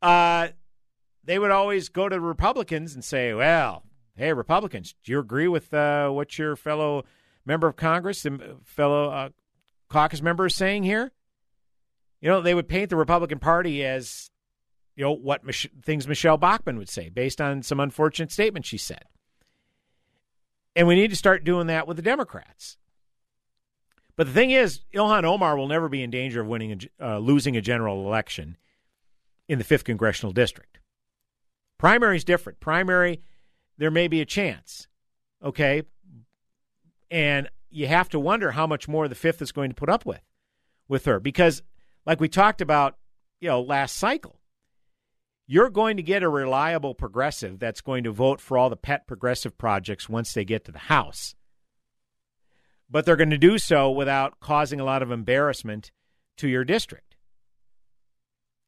Uh, 0.01 0.49
they 1.24 1.39
would 1.39 1.51
always 1.51 1.89
go 1.89 2.09
to 2.09 2.20
Republicans 2.20 2.93
and 2.93 3.03
say, 3.03 3.34
"Well, 3.34 3.84
hey, 4.16 4.34
Republicans, 4.34 4.95
do 5.03 5.11
you 5.11 5.20
agree 5.20 5.47
with 5.47 5.74
uh, 5.74 6.09
what 6.09 6.38
your 6.38 6.55
fellow 6.55 7.03
member 7.45 7.68
of 7.68 7.76
Congress, 7.76 8.26
and 8.26 8.41
fellow 8.63 9.09
uh, 9.09 9.30
caucus 9.89 10.22
member, 10.22 10.47
is 10.47 10.55
saying 10.55 10.84
here?" 10.84 11.11
You 12.22 12.30
know, 12.30 12.41
they 12.41 12.55
would 12.55 12.68
paint 12.68 12.89
the 12.89 12.95
Republican 12.95 13.39
Party 13.39 13.86
as, 13.86 14.32
you 14.95 15.03
know, 15.03 15.11
what 15.11 15.43
Mich- 15.43 15.70
things 15.84 16.07
Michele 16.07 16.38
Bachmann 16.38 16.78
would 16.78 16.89
say 16.89 17.09
based 17.09 17.39
on 17.39 17.61
some 17.61 17.80
unfortunate 17.80 18.32
statement 18.32 18.66
she 18.66 18.78
said. 18.78 19.03
And 20.76 20.88
we 20.88 20.95
need 20.95 21.11
to 21.11 21.16
start 21.16 21.43
doing 21.43 21.68
that 21.68 21.88
with 21.88 21.97
the 21.97 22.03
Democrats. 22.03 22.78
But 24.18 24.28
the 24.28 24.34
thing 24.34 24.51
is, 24.51 24.82
Ilhan 24.93 25.24
Omar 25.24 25.57
will 25.57 25.68
never 25.68 25.89
be 25.89 26.01
in 26.01 26.09
danger 26.09 26.41
of 26.41 26.47
winning, 26.47 26.88
a, 26.99 27.16
uh, 27.16 27.18
losing 27.18 27.57
a 27.57 27.61
general 27.61 28.05
election 28.07 28.57
in 29.47 29.57
the 29.57 29.63
fifth 29.63 29.84
congressional 29.84 30.32
district. 30.32 30.80
Primary 31.78 32.18
is 32.18 32.24
different. 32.24 32.59
Primary, 32.59 33.22
there 33.78 33.91
may 33.91 34.07
be 34.07 34.22
a 34.22 34.26
chance, 34.26 34.88
okay, 35.43 35.84
and 37.11 37.49
you 37.70 37.88
have 37.88 38.09
to 38.09 38.20
wonder 38.20 38.51
how 38.51 38.66
much 38.66 38.88
more 38.88 39.07
the 39.07 39.16
fifth 39.16 39.41
is 39.41 39.51
going 39.51 39.70
to 39.70 39.76
put 39.76 39.89
up 39.89 40.05
with 40.05 40.22
with 40.88 41.05
her 41.05 41.20
because, 41.20 41.61
like 42.05 42.22
we 42.22 42.30
talked 42.30 42.61
about, 42.61 42.97
you 43.41 43.49
know, 43.49 43.61
last 43.61 43.97
cycle, 43.97 44.39
you're 45.45 45.70
going 45.70 45.97
to 45.97 46.03
get 46.03 46.24
a 46.24 46.30
reliable 46.30 46.95
progressive 46.95 47.59
that's 47.59 47.82
going 47.82 48.05
to 48.05 48.11
vote 48.11 48.39
for 48.39 48.57
all 48.57 48.70
the 48.70 48.78
pet 48.78 49.05
progressive 49.07 49.57
projects 49.57 50.07
once 50.07 50.34
they 50.34 50.45
get 50.45 50.63
to 50.66 50.72
the 50.72 50.80
House 50.80 51.36
but 52.90 53.06
they're 53.06 53.16
going 53.16 53.30
to 53.30 53.38
do 53.38 53.58
so 53.58 53.90
without 53.90 54.40
causing 54.40 54.80
a 54.80 54.86
lot 54.86 55.02
of 55.02 55.12
embarrassment 55.12 55.92
to 56.38 56.48
your 56.48 56.64
district. 56.64 57.16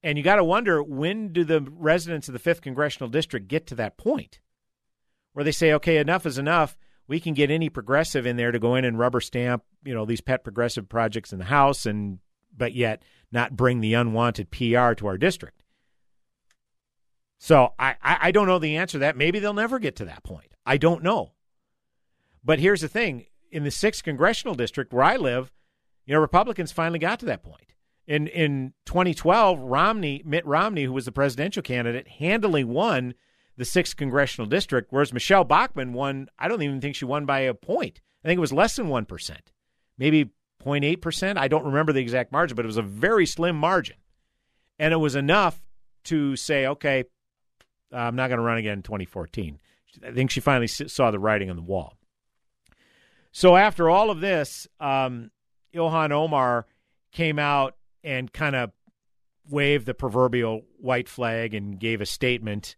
And 0.03 0.17
you 0.17 0.23
got 0.23 0.35
to 0.35 0.43
wonder 0.43 0.81
when 0.81 1.33
do 1.33 1.43
the 1.43 1.61
residents 1.61 2.27
of 2.27 2.33
the 2.33 2.39
5th 2.39 2.61
congressional 2.61 3.09
district 3.09 3.47
get 3.47 3.67
to 3.67 3.75
that 3.75 3.97
point 3.97 4.39
where 5.33 5.43
they 5.43 5.51
say, 5.51 5.73
okay, 5.73 5.97
enough 5.97 6.25
is 6.25 6.37
enough. 6.37 6.77
We 7.07 7.19
can 7.19 7.33
get 7.33 7.51
any 7.51 7.69
progressive 7.69 8.25
in 8.25 8.37
there 8.37 8.51
to 8.51 8.59
go 8.59 8.75
in 8.75 8.85
and 8.85 8.99
rubber 8.99 9.21
stamp, 9.21 9.63
you 9.83 9.93
know, 9.93 10.05
these 10.05 10.21
pet 10.21 10.43
progressive 10.43 10.89
projects 10.89 11.31
in 11.31 11.39
the 11.39 11.45
House 11.45 11.85
and 11.85 12.19
but 12.55 12.73
yet 12.73 13.03
not 13.31 13.55
bring 13.55 13.81
the 13.81 13.93
unwanted 13.93 14.49
PR 14.49 14.93
to 14.93 15.07
our 15.07 15.17
district. 15.17 15.63
So 17.37 17.73
I, 17.77 17.95
I, 18.01 18.17
I 18.21 18.31
don't 18.31 18.47
know 18.47 18.59
the 18.59 18.77
answer 18.77 18.93
to 18.93 18.99
that. 18.99 19.15
Maybe 19.15 19.39
they'll 19.39 19.53
never 19.53 19.79
get 19.79 19.97
to 19.97 20.05
that 20.05 20.23
point. 20.23 20.53
I 20.65 20.77
don't 20.77 21.03
know. 21.03 21.33
But 22.43 22.59
here's 22.59 22.81
the 22.81 22.87
thing 22.87 23.25
in 23.51 23.63
the 23.63 23.71
sixth 23.71 24.03
congressional 24.03 24.55
district 24.55 24.93
where 24.93 25.03
I 25.03 25.15
live, 25.17 25.51
you 26.05 26.13
know, 26.13 26.19
Republicans 26.19 26.71
finally 26.71 26.99
got 26.99 27.19
to 27.19 27.25
that 27.25 27.43
point. 27.43 27.73
In 28.05 28.27
in 28.27 28.73
2012, 28.85 29.59
Romney, 29.59 30.21
Mitt 30.25 30.45
Romney, 30.45 30.83
who 30.83 30.93
was 30.93 31.05
the 31.05 31.11
presidential 31.11 31.61
candidate, 31.61 32.07
handily 32.07 32.63
won 32.63 33.13
the 33.57 33.65
sixth 33.65 33.97
congressional 33.97 34.47
district, 34.47 34.91
whereas 34.91 35.11
Michele 35.11 35.43
Bachmann 35.43 35.93
won. 35.93 36.29
I 36.39 36.47
don't 36.47 36.61
even 36.61 36.79
think 36.79 36.95
she 36.95 37.05
won 37.05 37.25
by 37.25 37.39
a 37.41 37.53
point. 37.53 37.99
I 38.23 38.27
think 38.27 38.37
it 38.37 38.41
was 38.41 38.53
less 38.53 38.75
than 38.75 38.87
one 38.87 39.05
percent, 39.05 39.51
maybe 39.97 40.31
0.8 40.63 41.01
percent. 41.01 41.37
I 41.37 41.47
don't 41.47 41.65
remember 41.65 41.91
the 41.91 42.01
exact 42.01 42.31
margin, 42.31 42.55
but 42.55 42.65
it 42.65 42.67
was 42.67 42.77
a 42.77 42.81
very 42.81 43.25
slim 43.25 43.57
margin, 43.57 43.97
and 44.79 44.93
it 44.93 44.97
was 44.97 45.15
enough 45.15 45.59
to 46.05 46.37
say, 46.37 46.65
okay, 46.67 47.03
I'm 47.91 48.15
not 48.15 48.27
going 48.29 48.37
to 48.37 48.43
run 48.43 48.57
again 48.57 48.73
in 48.73 48.83
2014. 48.83 49.59
I 50.05 50.11
think 50.11 50.31
she 50.31 50.39
finally 50.39 50.67
saw 50.67 51.11
the 51.11 51.19
writing 51.19 51.49
on 51.49 51.55
the 51.55 51.61
wall. 51.61 51.96
So 53.31 53.55
after 53.55 53.89
all 53.89 54.09
of 54.09 54.19
this, 54.19 54.67
um, 54.79 55.31
Ilhan 55.73 56.11
Omar 56.11 56.65
came 57.11 57.39
out 57.39 57.75
and 58.03 58.31
kind 58.31 58.55
of 58.55 58.71
waved 59.49 59.85
the 59.85 59.93
proverbial 59.93 60.63
white 60.77 61.07
flag 61.07 61.53
and 61.53 61.79
gave 61.79 62.01
a 62.01 62.05
statement 62.05 62.75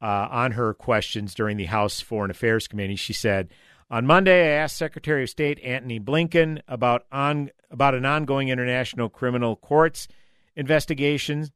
uh, 0.00 0.28
on 0.30 0.52
her 0.52 0.74
questions 0.74 1.34
during 1.34 1.56
the 1.56 1.66
House 1.66 2.00
Foreign 2.00 2.30
Affairs 2.30 2.68
Committee. 2.68 2.96
She 2.96 3.12
said, 3.12 3.52
"On 3.90 4.06
Monday, 4.06 4.54
I 4.54 4.62
asked 4.62 4.76
Secretary 4.76 5.24
of 5.24 5.30
State 5.30 5.60
Antony 5.60 5.98
Blinken 5.98 6.60
about 6.68 7.06
on 7.10 7.50
about 7.70 7.94
an 7.94 8.06
ongoing 8.06 8.48
international 8.48 9.08
criminal 9.08 9.56
courts 9.56 10.08
investigation. 10.54 11.48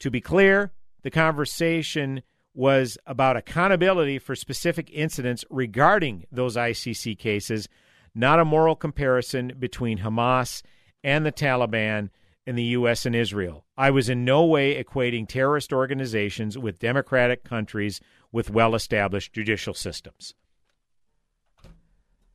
To 0.00 0.10
be 0.10 0.20
clear, 0.20 0.72
the 1.02 1.10
conversation." 1.10 2.22
Was 2.56 2.96
about 3.06 3.36
accountability 3.36 4.18
for 4.18 4.34
specific 4.34 4.90
incidents 4.90 5.44
regarding 5.50 6.24
those 6.32 6.56
ICC 6.56 7.18
cases, 7.18 7.68
not 8.14 8.40
a 8.40 8.46
moral 8.46 8.74
comparison 8.74 9.52
between 9.58 9.98
Hamas 9.98 10.62
and 11.04 11.26
the 11.26 11.32
Taliban 11.32 12.08
in 12.46 12.56
the 12.56 12.62
U.S. 12.62 13.04
and 13.04 13.14
Israel. 13.14 13.66
I 13.76 13.90
was 13.90 14.08
in 14.08 14.24
no 14.24 14.42
way 14.46 14.82
equating 14.82 15.28
terrorist 15.28 15.70
organizations 15.70 16.56
with 16.56 16.78
democratic 16.78 17.44
countries 17.44 18.00
with 18.32 18.48
well 18.48 18.74
established 18.74 19.34
judicial 19.34 19.74
systems. 19.74 20.34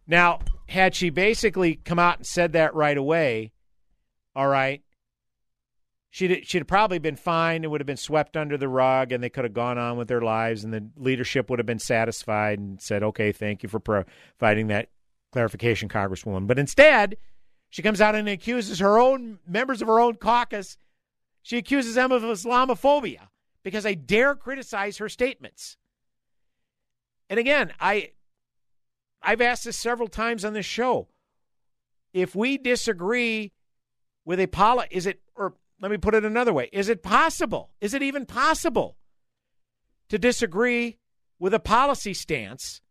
Now, 0.05 0.41
had 0.67 0.93
she 0.93 1.09
basically 1.09 1.77
come 1.77 1.97
out 1.97 2.17
and 2.17 2.27
said 2.27 2.53
that 2.53 2.75
right 2.75 2.97
away, 2.97 3.53
all 4.35 4.47
right, 4.47 4.83
she'd, 6.11 6.47
she'd 6.47 6.67
probably 6.67 6.99
been 6.99 7.15
fine. 7.15 7.63
It 7.63 7.71
would 7.71 7.81
have 7.81 7.87
been 7.87 7.97
swept 7.97 8.37
under 8.37 8.57
the 8.57 8.67
rug 8.67 9.11
and 9.11 9.23
they 9.23 9.29
could 9.29 9.45
have 9.45 9.53
gone 9.53 9.79
on 9.79 9.97
with 9.97 10.07
their 10.07 10.21
lives 10.21 10.63
and 10.63 10.71
the 10.71 10.87
leadership 10.95 11.49
would 11.49 11.57
have 11.57 11.65
been 11.65 11.79
satisfied 11.79 12.59
and 12.59 12.79
said, 12.79 13.01
okay, 13.01 13.31
thank 13.31 13.63
you 13.63 13.69
for 13.69 13.79
providing 13.79 14.67
that 14.67 14.89
clarification, 15.31 15.89
Congresswoman. 15.89 16.45
But 16.45 16.59
instead, 16.59 17.17
She 17.71 17.81
comes 17.81 18.01
out 18.01 18.15
and 18.15 18.27
accuses 18.27 18.79
her 18.79 18.99
own 18.99 19.39
members 19.47 19.81
of 19.81 19.87
her 19.87 19.99
own 19.99 20.15
caucus. 20.15 20.77
She 21.41 21.57
accuses 21.57 21.95
them 21.95 22.11
of 22.11 22.21
Islamophobia 22.21 23.29
because 23.63 23.85
I 23.85 23.93
dare 23.93 24.35
criticize 24.35 24.97
her 24.97 25.07
statements. 25.07 25.77
And 27.29 27.39
again, 27.39 27.71
I 27.79 28.11
I've 29.23 29.39
asked 29.39 29.63
this 29.63 29.77
several 29.77 30.09
times 30.09 30.43
on 30.43 30.51
this 30.51 30.65
show. 30.65 31.07
If 32.13 32.35
we 32.35 32.57
disagree 32.57 33.53
with 34.25 34.41
a 34.41 34.47
poli, 34.47 34.87
is 34.91 35.05
it 35.05 35.21
or 35.33 35.53
let 35.81 35.89
me 35.89 35.97
put 35.97 36.13
it 36.13 36.23
another 36.23 36.53
way, 36.53 36.69
is 36.71 36.89
it 36.89 37.03
possible? 37.03 37.71
Is 37.81 37.93
it 37.93 38.03
even 38.03 38.25
possible 38.25 38.97
to 40.09 40.19
disagree 40.19 40.99
with 41.39 41.53
a 41.53 41.59
policy 41.59 42.13
stance 42.13 42.81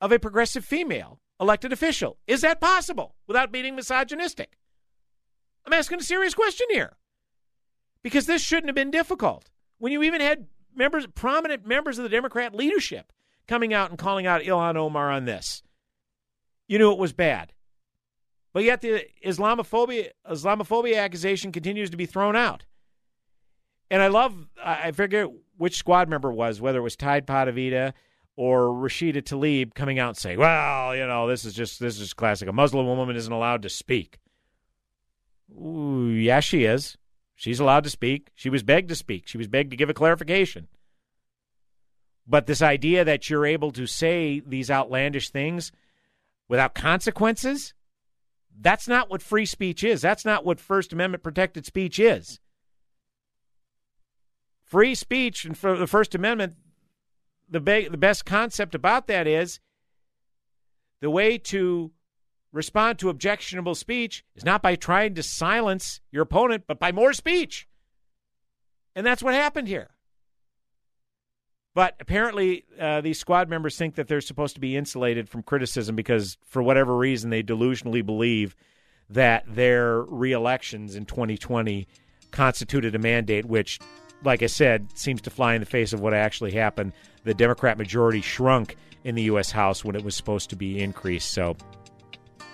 of 0.00 0.10
a 0.10 0.18
progressive 0.18 0.64
female 0.64 1.20
elected 1.40 1.72
official? 1.72 2.18
Is 2.26 2.40
that 2.40 2.60
possible 2.60 3.14
without 3.28 3.52
being 3.52 3.76
misogynistic? 3.76 4.58
I'm 5.64 5.72
asking 5.72 6.00
a 6.00 6.02
serious 6.02 6.34
question 6.34 6.66
here. 6.70 6.96
Because 8.02 8.26
this 8.26 8.42
shouldn't 8.42 8.66
have 8.66 8.74
been 8.74 8.90
difficult. 8.90 9.48
When 9.78 9.92
you 9.92 10.02
even 10.02 10.20
had 10.20 10.46
members, 10.74 11.06
prominent 11.14 11.64
members 11.64 11.98
of 11.98 12.02
the 12.02 12.08
Democrat 12.08 12.54
leadership 12.54 13.12
coming 13.46 13.72
out 13.72 13.90
and 13.90 13.98
calling 13.98 14.26
out 14.26 14.42
Ilhan 14.42 14.76
Omar 14.76 15.10
on 15.12 15.24
this. 15.24 15.62
You 16.66 16.78
knew 16.78 16.90
it 16.90 16.98
was 16.98 17.12
bad. 17.12 17.52
But 18.52 18.64
yet 18.64 18.80
the 18.80 19.06
Islamophobia 19.24 20.10
Islamophobia 20.30 20.98
accusation 20.98 21.52
continues 21.52 21.90
to 21.90 21.96
be 21.96 22.06
thrown 22.06 22.36
out. 22.36 22.64
And 23.90 24.02
I 24.02 24.08
love 24.08 24.48
I 24.62 24.92
forget 24.92 25.28
which 25.56 25.76
squad 25.76 26.08
member 26.08 26.32
was, 26.32 26.60
whether 26.60 26.78
it 26.78 26.82
was 26.82 26.96
Tide 26.96 27.26
Potavita 27.26 27.92
or 28.36 28.68
Rashida 28.68 29.22
Tlaib 29.22 29.74
coming 29.74 29.98
out 29.98 30.08
and 30.08 30.16
saying, 30.16 30.38
Well, 30.38 30.96
you 30.96 31.06
know, 31.06 31.28
this 31.28 31.44
is 31.44 31.54
just 31.54 31.80
this 31.80 32.00
is 32.00 32.14
classic. 32.14 32.48
A 32.48 32.52
Muslim 32.52 32.86
woman 32.86 33.16
isn't 33.16 33.32
allowed 33.32 33.62
to 33.62 33.68
speak. 33.68 34.18
Ooh, 35.50 36.08
yeah, 36.08 36.40
she 36.40 36.64
is. 36.64 36.96
She's 37.34 37.60
allowed 37.60 37.84
to 37.84 37.90
speak. 37.90 38.30
She 38.34 38.50
was 38.50 38.62
begged 38.62 38.88
to 38.90 38.94
speak. 38.94 39.26
She 39.26 39.38
was 39.38 39.48
begged 39.48 39.70
to 39.70 39.76
give 39.76 39.90
a 39.90 39.94
clarification. 39.94 40.68
But 42.26 42.46
this 42.46 42.62
idea 42.62 43.04
that 43.04 43.28
you're 43.28 43.46
able 43.46 43.72
to 43.72 43.86
say 43.86 44.40
these 44.46 44.70
outlandish 44.70 45.30
things 45.30 45.72
without 46.48 46.74
consequences, 46.74 47.74
that's 48.60 48.88
not 48.88 49.10
what 49.10 49.22
free 49.22 49.46
speech 49.46 49.82
is. 49.82 50.00
That's 50.00 50.24
not 50.24 50.44
what 50.44 50.60
First 50.60 50.92
Amendment 50.92 51.22
protected 51.22 51.66
speech 51.66 51.98
is. 51.98 52.40
Free 54.62 54.94
speech 54.94 55.44
and 55.44 55.56
for 55.56 55.76
the 55.76 55.86
First 55.86 56.14
Amendment, 56.14 56.54
the, 57.48 57.60
be- 57.60 57.88
the 57.88 57.96
best 57.96 58.24
concept 58.24 58.74
about 58.74 59.06
that 59.08 59.26
is 59.26 59.60
the 61.00 61.10
way 61.10 61.36
to 61.36 61.90
respond 62.52 62.98
to 62.98 63.08
objectionable 63.08 63.74
speech 63.74 64.24
is 64.34 64.44
not 64.44 64.62
by 64.62 64.76
trying 64.76 65.14
to 65.14 65.22
silence 65.22 66.00
your 66.10 66.22
opponent, 66.22 66.64
but 66.66 66.78
by 66.78 66.92
more 66.92 67.12
speech. 67.12 67.66
And 68.94 69.06
that's 69.06 69.22
what 69.22 69.34
happened 69.34 69.68
here. 69.68 69.90
But 71.74 71.96
apparently, 72.00 72.64
uh, 72.78 73.00
these 73.00 73.18
squad 73.18 73.48
members 73.48 73.76
think 73.76 73.94
that 73.94 74.06
they're 74.06 74.20
supposed 74.20 74.54
to 74.54 74.60
be 74.60 74.76
insulated 74.76 75.28
from 75.28 75.42
criticism 75.42 75.96
because, 75.96 76.36
for 76.44 76.62
whatever 76.62 76.96
reason, 76.96 77.30
they 77.30 77.42
delusionally 77.42 78.04
believe 78.04 78.54
that 79.08 79.44
their 79.46 80.02
re-elections 80.02 80.96
in 80.96 81.06
2020 81.06 81.86
constituted 82.30 82.94
a 82.94 82.98
mandate, 82.98 83.46
which, 83.46 83.78
like 84.22 84.42
I 84.42 84.46
said, 84.46 84.88
seems 84.98 85.22
to 85.22 85.30
fly 85.30 85.54
in 85.54 85.60
the 85.60 85.66
face 85.66 85.92
of 85.92 86.00
what 86.00 86.12
actually 86.12 86.52
happened. 86.52 86.92
The 87.24 87.34
Democrat 87.34 87.78
majority 87.78 88.20
shrunk 88.20 88.76
in 89.04 89.14
the 89.14 89.22
U.S. 89.22 89.50
House 89.50 89.84
when 89.84 89.96
it 89.96 90.04
was 90.04 90.14
supposed 90.14 90.50
to 90.50 90.56
be 90.56 90.82
increased. 90.82 91.30
So, 91.30 91.56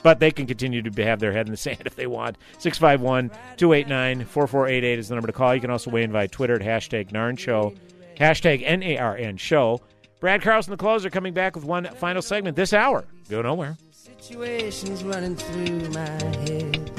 but 0.05 0.21
they 0.21 0.31
can 0.31 0.47
continue 0.47 0.81
to 0.83 1.05
have 1.05 1.19
their 1.19 1.33
head 1.33 1.47
in 1.47 1.51
the 1.53 1.57
sand 1.57 1.83
if 1.87 1.97
they 1.97 2.07
want. 2.07 2.39
651 2.59 3.31
289 3.57 4.27
4488 4.27 4.99
is 4.99 5.09
the 5.09 5.15
number 5.17 5.27
to 5.27 5.33
call. 5.33 5.55
You 5.55 5.61
can 5.61 5.71
also 5.71 5.91
weigh 5.91 6.05
in 6.05 6.13
via 6.13 6.29
Twitter 6.29 6.55
at 6.55 6.63
hashtag 6.63 7.11
Narn 7.11 7.37
Show. 7.37 7.75
Hashtag 8.19 8.63
N-A-R-N 8.65 9.37
show. 9.37 9.81
Brad 10.21 10.43
Carlson, 10.43 10.73
the 10.73 10.77
closer, 10.77 11.11
coming 11.11 11.33
back 11.33 11.55
with 11.55 11.65
one 11.65 11.85
final 11.97 12.21
segment 12.21 12.57
this 12.57 12.73
hour. 12.73 13.05
Go 13.31 13.43
nowhere. 13.43 13.77
Situations 13.93 15.05
running 15.05 15.37
through 15.37 15.89
my 15.91 16.01
head. 16.01 16.91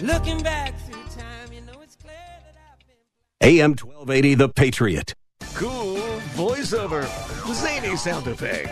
Looking 0.00 0.42
back 0.42 0.78
through 0.86 1.02
time, 1.16 1.52
you 1.52 1.60
know 1.62 1.80
it's 1.82 1.96
clear 1.96 2.14
that 2.14 2.54
I've 2.72 2.78
been. 2.86 3.58
AM 3.60 3.70
1280, 3.70 4.34
The 4.34 4.48
Patriot. 4.48 5.14
Cool 5.54 5.91
voiceover. 6.42 7.06
Zany 7.54 7.96
sound 7.96 8.26
effect. 8.26 8.68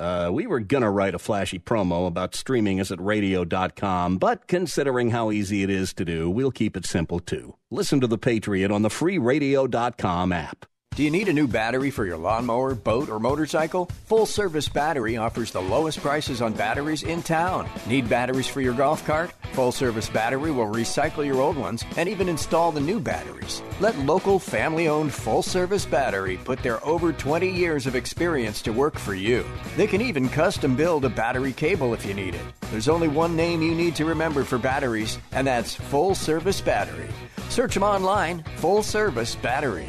Uh, 0.00 0.30
we 0.32 0.46
were 0.46 0.60
gonna 0.60 0.90
write 0.90 1.14
a 1.14 1.18
flashy 1.18 1.58
promo 1.58 2.06
about 2.06 2.34
streaming 2.34 2.80
us 2.80 2.90
at 2.90 3.00
radio.com, 3.00 4.18
but 4.18 4.46
considering 4.46 5.10
how 5.10 5.30
easy 5.30 5.62
it 5.62 5.70
is 5.70 5.94
to 5.94 6.04
do, 6.04 6.28
we'll 6.28 6.50
keep 6.50 6.76
it 6.76 6.84
simple 6.84 7.20
too. 7.20 7.54
Listen 7.70 8.00
to 8.00 8.06
The 8.06 8.18
Patriot 8.18 8.70
on 8.70 8.82
the 8.82 8.90
free 8.90 9.18
radio.com 9.18 10.32
app. 10.32 10.66
Do 10.94 11.02
you 11.02 11.10
need 11.10 11.28
a 11.28 11.32
new 11.32 11.48
battery 11.48 11.90
for 11.90 12.04
your 12.04 12.18
lawnmower, 12.18 12.74
boat, 12.74 13.08
or 13.08 13.18
motorcycle? 13.18 13.86
Full 14.08 14.26
Service 14.26 14.68
Battery 14.68 15.16
offers 15.16 15.50
the 15.50 15.62
lowest 15.62 16.00
prices 16.00 16.42
on 16.42 16.52
batteries 16.52 17.02
in 17.02 17.22
town. 17.22 17.66
Need 17.86 18.10
batteries 18.10 18.46
for 18.46 18.60
your 18.60 18.74
golf 18.74 19.02
cart? 19.06 19.32
Full 19.54 19.72
Service 19.72 20.10
Battery 20.10 20.50
will 20.50 20.66
recycle 20.66 21.24
your 21.24 21.40
old 21.40 21.56
ones 21.56 21.82
and 21.96 22.10
even 22.10 22.28
install 22.28 22.72
the 22.72 22.80
new 22.80 23.00
batteries. 23.00 23.62
Let 23.80 23.98
local 24.00 24.38
family 24.38 24.86
owned 24.86 25.14
Full 25.14 25.42
Service 25.42 25.86
Battery 25.86 26.36
put 26.36 26.58
their 26.58 26.84
over 26.84 27.10
20 27.10 27.48
years 27.48 27.86
of 27.86 27.96
experience 27.96 28.60
to 28.60 28.70
work 28.70 28.98
for 28.98 29.14
you. 29.14 29.46
They 29.78 29.86
can 29.86 30.02
even 30.02 30.28
custom 30.28 30.76
build 30.76 31.06
a 31.06 31.08
battery 31.08 31.54
cable 31.54 31.94
if 31.94 32.04
you 32.04 32.12
need 32.12 32.34
it. 32.34 32.44
There's 32.70 32.90
only 32.90 33.08
one 33.08 33.34
name 33.34 33.62
you 33.62 33.74
need 33.74 33.96
to 33.96 34.04
remember 34.04 34.44
for 34.44 34.58
batteries, 34.58 35.18
and 35.32 35.46
that's 35.46 35.74
Full 35.74 36.14
Service 36.14 36.60
Battery. 36.60 37.08
Search 37.48 37.72
them 37.72 37.82
online 37.82 38.44
Full 38.56 38.82
Service 38.82 39.36
Battery. 39.36 39.88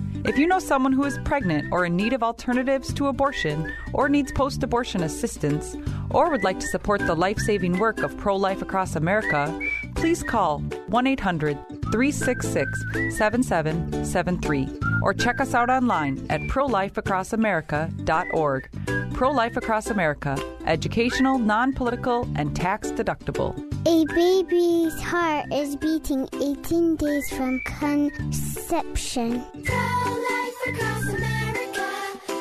If 0.23 0.37
you 0.37 0.45
know 0.45 0.59
someone 0.59 0.93
who 0.93 1.03
is 1.05 1.17
pregnant 1.25 1.69
or 1.71 1.83
in 1.83 1.95
need 1.95 2.13
of 2.13 2.21
alternatives 2.21 2.93
to 2.93 3.07
abortion, 3.07 3.73
or 3.91 4.07
needs 4.07 4.31
post 4.31 4.61
abortion 4.61 5.01
assistance, 5.01 5.75
or 6.11 6.29
would 6.29 6.43
like 6.43 6.59
to 6.59 6.67
support 6.67 7.03
the 7.07 7.15
life 7.15 7.39
saving 7.39 7.79
work 7.79 8.03
of 8.03 8.15
Pro 8.17 8.35
Life 8.35 8.61
Across 8.61 8.95
America, 8.95 9.59
please 10.01 10.21
call 10.23 10.59
1 10.87 11.07
800 11.07 11.57
366 11.91 13.15
7773 13.15 14.67
or 15.03 15.13
check 15.13 15.39
us 15.39 15.53
out 15.53 15.69
online 15.69 16.25
at 16.31 16.41
prolifeacrossamerica.org. 16.41 18.69
Pro 19.13 19.29
Life 19.29 19.57
Across 19.57 19.91
America, 19.91 20.35
educational, 20.65 21.37
non 21.37 21.73
political, 21.73 22.27
and 22.35 22.55
tax 22.55 22.89
deductible. 22.91 23.55
A 23.87 24.03
baby's 24.15 24.99
heart 24.99 25.53
is 25.53 25.75
beating 25.75 26.27
18 26.33 26.95
days 26.95 27.29
from 27.29 27.61
conception. 27.65 29.43
Pro 29.63 29.75
Life 29.75 30.55
Across 30.67 31.09
America, 31.09 31.87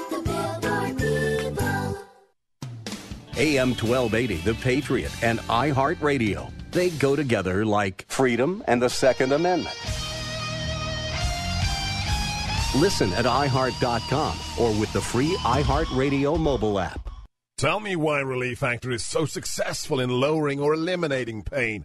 the 0.09 0.23
billboard 0.25 0.97
people. 0.97 1.99
AM 3.37 3.75
1280, 3.75 4.37
The 4.37 4.55
Patriot, 4.55 5.13
and 5.23 5.41
iHeartRadio. 5.41 6.51
They 6.71 6.91
go 6.91 7.17
together 7.17 7.65
like 7.65 8.05
freedom 8.09 8.63
and 8.67 8.81
the 8.81 8.89
Second 8.89 9.33
Amendment. 9.33 9.77
Listen 12.77 13.13
at 13.15 13.25
iHeart.com 13.25 14.39
or 14.59 14.79
with 14.79 14.93
the 14.93 15.01
free 15.01 15.37
iHeartRadio 15.39 16.39
mobile 16.39 16.79
app. 16.79 17.11
Tell 17.59 17.81
me 17.81 17.97
why 17.97 18.21
Relief 18.21 18.59
Factor 18.59 18.91
is 18.91 19.05
so 19.05 19.27
successful 19.27 20.01
in 20.01 20.09
lowering 20.09 20.61
or 20.61 20.73
eliminating 20.73 21.43
pain. 21.43 21.85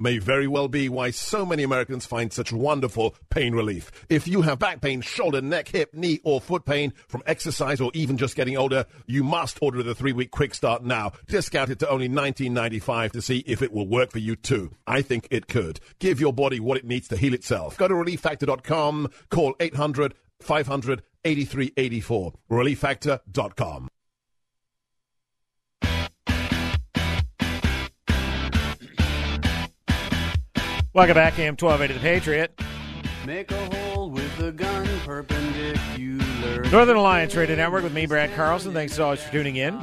may 0.01 0.17
very 0.17 0.47
well 0.47 0.67
be 0.67 0.89
why 0.89 1.11
so 1.11 1.45
many 1.45 1.63
Americans 1.63 2.05
find 2.05 2.33
such 2.33 2.51
wonderful 2.51 3.15
pain 3.29 3.53
relief. 3.53 3.91
If 4.09 4.27
you 4.27 4.41
have 4.41 4.59
back 4.59 4.81
pain, 4.81 5.01
shoulder, 5.01 5.41
neck, 5.41 5.67
hip, 5.69 5.93
knee, 5.93 6.19
or 6.23 6.41
foot 6.41 6.65
pain 6.65 6.93
from 7.07 7.23
exercise 7.25 7.79
or 7.79 7.91
even 7.93 8.17
just 8.17 8.35
getting 8.35 8.57
older, 8.57 8.85
you 9.05 9.23
must 9.23 9.59
order 9.61 9.83
the 9.83 9.95
three 9.95 10.13
week 10.13 10.31
quick 10.31 10.53
start 10.53 10.83
now. 10.83 11.13
Discounted 11.27 11.79
to 11.79 11.89
only 11.89 12.09
$19.95 12.09 13.11
to 13.11 13.21
see 13.21 13.39
if 13.45 13.61
it 13.61 13.71
will 13.71 13.87
work 13.87 14.11
for 14.11 14.19
you 14.19 14.35
too. 14.35 14.71
I 14.87 15.01
think 15.01 15.27
it 15.31 15.47
could. 15.47 15.79
Give 15.99 16.19
your 16.19 16.33
body 16.33 16.59
what 16.59 16.77
it 16.77 16.85
needs 16.85 17.07
to 17.09 17.17
heal 17.17 17.33
itself. 17.33 17.77
Go 17.77 17.87
to 17.87 17.93
relieffactor.com, 17.93 19.09
call 19.29 19.55
800 19.59 20.15
500 20.41 21.03
8384. 21.23 22.33
Relieffactor.com. 22.49 23.87
Welcome 30.93 31.15
back, 31.15 31.39
AM 31.39 31.55
1280 31.55 31.93
The 31.93 31.99
Patriot. 32.01 32.61
Make 33.25 33.49
a 33.49 33.75
hole 33.75 34.09
with 34.09 34.39
a 34.41 34.51
gun 34.51 34.85
perpendicular. 35.05 36.63
Northern 36.69 36.97
Alliance 36.97 37.33
Radio 37.33 37.55
Network 37.55 37.83
with 37.83 37.93
me, 37.93 38.05
Brad 38.07 38.35
Carlson. 38.35 38.73
Thanks 38.73 38.91
as 38.91 38.99
always 38.99 39.23
for 39.23 39.31
tuning 39.31 39.55
in. 39.55 39.81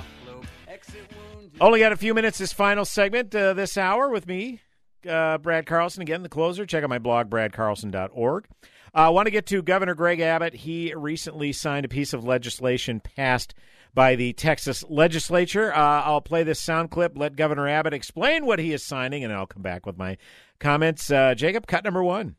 Only 1.63 1.81
got 1.81 1.93
a 1.93 1.97
few 1.97 2.13
minutes 2.13 2.37
this 2.37 2.53
final 2.53 2.85
segment 2.85 3.35
uh, 3.35 3.55
this 3.55 3.79
hour 3.79 4.11
with 4.11 4.27
me, 4.27 4.61
uh, 5.09 5.39
Brad 5.39 5.65
Carlson. 5.65 6.03
Again, 6.03 6.23
the 6.23 6.29
closer. 6.29 6.67
Check 6.67 6.85
out 6.85 6.91
my 6.91 6.99
blog, 6.99 7.31
bradcarlson.org. 7.31 8.47
I 8.93 9.07
uh, 9.07 9.11
want 9.11 9.29
to 9.29 9.31
get 9.31 9.47
to 9.47 9.63
Governor 9.63 9.95
Greg 9.95 10.21
Abbott. 10.21 10.53
He 10.53 10.93
recently 10.95 11.53
signed 11.53 11.87
a 11.87 11.89
piece 11.89 12.13
of 12.13 12.25
legislation 12.25 13.01
passed 13.01 13.55
by 13.95 14.15
the 14.15 14.35
Texas 14.35 14.85
legislature. 14.89 15.73
Uh, 15.73 16.03
I'll 16.03 16.21
play 16.21 16.43
this 16.43 16.61
sound 16.61 16.91
clip, 16.91 17.13
let 17.17 17.35
Governor 17.35 17.67
Abbott 17.67 17.95
explain 17.95 18.45
what 18.45 18.59
he 18.59 18.73
is 18.73 18.85
signing, 18.85 19.25
and 19.25 19.33
I'll 19.33 19.47
come 19.47 19.63
back 19.63 19.87
with 19.87 19.97
my 19.97 20.19
comments. 20.59 21.11
Uh, 21.11 21.35
Jacob, 21.35 21.67
cut 21.67 21.85
number 21.85 22.03
one. 22.03 22.37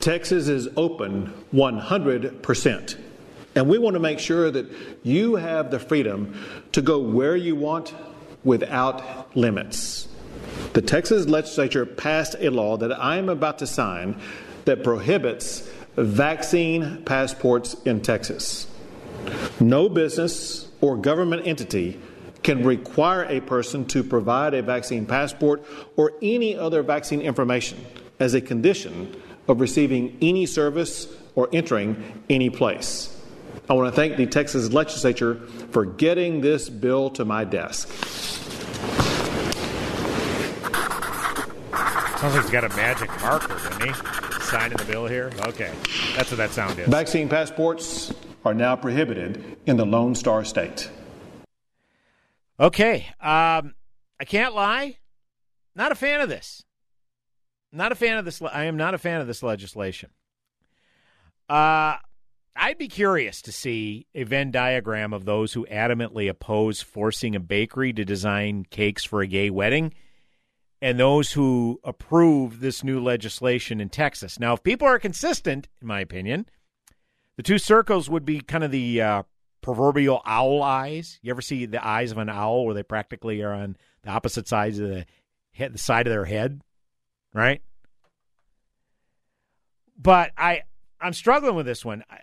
Texas 0.00 0.48
is 0.48 0.68
open 0.76 1.32
100%. 1.52 2.98
And 3.54 3.68
we 3.68 3.78
want 3.78 3.94
to 3.94 4.00
make 4.00 4.18
sure 4.18 4.50
that 4.50 4.70
you 5.02 5.36
have 5.36 5.70
the 5.70 5.78
freedom 5.78 6.34
to 6.72 6.80
go 6.80 7.00
where 7.00 7.36
you 7.36 7.56
want 7.56 7.94
without 8.44 9.36
limits. 9.36 10.08
The 10.72 10.82
Texas 10.82 11.26
legislature 11.26 11.84
passed 11.84 12.36
a 12.38 12.50
law 12.50 12.76
that 12.76 12.92
I 12.92 13.16
am 13.16 13.28
about 13.28 13.58
to 13.58 13.66
sign 13.66 14.20
that 14.64 14.84
prohibits 14.84 15.68
vaccine 15.96 17.02
passports 17.04 17.74
in 17.84 18.00
Texas. 18.00 18.66
No 19.58 19.88
business 19.88 20.68
or 20.80 20.96
government 20.96 21.46
entity 21.46 22.00
can 22.42 22.64
require 22.64 23.24
a 23.24 23.40
person 23.40 23.84
to 23.86 24.02
provide 24.02 24.54
a 24.54 24.62
vaccine 24.62 25.06
passport 25.06 25.64
or 25.96 26.12
any 26.22 26.56
other 26.56 26.82
vaccine 26.82 27.20
information 27.20 27.84
as 28.18 28.34
a 28.34 28.40
condition 28.40 29.14
of 29.48 29.60
receiving 29.60 30.16
any 30.20 30.46
service 30.46 31.08
or 31.34 31.48
entering 31.52 32.22
any 32.28 32.50
place. 32.50 33.16
I 33.68 33.74
want 33.74 33.92
to 33.92 33.96
thank 33.96 34.16
the 34.16 34.26
Texas 34.26 34.72
legislature 34.72 35.36
for 35.70 35.84
getting 35.84 36.40
this 36.40 36.68
bill 36.68 37.10
to 37.10 37.24
my 37.24 37.44
desk. 37.44 37.88
Sounds 42.18 42.34
like 42.34 42.42
he's 42.42 42.50
got 42.50 42.64
a 42.64 42.68
magic 42.76 43.08
marker, 43.22 43.48
doesn't 43.48 43.82
he? 43.82 43.92
Signing 44.42 44.76
the 44.76 44.84
bill 44.84 45.06
here? 45.06 45.30
Okay. 45.46 45.72
That's 46.16 46.30
what 46.30 46.38
that 46.38 46.50
sound 46.50 46.78
is. 46.78 46.88
Vaccine 46.88 47.28
passports 47.28 48.12
are 48.44 48.54
now 48.54 48.76
prohibited 48.76 49.56
in 49.66 49.76
the 49.76 49.86
Lone 49.86 50.14
Star 50.14 50.44
State. 50.44 50.90
Okay. 52.60 53.06
Um, 53.20 53.74
I 54.20 54.24
can't 54.26 54.54
lie. 54.54 54.98
Not 55.74 55.92
a 55.92 55.94
fan 55.94 56.20
of 56.20 56.28
this. 56.28 56.62
Not 57.72 57.92
a 57.92 57.94
fan 57.94 58.18
of 58.18 58.24
this. 58.24 58.42
I 58.42 58.64
am 58.64 58.76
not 58.76 58.94
a 58.94 58.98
fan 58.98 59.20
of 59.20 59.26
this 59.26 59.42
legislation. 59.42 60.10
Uh, 61.48 61.96
I'd 62.54 62.78
be 62.78 62.88
curious 62.88 63.40
to 63.42 63.52
see 63.52 64.06
a 64.14 64.24
Venn 64.24 64.50
diagram 64.50 65.14
of 65.14 65.24
those 65.24 65.52
who 65.52 65.66
adamantly 65.66 66.28
oppose 66.28 66.82
forcing 66.82 67.34
a 67.34 67.40
bakery 67.40 67.92
to 67.94 68.04
design 68.04 68.66
cakes 68.68 69.04
for 69.04 69.22
a 69.22 69.26
gay 69.26 69.48
wedding 69.48 69.94
and 70.82 70.98
those 70.98 71.32
who 71.32 71.80
approve 71.84 72.60
this 72.60 72.82
new 72.84 73.00
legislation 73.00 73.80
in 73.80 73.88
Texas. 73.88 74.38
Now, 74.38 74.54
if 74.54 74.62
people 74.62 74.86
are 74.86 74.98
consistent, 74.98 75.68
in 75.80 75.86
my 75.86 76.00
opinion, 76.00 76.46
the 77.36 77.42
two 77.42 77.58
circles 77.58 78.10
would 78.10 78.24
be 78.24 78.40
kind 78.40 78.64
of 78.64 78.70
the 78.70 79.00
uh, 79.00 79.22
proverbial 79.62 80.22
owl 80.24 80.62
eyes. 80.62 81.18
You 81.22 81.30
ever 81.30 81.42
see 81.42 81.66
the 81.66 81.86
eyes 81.86 82.12
of 82.12 82.18
an 82.18 82.28
owl 82.28 82.64
where 82.64 82.74
they 82.74 82.82
practically 82.82 83.42
are 83.42 83.52
on 83.52 83.76
the 84.02 84.10
opposite 84.10 84.48
sides 84.48 84.78
of 84.78 84.88
the 84.88 85.06
head, 85.52 85.74
the 85.74 85.78
side 85.78 86.06
of 86.06 86.12
their 86.12 86.24
head, 86.24 86.60
right? 87.34 87.62
But 89.98 90.32
I, 90.36 90.62
I'm 91.00 91.12
struggling 91.12 91.54
with 91.54 91.66
this 91.66 91.84
one. 91.84 92.04
I, 92.10 92.18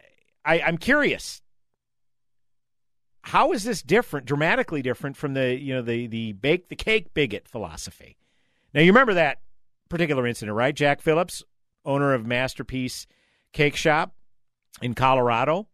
I 0.46 0.62
I'm 0.62 0.78
curious. 0.78 1.42
How 3.22 3.52
is 3.52 3.64
this 3.64 3.82
different, 3.82 4.26
dramatically 4.26 4.82
different 4.82 5.18
from 5.18 5.34
the 5.34 5.60
you 5.60 5.74
know 5.74 5.82
the 5.82 6.08
the 6.08 6.32
bake 6.32 6.70
the 6.70 6.76
cake 6.76 7.14
bigot 7.14 7.48
philosophy? 7.48 8.18
Now 8.74 8.82
you 8.82 8.92
remember 8.92 9.16
that 9.16 9.40
particular 9.90 10.26
incident, 10.26 10.56
right? 10.56 10.76
Jack 10.76 11.02
Phillips, 11.02 11.44
owner 11.86 12.14
of 12.14 12.26
Masterpiece 12.26 13.06
Cake 13.54 13.76
Shop 13.76 14.14
in 14.82 14.94
Colorado, 14.94 15.68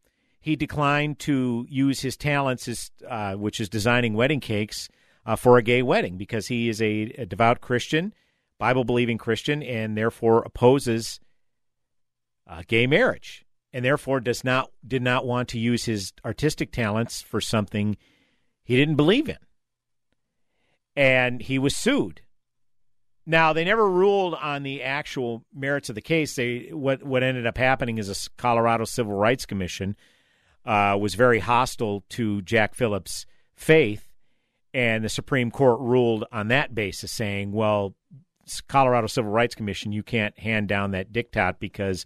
he 0.44 0.58
declined 0.58 1.20
to 1.20 1.66
use 1.70 2.02
his 2.02 2.18
talents, 2.18 2.92
uh, 3.10 3.34
which 3.36 3.62
is 3.62 3.70
designing 3.70 4.14
wedding 4.14 4.42
cakes, 4.42 4.90
uh, 5.26 5.38
for 5.38 5.58
a 5.58 5.64
gay 5.64 5.82
wedding 5.82 6.18
because 6.18 6.48
he 6.48 6.68
is 6.68 6.82
a, 6.82 7.14
a 7.18 7.26
devout 7.26 7.62
Christian, 7.62 8.14
Bible 8.60 8.84
believing 8.84 9.18
Christian, 9.18 9.64
and 9.64 9.98
therefore 9.98 10.44
opposes 10.44 11.22
uh, 12.46 12.62
gay 12.68 12.88
marriage, 12.88 13.46
and 13.72 13.86
therefore 13.86 14.20
does 14.20 14.44
not 14.44 14.70
did 14.86 15.02
not 15.02 15.26
want 15.26 15.48
to 15.48 15.60
use 15.60 15.86
his 15.86 16.12
artistic 16.26 16.74
talents 16.74 17.22
for 17.22 17.40
something 17.40 17.96
he 18.66 18.76
didn't 18.76 18.98
believe 18.98 19.30
in, 19.30 19.38
and 20.94 21.42
he 21.42 21.58
was 21.58 21.74
sued. 21.74 22.20
Now 23.26 23.54
they 23.54 23.64
never 23.64 23.90
ruled 23.90 24.34
on 24.34 24.64
the 24.64 24.84
actual 24.84 25.46
merits 25.56 25.88
of 25.88 25.96
the 25.96 26.02
case. 26.02 26.36
They 26.36 26.68
what 26.74 27.02
what 27.02 27.24
ended 27.24 27.48
up 27.48 27.58
happening 27.58 27.98
is 27.98 28.10
a 28.10 28.30
Colorado 28.36 28.84
Civil 28.84 29.14
Rights 29.14 29.46
Commission 29.46 29.96
uh, 30.66 30.98
was 31.00 31.16
very 31.16 31.40
hostile 31.40 32.04
to 32.10 32.42
Jack 32.42 32.76
Phillips' 32.76 33.26
faith, 33.54 34.10
and 34.74 35.04
the 35.04 35.10
Supreme 35.10 35.52
Court 35.52 35.80
ruled 35.80 36.26
on 36.32 36.48
that 36.48 36.74
basis, 36.74 37.12
saying, 37.12 37.52
"Well, 37.52 37.96
Colorado 38.68 39.08
Civil 39.08 39.32
Rights 39.32 39.56
Commission, 39.56 39.92
you 39.92 40.04
can't 40.04 40.38
hand 40.40 40.68
down 40.68 40.92
that 40.92 41.12
diktat 41.12 41.60
because 41.60 42.06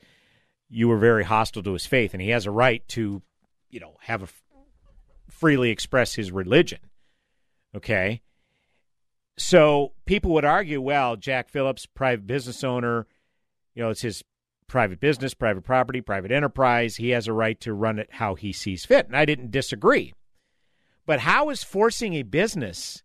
you 0.69 0.87
were 0.87 0.97
very 0.97 1.23
hostile 1.23 1.63
to 1.63 1.73
his 1.73 1.85
faith, 1.85 2.13
and 2.13 2.21
he 2.21 2.29
has 2.29 2.45
a 2.45 2.51
right 2.51 2.87
to, 2.89 3.21
you 3.69 3.79
know, 3.79 3.95
have 4.01 4.23
a 4.23 4.27
freely 5.29 5.69
express 5.69 6.15
his 6.15 6.31
religion." 6.31 6.79
Okay. 7.75 8.21
So 9.37 9.93
people 10.05 10.31
would 10.31 10.45
argue, 10.45 10.81
well, 10.81 11.15
Jack 11.15 11.49
Phillips, 11.49 11.85
private 11.85 12.25
business 12.25 12.63
owner, 12.63 13.05
you 13.75 13.83
know, 13.83 13.91
it's 13.91 14.01
his 14.01 14.23
private 14.67 14.99
business, 14.99 15.33
private 15.33 15.63
property, 15.63 16.01
private 16.01 16.31
enterprise. 16.31 16.97
He 16.97 17.09
has 17.09 17.27
a 17.27 17.33
right 17.33 17.59
to 17.61 17.73
run 17.73 17.99
it 17.99 18.09
how 18.11 18.35
he 18.35 18.51
sees 18.51 18.85
fit. 18.85 19.07
And 19.07 19.15
I 19.15 19.25
didn't 19.25 19.51
disagree. 19.51 20.13
But 21.05 21.21
how 21.21 21.49
is 21.49 21.63
forcing 21.63 22.13
a 22.15 22.23
business, 22.23 23.03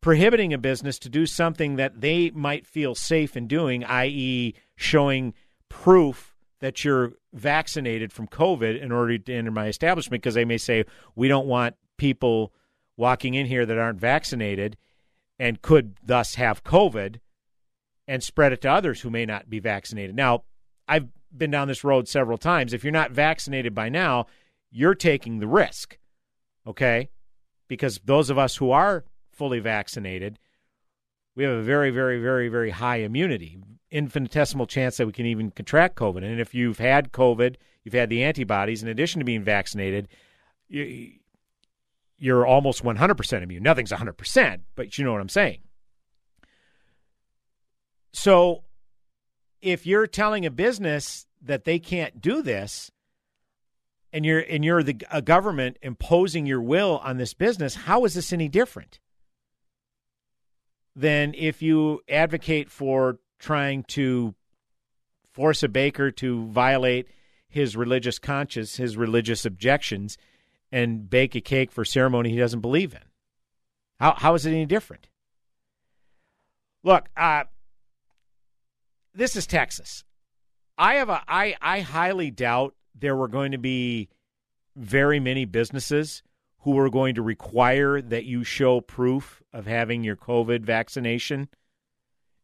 prohibiting 0.00 0.54
a 0.54 0.58
business 0.58 0.98
to 1.00 1.10
do 1.10 1.26
something 1.26 1.76
that 1.76 2.00
they 2.00 2.30
might 2.30 2.66
feel 2.66 2.94
safe 2.94 3.36
in 3.36 3.46
doing, 3.46 3.84
i.e., 3.84 4.54
showing 4.74 5.34
proof 5.68 6.34
that 6.60 6.82
you're 6.82 7.12
vaccinated 7.34 8.12
from 8.12 8.26
COVID 8.26 8.80
in 8.80 8.90
order 8.90 9.18
to 9.18 9.34
enter 9.34 9.50
my 9.50 9.66
establishment? 9.66 10.22
Because 10.22 10.34
they 10.34 10.46
may 10.46 10.58
say, 10.58 10.84
we 11.14 11.28
don't 11.28 11.46
want 11.46 11.76
people 11.98 12.54
walking 12.96 13.34
in 13.34 13.46
here 13.46 13.66
that 13.66 13.76
aren't 13.76 14.00
vaccinated 14.00 14.78
and 15.38 15.60
could 15.60 15.98
thus 16.02 16.36
have 16.36 16.64
COVID 16.64 17.16
and 18.08 18.22
spread 18.22 18.52
it 18.52 18.60
to 18.62 18.70
others 18.70 19.00
who 19.00 19.10
may 19.10 19.26
not 19.26 19.50
be 19.50 19.58
vaccinated. 19.58 20.14
Now, 20.14 20.44
I've 20.86 21.08
been 21.36 21.50
down 21.50 21.68
this 21.68 21.84
road 21.84 22.08
several 22.08 22.38
times. 22.38 22.72
If 22.72 22.84
you're 22.84 22.92
not 22.92 23.10
vaccinated 23.10 23.74
by 23.74 23.88
now, 23.88 24.26
you're 24.70 24.94
taking 24.94 25.38
the 25.38 25.46
risk, 25.46 25.98
okay? 26.66 27.08
Because 27.68 28.00
those 28.04 28.30
of 28.30 28.38
us 28.38 28.56
who 28.56 28.70
are 28.70 29.04
fully 29.32 29.58
vaccinated, 29.58 30.38
we 31.34 31.44
have 31.44 31.52
a 31.52 31.62
very, 31.62 31.90
very, 31.90 32.20
very, 32.20 32.48
very 32.48 32.70
high 32.70 32.98
immunity, 32.98 33.58
infinitesimal 33.90 34.66
chance 34.66 34.96
that 34.96 35.06
we 35.06 35.12
can 35.12 35.26
even 35.26 35.50
contract 35.50 35.96
COVID. 35.96 36.24
And 36.24 36.40
if 36.40 36.54
you've 36.54 36.78
had 36.78 37.12
COVID, 37.12 37.56
you've 37.84 37.94
had 37.94 38.08
the 38.08 38.24
antibodies, 38.24 38.82
in 38.82 38.88
addition 38.88 39.18
to 39.18 39.24
being 39.24 39.42
vaccinated, 39.42 40.08
you're 40.68 42.46
almost 42.46 42.82
100% 42.82 43.42
immune. 43.42 43.62
Nothing's 43.62 43.92
100%, 43.92 44.60
but 44.74 44.96
you 44.96 45.04
know 45.04 45.12
what 45.12 45.20
I'm 45.20 45.28
saying. 45.28 45.58
So 48.16 48.64
if 49.60 49.86
you're 49.86 50.06
telling 50.06 50.46
a 50.46 50.50
business 50.50 51.26
that 51.42 51.64
they 51.64 51.78
can't 51.78 52.20
do 52.20 52.42
this 52.42 52.90
and 54.12 54.24
you're 54.24 54.40
and 54.40 54.64
you're 54.64 54.82
the 54.82 54.96
a 55.10 55.20
government 55.20 55.78
imposing 55.82 56.46
your 56.46 56.62
will 56.62 56.98
on 57.04 57.18
this 57.18 57.34
business, 57.34 57.74
how 57.74 58.04
is 58.04 58.14
this 58.14 58.32
any 58.32 58.48
different? 58.48 58.98
than 60.96 61.34
if 61.36 61.60
you 61.60 62.00
advocate 62.08 62.70
for 62.70 63.18
trying 63.38 63.84
to 63.84 64.34
force 65.30 65.62
a 65.62 65.68
baker 65.68 66.10
to 66.10 66.46
violate 66.46 67.06
his 67.46 67.76
religious 67.76 68.18
conscience, 68.18 68.76
his 68.76 68.96
religious 68.96 69.44
objections, 69.44 70.16
and 70.72 71.08
bake 71.10 71.34
a 71.34 71.40
cake 71.40 71.70
for 71.70 71.84
ceremony 71.84 72.30
he 72.30 72.38
doesn't 72.38 72.62
believe 72.62 72.94
in. 72.94 73.02
How 74.00 74.14
how 74.16 74.34
is 74.34 74.46
it 74.46 74.50
any 74.50 74.64
different? 74.64 75.08
Look, 76.82 77.08
uh, 77.16 77.44
this 79.16 79.36
is 79.36 79.46
Texas. 79.46 80.04
I 80.78 80.94
have 80.96 81.08
a 81.08 81.22
I 81.26 81.56
I 81.60 81.80
highly 81.80 82.30
doubt 82.30 82.74
there 82.94 83.16
were 83.16 83.28
going 83.28 83.52
to 83.52 83.58
be 83.58 84.08
very 84.76 85.18
many 85.20 85.44
businesses 85.44 86.22
who 86.60 86.72
were 86.72 86.90
going 86.90 87.14
to 87.14 87.22
require 87.22 88.00
that 88.00 88.24
you 88.24 88.44
show 88.44 88.80
proof 88.80 89.42
of 89.52 89.66
having 89.66 90.04
your 90.04 90.16
COVID 90.16 90.62
vaccination 90.62 91.48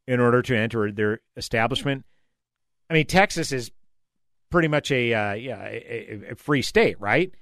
in 0.06 0.20
order 0.20 0.42
to 0.42 0.56
enter 0.56 0.90
their 0.90 1.20
establishment. 1.36 2.04
I 2.88 2.94
mean, 2.94 3.06
Texas 3.06 3.52
is 3.52 3.70
pretty 4.50 4.68
much 4.68 4.90
a 4.90 5.12
uh, 5.12 5.32
yeah 5.34 5.62
a, 5.64 6.20
a, 6.30 6.34
free 6.36 6.62
state, 6.62 7.00
right? 7.00 7.32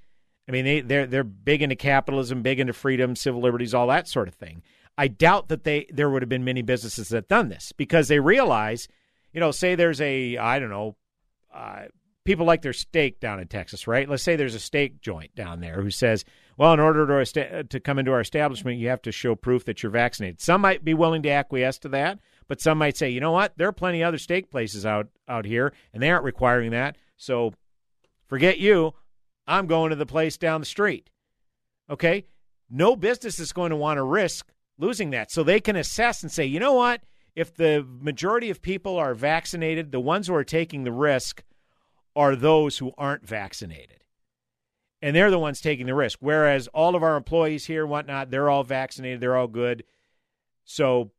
I 0.48 0.52
mean, 0.52 0.64
they 0.64 0.80
they're 0.80 1.06
they're 1.06 1.24
big 1.24 1.62
into 1.62 1.76
capitalism, 1.76 2.42
big 2.42 2.58
into 2.58 2.72
freedom, 2.72 3.14
civil 3.14 3.40
liberties, 3.40 3.74
all 3.74 3.86
that 3.88 4.08
sort 4.08 4.28
of 4.28 4.34
thing. 4.34 4.62
I 4.98 5.08
doubt 5.08 5.48
that 5.48 5.64
they 5.64 5.86
there 5.90 6.10
would 6.10 6.22
have 6.22 6.28
been 6.28 6.44
many 6.44 6.62
businesses 6.62 7.10
that 7.10 7.28
done 7.28 7.48
this 7.48 7.72
because 7.72 8.08
they 8.08 8.20
realize, 8.20 8.88
you 9.32 9.40
know, 9.40 9.50
say 9.50 9.74
there's 9.74 10.00
a 10.00 10.36
I 10.36 10.58
don't 10.58 10.70
know, 10.70 10.96
uh, 11.54 11.84
people 12.24 12.46
like 12.46 12.62
their 12.62 12.72
steak 12.72 13.20
down 13.20 13.40
in 13.40 13.48
Texas, 13.48 13.86
right? 13.86 14.08
Let's 14.08 14.22
say 14.22 14.36
there's 14.36 14.54
a 14.54 14.60
steak 14.60 15.00
joint 15.00 15.34
down 15.34 15.60
there 15.60 15.82
who 15.82 15.90
says, 15.90 16.24
well, 16.56 16.72
in 16.72 16.80
order 16.80 17.24
to 17.24 17.64
to 17.64 17.80
come 17.80 17.98
into 17.98 18.12
our 18.12 18.20
establishment, 18.20 18.78
you 18.78 18.88
have 18.88 19.02
to 19.02 19.12
show 19.12 19.34
proof 19.34 19.64
that 19.64 19.82
you're 19.82 19.90
vaccinated. 19.90 20.40
Some 20.40 20.60
might 20.60 20.84
be 20.84 20.94
willing 20.94 21.22
to 21.22 21.30
acquiesce 21.30 21.78
to 21.80 21.88
that, 21.90 22.18
but 22.48 22.60
some 22.60 22.78
might 22.78 22.96
say, 22.96 23.10
you 23.10 23.20
know 23.20 23.32
what, 23.32 23.56
there 23.56 23.68
are 23.68 23.72
plenty 23.72 24.02
of 24.02 24.08
other 24.08 24.18
steak 24.18 24.50
places 24.50 24.84
out 24.84 25.08
out 25.28 25.44
here, 25.44 25.72
and 25.92 26.02
they 26.02 26.10
aren't 26.10 26.24
requiring 26.24 26.72
that. 26.72 26.96
So 27.16 27.52
forget 28.26 28.58
you. 28.58 28.94
I'm 29.46 29.66
going 29.66 29.90
to 29.90 29.96
the 29.96 30.06
place 30.06 30.36
down 30.36 30.60
the 30.60 30.66
street. 30.66 31.10
Okay, 31.88 32.26
no 32.70 32.94
business 32.94 33.40
is 33.40 33.52
going 33.52 33.70
to 33.70 33.76
want 33.76 33.98
to 33.98 34.02
risk 34.04 34.52
losing 34.78 35.10
that. 35.10 35.30
So 35.30 35.42
they 35.42 35.60
can 35.60 35.76
assess 35.76 36.22
and 36.22 36.30
say, 36.30 36.44
you 36.44 36.60
know 36.60 36.74
what? 36.74 37.02
If 37.34 37.54
the 37.54 37.86
majority 38.00 38.50
of 38.50 38.62
people 38.62 38.96
are 38.96 39.14
vaccinated, 39.14 39.92
the 39.92 40.00
ones 40.00 40.26
who 40.26 40.34
are 40.34 40.44
taking 40.44 40.84
the 40.84 40.92
risk 40.92 41.42
are 42.16 42.34
those 42.34 42.78
who 42.78 42.92
aren't 42.98 43.26
vaccinated. 43.26 44.04
And 45.02 45.16
they're 45.16 45.30
the 45.30 45.38
ones 45.38 45.60
taking 45.60 45.86
the 45.86 45.94
risk. 45.94 46.18
Whereas 46.20 46.68
all 46.68 46.94
of 46.94 47.02
our 47.02 47.16
employees 47.16 47.66
here, 47.66 47.86
whatnot, 47.86 48.30
they're 48.30 48.50
all 48.50 48.64
vaccinated, 48.64 49.20
they're 49.20 49.36
all 49.36 49.46
good. 49.46 49.84
So 50.64 51.12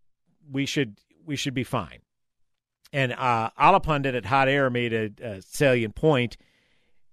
we 0.51 0.65
should 0.65 0.97
we 1.25 1.35
should 1.35 1.53
be 1.53 1.63
fine. 1.63 1.99
And 2.93 3.13
uh, 3.13 3.51
Allahpundit 3.59 4.15
at 4.15 4.25
Hot 4.25 4.47
Air 4.47 4.69
made 4.69 4.93
a, 4.93 5.11
a 5.21 5.41
salient 5.41 5.95
point 5.95 6.37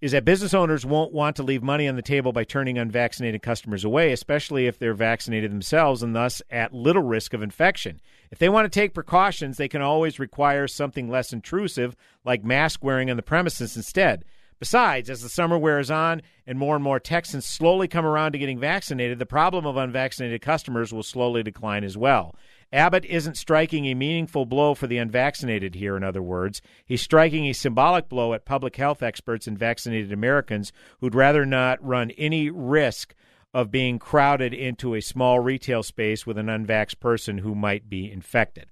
is 0.01 0.13
that 0.13 0.25
business 0.25 0.55
owners 0.55 0.87
won't 0.87 1.13
want 1.13 1.37
to 1.37 1.43
leave 1.43 1.63
money 1.63 1.89
on 1.89 1.97
the 1.97 2.03
table 2.03 2.33
by 2.33 2.45
turning 2.45 2.79
unvaccinated 2.79 3.43
customers 3.43 3.85
away, 3.85 4.13
especially 4.13 4.67
if 4.67 4.79
they're 4.79 4.95
vaccinated 4.95 5.51
themselves 5.51 6.03
and 6.03 6.15
thus 6.15 6.41
at 6.51 6.73
little 6.73 7.03
risk 7.03 7.35
of 7.35 7.43
infection. 7.43 8.01
If 8.31 8.39
they 8.39 8.49
want 8.49 8.71
to 8.71 8.81
take 8.81 8.95
precautions, 8.95 9.57
they 9.57 9.69
can 9.69 9.83
always 9.83 10.19
require 10.19 10.69
something 10.69 11.09
less 11.09 11.33
intrusive, 11.33 11.97
like 12.25 12.45
mask 12.45 12.85
wearing 12.85 13.11
on 13.11 13.17
the 13.17 13.23
premises 13.23 13.77
instead. 13.77 14.25
Besides, 14.61 15.09
as 15.09 15.23
the 15.23 15.29
summer 15.29 15.57
wears 15.57 15.91
on 15.91 16.21
and 16.45 16.59
more 16.59 16.75
and 16.75 16.83
more 16.83 16.99
Texans 16.99 17.47
slowly 17.47 17.87
come 17.87 18.05
around 18.05 18.33
to 18.33 18.39
getting 18.39 18.59
vaccinated, 18.59 19.21
the 19.21 19.27
problem 19.27 19.67
of 19.67 19.77
unvaccinated 19.77 20.43
customers 20.43 20.93
will 20.93 21.05
slowly 21.05 21.45
decline 21.45 21.85
as 21.85 21.97
well. 21.97 22.35
Abbott 22.73 23.05
isn't 23.05 23.37
striking 23.37 23.87
a 23.87 23.95
meaningful 23.95 24.47
blow 24.47 24.75
for 24.75 24.89
the 24.89 24.99
unvaccinated 24.99 25.77
here, 25.77 25.97
in 25.97 26.03
other 26.03 26.21
words. 26.21 26.61
He's 26.85 27.01
striking 27.01 27.47
a 27.47 27.53
symbolic 27.53 28.09
blow 28.09 28.35
at 28.35 28.45
public 28.45 28.77
health 28.77 29.03
experts 29.03 29.47
and 29.47 29.57
vaccinated 29.57 30.13
Americans 30.13 30.73
who'd 31.01 31.15
rather 31.15 31.47
not 31.47 31.83
run 31.83 32.11
any 32.13 32.51
risk 32.51 33.15
of 33.55 33.71
being 33.71 33.99
crowded 33.99 34.53
into 34.53 34.95
a 34.95 35.01
small 35.01 35.41
retail 35.41 35.83
space 35.83 36.27
with 36.27 36.39
an 36.39 36.47
unvaxxed 36.47 37.01
person 37.01 37.39
who 37.39 37.55
might 37.55 37.89
be 37.89 38.11
infected. 38.11 38.69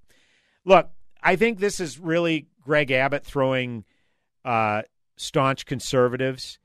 Look, 0.64 0.90
I 1.22 1.36
think 1.36 1.58
this 1.58 1.80
is 1.80 1.98
really 1.98 2.46
Greg 2.62 2.90
Abbott 2.90 3.24
throwing 3.24 3.84
uh, 4.44 4.82
staunch 5.16 5.66
conservatives 5.66 6.58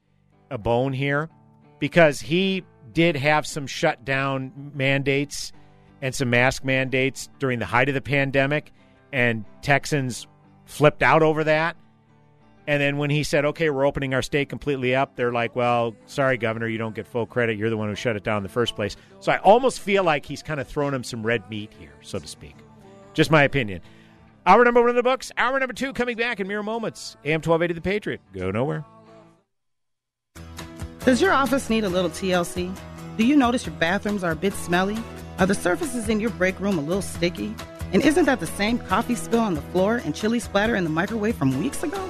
a 0.49 0.57
bone 0.57 0.93
here 0.93 1.29
because 1.79 2.19
he 2.19 2.63
did 2.93 3.15
have 3.15 3.47
some 3.47 3.65
shutdown 3.65 4.71
mandates 4.75 5.51
and 6.01 6.13
some 6.13 6.29
mask 6.29 6.63
mandates 6.63 7.29
during 7.39 7.59
the 7.59 7.65
height 7.65 7.87
of 7.87 7.95
the 7.95 8.01
pandemic, 8.01 8.71
and 9.13 9.45
Texans 9.61 10.27
flipped 10.65 11.03
out 11.03 11.23
over 11.23 11.43
that. 11.43 11.77
And 12.71 12.79
then 12.81 12.95
when 12.95 13.09
he 13.09 13.23
said, 13.23 13.43
okay, 13.43 13.69
we're 13.69 13.85
opening 13.85 14.13
our 14.13 14.21
state 14.21 14.47
completely 14.47 14.95
up, 14.95 15.17
they're 15.17 15.33
like, 15.33 15.57
well, 15.57 15.93
sorry, 16.05 16.37
Governor, 16.37 16.69
you 16.69 16.77
don't 16.77 16.95
get 16.95 17.05
full 17.05 17.25
credit. 17.25 17.57
You're 17.57 17.69
the 17.69 17.75
one 17.75 17.89
who 17.89 17.95
shut 17.95 18.15
it 18.15 18.23
down 18.23 18.37
in 18.37 18.43
the 18.43 18.49
first 18.49 18.77
place. 18.77 18.95
So 19.19 19.29
I 19.33 19.39
almost 19.39 19.81
feel 19.81 20.05
like 20.05 20.25
he's 20.25 20.41
kind 20.41 20.57
of 20.57 20.69
thrown 20.69 20.93
him 20.93 21.03
some 21.03 21.21
red 21.21 21.49
meat 21.49 21.69
here, 21.77 21.91
so 21.99 22.17
to 22.17 22.25
speak. 22.25 22.55
Just 23.13 23.29
my 23.29 23.43
opinion. 23.43 23.81
Hour 24.45 24.63
number 24.63 24.79
one 24.79 24.89
in 24.89 24.95
the 24.95 25.03
books. 25.03 25.33
Hour 25.35 25.59
number 25.59 25.73
two 25.73 25.91
coming 25.91 26.15
back 26.15 26.39
in 26.39 26.47
mere 26.47 26.63
moments. 26.63 27.17
AM 27.25 27.41
1280 27.41 27.73
The 27.73 27.81
Patriot. 27.81 28.21
Go 28.31 28.51
nowhere. 28.51 28.85
Does 30.99 31.21
your 31.21 31.33
office 31.33 31.69
need 31.69 31.83
a 31.83 31.89
little 31.89 32.09
TLC? 32.09 32.73
Do 33.17 33.25
you 33.25 33.35
notice 33.35 33.65
your 33.65 33.75
bathrooms 33.75 34.23
are 34.23 34.31
a 34.31 34.35
bit 34.37 34.53
smelly? 34.53 34.97
Are 35.39 35.45
the 35.45 35.55
surfaces 35.55 36.07
in 36.07 36.21
your 36.21 36.29
break 36.29 36.57
room 36.61 36.79
a 36.79 36.81
little 36.81 37.01
sticky? 37.01 37.53
And 37.91 38.01
isn't 38.01 38.23
that 38.27 38.39
the 38.39 38.47
same 38.47 38.79
coffee 38.79 39.15
spill 39.15 39.41
on 39.41 39.55
the 39.55 39.61
floor 39.61 39.97
and 40.05 40.15
chili 40.15 40.39
splatter 40.39 40.77
in 40.77 40.85
the 40.85 40.89
microwave 40.89 41.35
from 41.35 41.59
weeks 41.59 41.83
ago? 41.83 42.09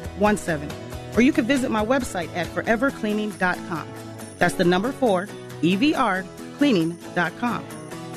Or 1.15 1.21
you 1.21 1.33
can 1.33 1.45
visit 1.45 1.71
my 1.71 1.85
website 1.85 2.33
at 2.35 2.47
forevercleaning.com. 2.47 3.87
That's 4.37 4.55
the 4.55 4.63
number 4.63 4.91
four, 4.91 5.27
EVR 5.61 6.25
cleaning.com. 6.57 7.65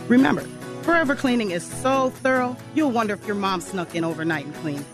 Remember, 0.08 0.42
Forever 0.82 1.16
Cleaning 1.16 1.50
is 1.52 1.64
so 1.64 2.10
thorough, 2.10 2.54
you'll 2.74 2.90
wonder 2.90 3.14
if 3.14 3.26
your 3.26 3.36
mom 3.36 3.62
snuck 3.62 3.94
in 3.94 4.04
overnight 4.04 4.44
and 4.44 4.54
cleaned. 4.56 4.84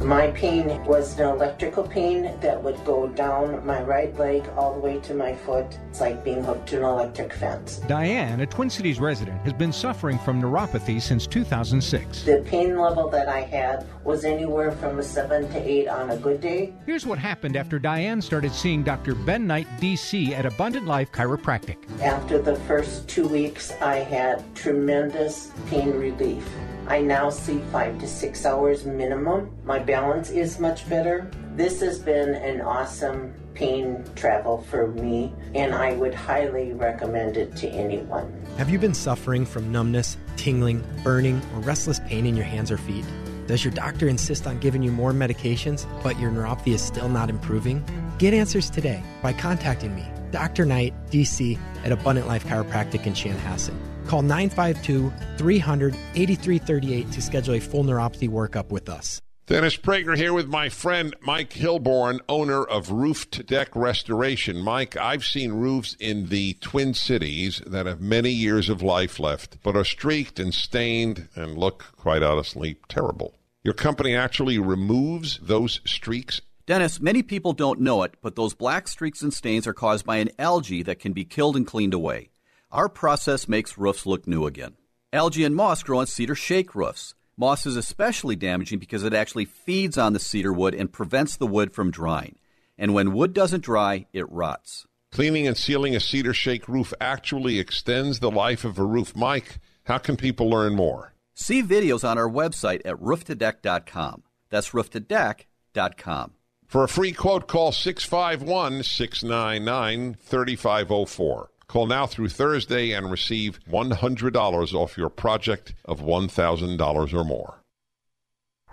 My 0.00 0.28
pain 0.28 0.84
was 0.84 1.18
an 1.18 1.28
electrical 1.28 1.82
pain 1.82 2.32
that 2.40 2.62
would 2.62 2.82
go 2.84 3.08
down 3.08 3.66
my 3.66 3.82
right 3.82 4.16
leg 4.16 4.48
all 4.56 4.74
the 4.74 4.80
way 4.80 5.00
to 5.00 5.12
my 5.12 5.34
foot. 5.34 5.76
It's 5.88 6.00
like 6.00 6.22
being 6.22 6.44
hooked 6.44 6.68
to 6.68 6.76
an 6.76 6.84
electric 6.84 7.32
fence. 7.32 7.78
Diane, 7.88 8.40
a 8.40 8.46
Twin 8.46 8.70
Cities 8.70 9.00
resident, 9.00 9.40
has 9.42 9.52
been 9.52 9.72
suffering 9.72 10.18
from 10.20 10.40
neuropathy 10.40 11.02
since 11.02 11.26
2006. 11.26 12.22
The 12.22 12.44
pain 12.46 12.78
level 12.78 13.10
that 13.10 13.28
I 13.28 13.40
had 13.40 13.86
was 14.04 14.24
anywhere 14.24 14.70
from 14.70 15.00
a 15.00 15.02
7 15.02 15.50
to 15.50 15.58
8 15.58 15.88
on 15.88 16.10
a 16.10 16.16
good 16.16 16.40
day. 16.40 16.72
Here's 16.86 17.04
what 17.04 17.18
happened 17.18 17.56
after 17.56 17.80
Diane 17.80 18.22
started 18.22 18.52
seeing 18.52 18.84
Dr. 18.84 19.16
Ben 19.16 19.48
Knight, 19.48 19.66
DC, 19.80 20.30
at 20.30 20.46
Abundant 20.46 20.86
Life 20.86 21.10
Chiropractic. 21.10 21.76
After 22.00 22.40
the 22.40 22.54
first 22.54 23.08
two 23.08 23.26
weeks, 23.26 23.72
I 23.82 23.96
had 23.96 24.44
tremendous 24.54 25.50
pain 25.66 25.90
relief. 25.90 26.48
I 26.88 27.02
now 27.02 27.28
sleep 27.28 27.62
five 27.70 27.98
to 27.98 28.08
six 28.08 28.46
hours 28.46 28.86
minimum. 28.86 29.50
My 29.62 29.78
balance 29.78 30.30
is 30.30 30.58
much 30.58 30.88
better. 30.88 31.30
This 31.54 31.82
has 31.82 31.98
been 31.98 32.34
an 32.34 32.62
awesome 32.62 33.34
pain 33.52 34.02
travel 34.16 34.62
for 34.70 34.86
me, 34.86 35.34
and 35.54 35.74
I 35.74 35.92
would 35.92 36.14
highly 36.14 36.72
recommend 36.72 37.36
it 37.36 37.54
to 37.56 37.68
anyone. 37.68 38.32
Have 38.56 38.70
you 38.70 38.78
been 38.78 38.94
suffering 38.94 39.44
from 39.44 39.70
numbness, 39.70 40.16
tingling, 40.38 40.82
burning, 41.04 41.42
or 41.54 41.60
restless 41.60 42.00
pain 42.00 42.24
in 42.24 42.34
your 42.34 42.46
hands 42.46 42.70
or 42.70 42.78
feet? 42.78 43.04
Does 43.46 43.62
your 43.62 43.74
doctor 43.74 44.08
insist 44.08 44.46
on 44.46 44.58
giving 44.58 44.82
you 44.82 44.90
more 44.90 45.12
medications, 45.12 45.86
but 46.02 46.18
your 46.18 46.30
neuropathy 46.30 46.72
is 46.72 46.80
still 46.80 47.10
not 47.10 47.28
improving? 47.28 47.84
Get 48.16 48.32
answers 48.32 48.70
today 48.70 49.02
by 49.20 49.34
contacting 49.34 49.94
me, 49.94 50.06
Dr. 50.30 50.64
Knight, 50.64 50.94
DC, 51.10 51.58
at 51.84 51.92
Abundant 51.92 52.26
Life 52.26 52.46
Chiropractic 52.46 53.06
in 53.06 53.12
Chanhassen. 53.12 53.74
Call 54.08 54.22
952 54.22 55.12
300 55.36 55.94
8338 56.14 57.12
to 57.12 57.22
schedule 57.22 57.54
a 57.54 57.60
full 57.60 57.84
neuropathy 57.84 58.28
workup 58.28 58.70
with 58.70 58.88
us. 58.88 59.20
Dennis 59.46 59.76
Prager 59.76 60.16
here 60.16 60.32
with 60.32 60.48
my 60.48 60.70
friend 60.70 61.14
Mike 61.20 61.50
Hilborn, 61.50 62.20
owner 62.26 62.64
of 62.64 62.90
Roof 62.90 63.30
to 63.30 63.42
Deck 63.42 63.68
Restoration. 63.74 64.60
Mike, 64.62 64.96
I've 64.96 65.24
seen 65.24 65.52
roofs 65.52 65.94
in 66.00 66.28
the 66.28 66.54
Twin 66.54 66.94
Cities 66.94 67.62
that 67.66 67.84
have 67.84 68.00
many 68.00 68.30
years 68.30 68.70
of 68.70 68.82
life 68.82 69.18
left, 69.18 69.62
but 69.62 69.76
are 69.76 69.84
streaked 69.84 70.40
and 70.40 70.54
stained 70.54 71.28
and 71.34 71.58
look, 71.58 71.92
quite 71.96 72.22
honestly, 72.22 72.78
terrible. 72.88 73.34
Your 73.62 73.74
company 73.74 74.16
actually 74.16 74.58
removes 74.58 75.38
those 75.42 75.80
streaks? 75.86 76.40
Dennis, 76.64 76.98
many 76.98 77.22
people 77.22 77.52
don't 77.52 77.80
know 77.80 78.02
it, 78.04 78.14
but 78.22 78.36
those 78.36 78.54
black 78.54 78.88
streaks 78.88 79.20
and 79.20 79.34
stains 79.34 79.66
are 79.66 79.74
caused 79.74 80.06
by 80.06 80.16
an 80.16 80.30
algae 80.38 80.82
that 80.82 80.98
can 80.98 81.12
be 81.12 81.24
killed 81.26 81.56
and 81.56 81.66
cleaned 81.66 81.94
away. 81.94 82.30
Our 82.70 82.90
process 82.90 83.48
makes 83.48 83.78
roofs 83.78 84.04
look 84.04 84.26
new 84.26 84.44
again. 84.44 84.74
Algae 85.10 85.44
and 85.44 85.56
moss 85.56 85.82
grow 85.82 86.00
on 86.00 86.06
cedar 86.06 86.34
shake 86.34 86.74
roofs. 86.74 87.14
Moss 87.34 87.64
is 87.64 87.76
especially 87.76 88.36
damaging 88.36 88.78
because 88.78 89.04
it 89.04 89.14
actually 89.14 89.46
feeds 89.46 89.96
on 89.96 90.12
the 90.12 90.18
cedar 90.20 90.52
wood 90.52 90.74
and 90.74 90.92
prevents 90.92 91.34
the 91.36 91.46
wood 91.46 91.72
from 91.72 91.90
drying. 91.90 92.36
And 92.76 92.92
when 92.92 93.14
wood 93.14 93.32
doesn't 93.32 93.64
dry, 93.64 94.06
it 94.12 94.30
rots. 94.30 94.86
Cleaning 95.10 95.46
and 95.46 95.56
sealing 95.56 95.96
a 95.96 96.00
cedar 96.00 96.34
shake 96.34 96.68
roof 96.68 96.92
actually 97.00 97.58
extends 97.58 98.20
the 98.20 98.30
life 98.30 98.66
of 98.66 98.78
a 98.78 98.84
roof. 98.84 99.16
Mike, 99.16 99.60
how 99.84 99.96
can 99.96 100.18
people 100.18 100.50
learn 100.50 100.74
more? 100.74 101.14
See 101.32 101.62
videos 101.62 102.06
on 102.06 102.18
our 102.18 102.28
website 102.28 102.82
at 102.84 102.96
rooftodeck.com. 102.96 104.24
That's 104.50 104.70
rooftodeck.com. 104.70 106.32
For 106.66 106.84
a 106.84 106.88
free 106.88 107.12
quote, 107.12 107.48
call 107.48 107.72
651 107.72 108.82
699 108.82 110.18
3504. 110.20 111.50
Call 111.68 111.86
now 111.86 112.06
through 112.06 112.30
Thursday 112.30 112.92
and 112.92 113.10
receive 113.10 113.60
$100 113.68 114.72
off 114.74 114.96
your 114.96 115.10
project 115.10 115.74
of 115.84 116.00
$1,000 116.00 117.12
or 117.12 117.24
more. 117.24 117.62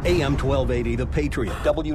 AM 0.05 0.37
1280, 0.37 0.95
The 0.95 1.05
Patriot. 1.05 1.55
W 1.65 1.93